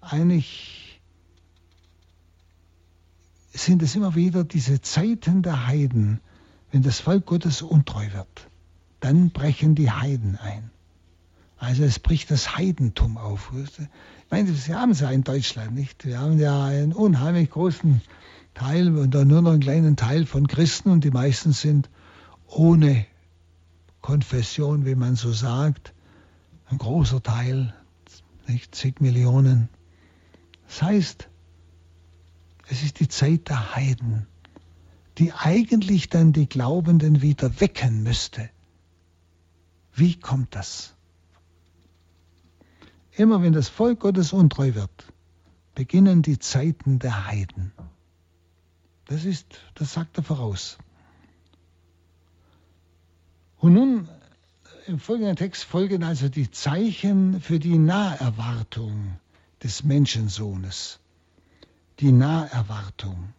eigentlich 0.00 1.00
sind 3.52 3.82
es 3.82 3.96
immer 3.96 4.14
wieder 4.14 4.44
diese 4.44 4.80
Zeiten 4.80 5.42
der 5.42 5.66
Heiden, 5.66 6.20
wenn 6.70 6.82
das 6.82 7.00
Volk 7.00 7.26
Gottes 7.26 7.62
untreu 7.62 8.12
wird, 8.12 8.48
dann 9.00 9.30
brechen 9.30 9.74
die 9.74 9.90
Heiden 9.90 10.36
ein. 10.36 10.70
Also 11.56 11.82
es 11.82 11.98
bricht 11.98 12.30
das 12.30 12.56
Heidentum 12.56 13.16
auf. 13.18 13.52
Ich 13.56 13.88
meine, 14.30 14.52
Sie 14.52 14.74
haben 14.74 14.92
es 14.92 15.00
ja 15.00 15.10
in 15.10 15.24
Deutschland 15.24 15.74
nicht. 15.74 16.04
Wir 16.04 16.20
haben 16.20 16.38
ja 16.38 16.66
einen 16.66 16.92
unheimlich 16.92 17.50
großen 17.50 18.00
Teil 18.58 18.96
und 18.96 19.14
dann 19.14 19.28
nur 19.28 19.42
noch 19.42 19.52
einen 19.52 19.60
kleinen 19.60 19.96
Teil 19.96 20.26
von 20.26 20.46
Christen 20.46 20.90
und 20.90 21.04
die 21.04 21.10
meisten 21.10 21.52
sind 21.52 21.88
ohne 22.46 23.06
Konfession, 24.00 24.84
wie 24.84 24.94
man 24.94 25.16
so 25.16 25.32
sagt. 25.32 25.94
Ein 26.66 26.78
großer 26.78 27.22
Teil, 27.22 27.74
nicht 28.46 28.74
zig 28.74 29.00
Millionen. 29.00 29.68
Das 30.66 30.82
heißt, 30.82 31.28
es 32.68 32.82
ist 32.82 33.00
die 33.00 33.08
Zeit 33.08 33.48
der 33.48 33.74
Heiden 33.74 34.26
die 35.18 35.32
eigentlich 35.32 36.08
dann 36.08 36.32
die 36.32 36.48
Glaubenden 36.48 37.22
wieder 37.22 37.60
wecken 37.60 38.02
müsste. 38.04 38.48
Wie 39.92 40.18
kommt 40.18 40.54
das? 40.54 40.94
Immer 43.12 43.42
wenn 43.42 43.52
das 43.52 43.68
Volk 43.68 43.98
Gottes 44.00 44.32
untreu 44.32 44.74
wird, 44.74 45.12
beginnen 45.74 46.22
die 46.22 46.38
Zeiten 46.38 47.00
der 47.00 47.26
Heiden. 47.26 47.72
Das 49.08 49.24
ist, 49.24 49.46
das 49.74 49.94
sagt 49.94 50.18
er 50.18 50.22
voraus. 50.22 50.76
Und 53.56 53.72
nun 53.72 54.08
im 54.86 55.00
folgenden 55.00 55.34
Text 55.34 55.64
folgen 55.64 56.04
also 56.04 56.28
die 56.28 56.50
Zeichen 56.50 57.40
für 57.40 57.58
die 57.58 57.78
Naherwartung 57.78 59.18
des 59.62 59.82
Menschensohnes. 59.82 61.00
Die 62.00 62.12
Naherwartung. 62.12 63.32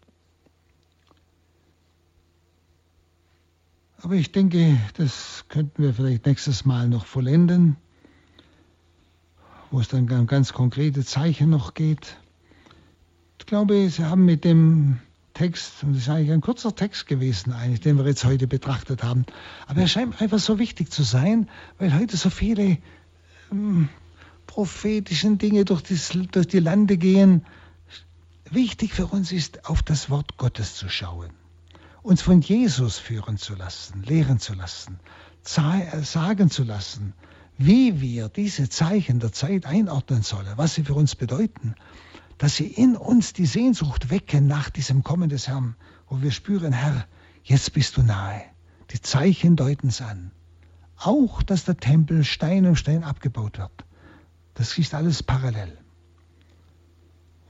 Aber 4.02 4.16
ich 4.16 4.32
denke, 4.32 4.78
das 4.96 5.46
könnten 5.50 5.84
wir 5.84 5.94
vielleicht 5.94 6.26
nächstes 6.26 6.66
Mal 6.66 6.90
noch 6.90 7.06
vollenden, 7.06 7.78
wo 9.70 9.80
es 9.80 9.88
dann 9.88 10.10
um 10.10 10.26
ganz 10.26 10.52
konkrete 10.52 11.06
Zeichen 11.06 11.52
noch 11.52 11.76
geht. 11.76 12.18
Ich 13.38 13.46
glaube, 13.46 13.88
Sie 13.90 14.06
haben 14.06 14.26
mit 14.26 14.44
dem 14.44 15.00
Text, 15.40 15.84
und 15.84 15.94
das 15.94 16.02
ist 16.02 16.10
eigentlich 16.10 16.34
ein 16.34 16.42
kurzer 16.42 16.76
Text 16.76 17.08
gewesen, 17.08 17.54
eigentlich, 17.54 17.80
den 17.80 17.98
wir 17.98 18.06
jetzt 18.06 18.26
heute 18.26 18.46
betrachtet 18.46 19.04
haben, 19.04 19.26
aber 19.68 19.80
er 19.80 19.88
scheint 19.88 20.22
einfach 20.22 20.38
so 20.38 20.60
wichtig 20.60 20.92
zu 20.92 21.04
sein, 21.04 21.50
weil 21.78 21.98
heute 21.98 22.18
so 22.18 22.30
viele 22.30 22.78
ähm, 23.50 23.88
prophetischen 24.48 25.38
Dinge 25.38 25.64
durch, 25.64 25.82
das, 25.84 26.10
durch 26.10 26.48
die 26.48 26.60
Lande 26.60 26.98
gehen. 26.98 27.46
Wichtig 28.52 28.94
für 28.94 29.06
uns 29.06 29.32
ist, 29.32 29.66
auf 29.66 29.82
das 29.82 30.10
Wort 30.10 30.36
Gottes 30.36 30.76
zu 30.76 30.90
schauen. 30.90 31.30
Uns 32.02 32.22
von 32.22 32.42
Jesus 32.42 32.98
führen 32.98 33.38
zu 33.38 33.56
lassen, 33.56 34.04
lehren 34.04 34.40
zu 34.40 34.54
lassen, 34.56 35.00
äh, 35.56 36.02
sagen 36.02 36.50
zu 36.50 36.66
lassen, 36.66 37.14
wie 37.58 38.02
wir 38.02 38.28
diese 38.28 38.68
Zeichen 38.68 39.22
der 39.22 39.32
Zeit 39.32 39.66
einordnen 39.66 40.22
sollen, 40.22 40.52
was 40.58 40.76
sie 40.76 40.84
für 40.84 40.96
uns 40.96 41.16
bedeuten, 41.16 41.76
dass 42.40 42.56
sie 42.56 42.68
in 42.68 42.96
uns 42.96 43.34
die 43.34 43.46
Sehnsucht 43.46 44.10
wecken 44.10 44.48
nach 44.48 44.70
diesem 44.70 45.04
Kommen 45.04 45.30
des 45.30 45.50
Herrn, 45.50 45.76
wo 46.08 46.22
wir 46.22 46.32
spüren, 46.32 46.72
Herr, 46.72 47.06
jetzt 47.44 47.74
bist 47.74 47.98
du 47.98 48.02
nahe. 48.02 48.42
Die 48.92 49.02
Zeichen 49.02 49.58
deuten 49.58 49.90
es 49.90 50.02
an. 50.02 50.32
Auch, 50.98 51.44
dass 51.44 51.66
der 51.66 51.78
Tempel 51.78 52.24
Stein 52.24 52.66
um 52.66 52.78
Stein 52.78 53.04
abgebaut 53.04 53.60
wird. 53.60 53.86
Das 54.54 54.78
ist 54.78 54.94
alles 54.94 55.22
parallel. 55.22 55.78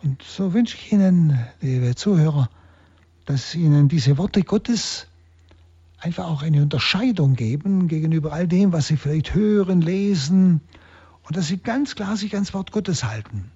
Und 0.02 0.24
so 0.24 0.54
wünsche 0.54 0.76
ich 0.76 0.92
Ihnen, 0.92 1.38
liebe 1.62 1.94
Zuhörer, 1.94 2.50
dass 3.26 3.54
ihnen 3.54 3.90
diese 3.90 4.18
Worte 4.18 4.42
Gottes 4.42 5.06
einfach 6.00 6.26
auch 6.26 6.42
eine 6.42 6.64
Unterscheidung 6.64 7.36
geben 7.36 7.88
gegenüber 7.88 8.34
all 8.34 8.48
dem, 8.48 8.74
was 8.74 8.88
sie 8.88 8.98
vielleicht 8.98 9.36
hören, 9.36 9.82
lesen 9.82 10.62
und 11.24 11.38
dass 11.38 11.48
sie 11.48 11.58
ganz 11.58 11.94
klar 11.94 12.18
sich 12.18 12.34
ans 12.34 12.56
Wort 12.56 12.72
Gottes 12.72 13.04
halten 13.04 13.52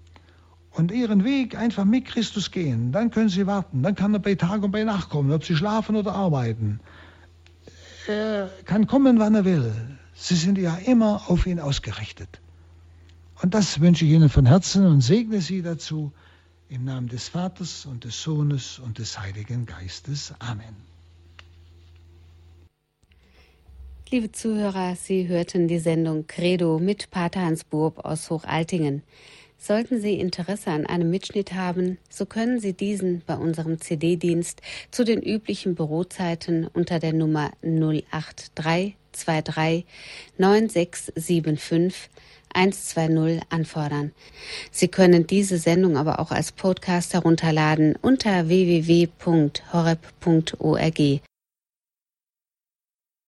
und 0.74 0.92
ihren 0.92 1.24
Weg 1.24 1.58
einfach 1.58 1.86
mit 1.86 2.06
Christus 2.06 2.52
gehen. 2.52 2.92
Dann 2.92 3.12
können 3.12 3.30
sie 3.30 3.46
warten. 3.48 3.84
Dann 3.84 3.96
kann 3.96 4.14
er 4.14 4.20
bei 4.20 4.36
Tag 4.36 4.64
und 4.64 4.72
bei 4.72 4.84
Nacht 4.84 5.10
kommen, 5.10 5.32
ob 5.32 5.46
sie 5.46 5.56
schlafen 5.56 5.96
oder 5.96 6.14
arbeiten. 6.14 6.80
Er 8.08 8.50
kann 8.66 8.88
kommen, 8.88 9.20
wann 9.20 9.36
er 9.36 9.46
will. 9.46 9.72
Sie 10.14 10.36
sind 10.36 10.58
ja 10.58 10.76
immer 10.76 11.24
auf 11.28 11.46
ihn 11.46 11.60
ausgerichtet. 11.60 12.42
Und 13.42 13.54
das 13.54 13.80
wünsche 13.80 14.06
ich 14.06 14.12
Ihnen 14.12 14.30
von 14.30 14.46
Herzen 14.46 14.86
und 14.86 15.02
segne 15.02 15.42
Sie 15.42 15.62
dazu. 15.62 16.12
Im 16.70 16.86
Namen 16.86 17.08
des 17.08 17.30
Vaters 17.30 17.86
und 17.86 18.04
des 18.04 18.22
Sohnes 18.22 18.80
und 18.80 18.98
des 18.98 19.20
Heiligen 19.20 19.66
Geistes. 19.66 20.34
Amen. 20.40 20.76
Liebe 24.10 24.32
Zuhörer, 24.32 24.96
Sie 24.96 25.28
hörten 25.28 25.68
die 25.68 25.80
Sendung 25.80 26.28
Credo 26.28 26.80
mit 26.80 27.10
Pater 27.10 27.42
Hans 27.42 27.64
Burb 27.64 28.06
aus 28.06 28.30
Hochaltingen. 28.30 29.02
Sollten 29.66 30.02
Sie 30.02 30.20
Interesse 30.20 30.72
an 30.72 30.86
einem 30.86 31.10
Mitschnitt 31.10 31.54
haben, 31.54 31.98
so 32.10 32.26
können 32.26 32.60
Sie 32.60 32.74
diesen 32.74 33.22
bei 33.26 33.38
unserem 33.38 33.80
CD-Dienst 33.80 34.62
zu 34.92 35.06
den 35.06 35.22
üblichen 35.22 35.74
Bürozeiten 35.74 36.68
unter 36.68 37.00
der 37.00 37.14
Nummer 37.14 37.52
08323 37.62 39.86
9675 40.38 42.10
120 42.54 43.42
anfordern. 43.48 44.12
Sie 44.70 44.90
können 44.90 45.28
diese 45.28 45.58
Sendung 45.58 45.96
aber 45.96 46.20
auch 46.20 46.32
als 46.32 46.52
Podcast 46.52 47.14
herunterladen 47.14 47.96
unter 48.02 48.50
www.horeb.org. 48.50 49.14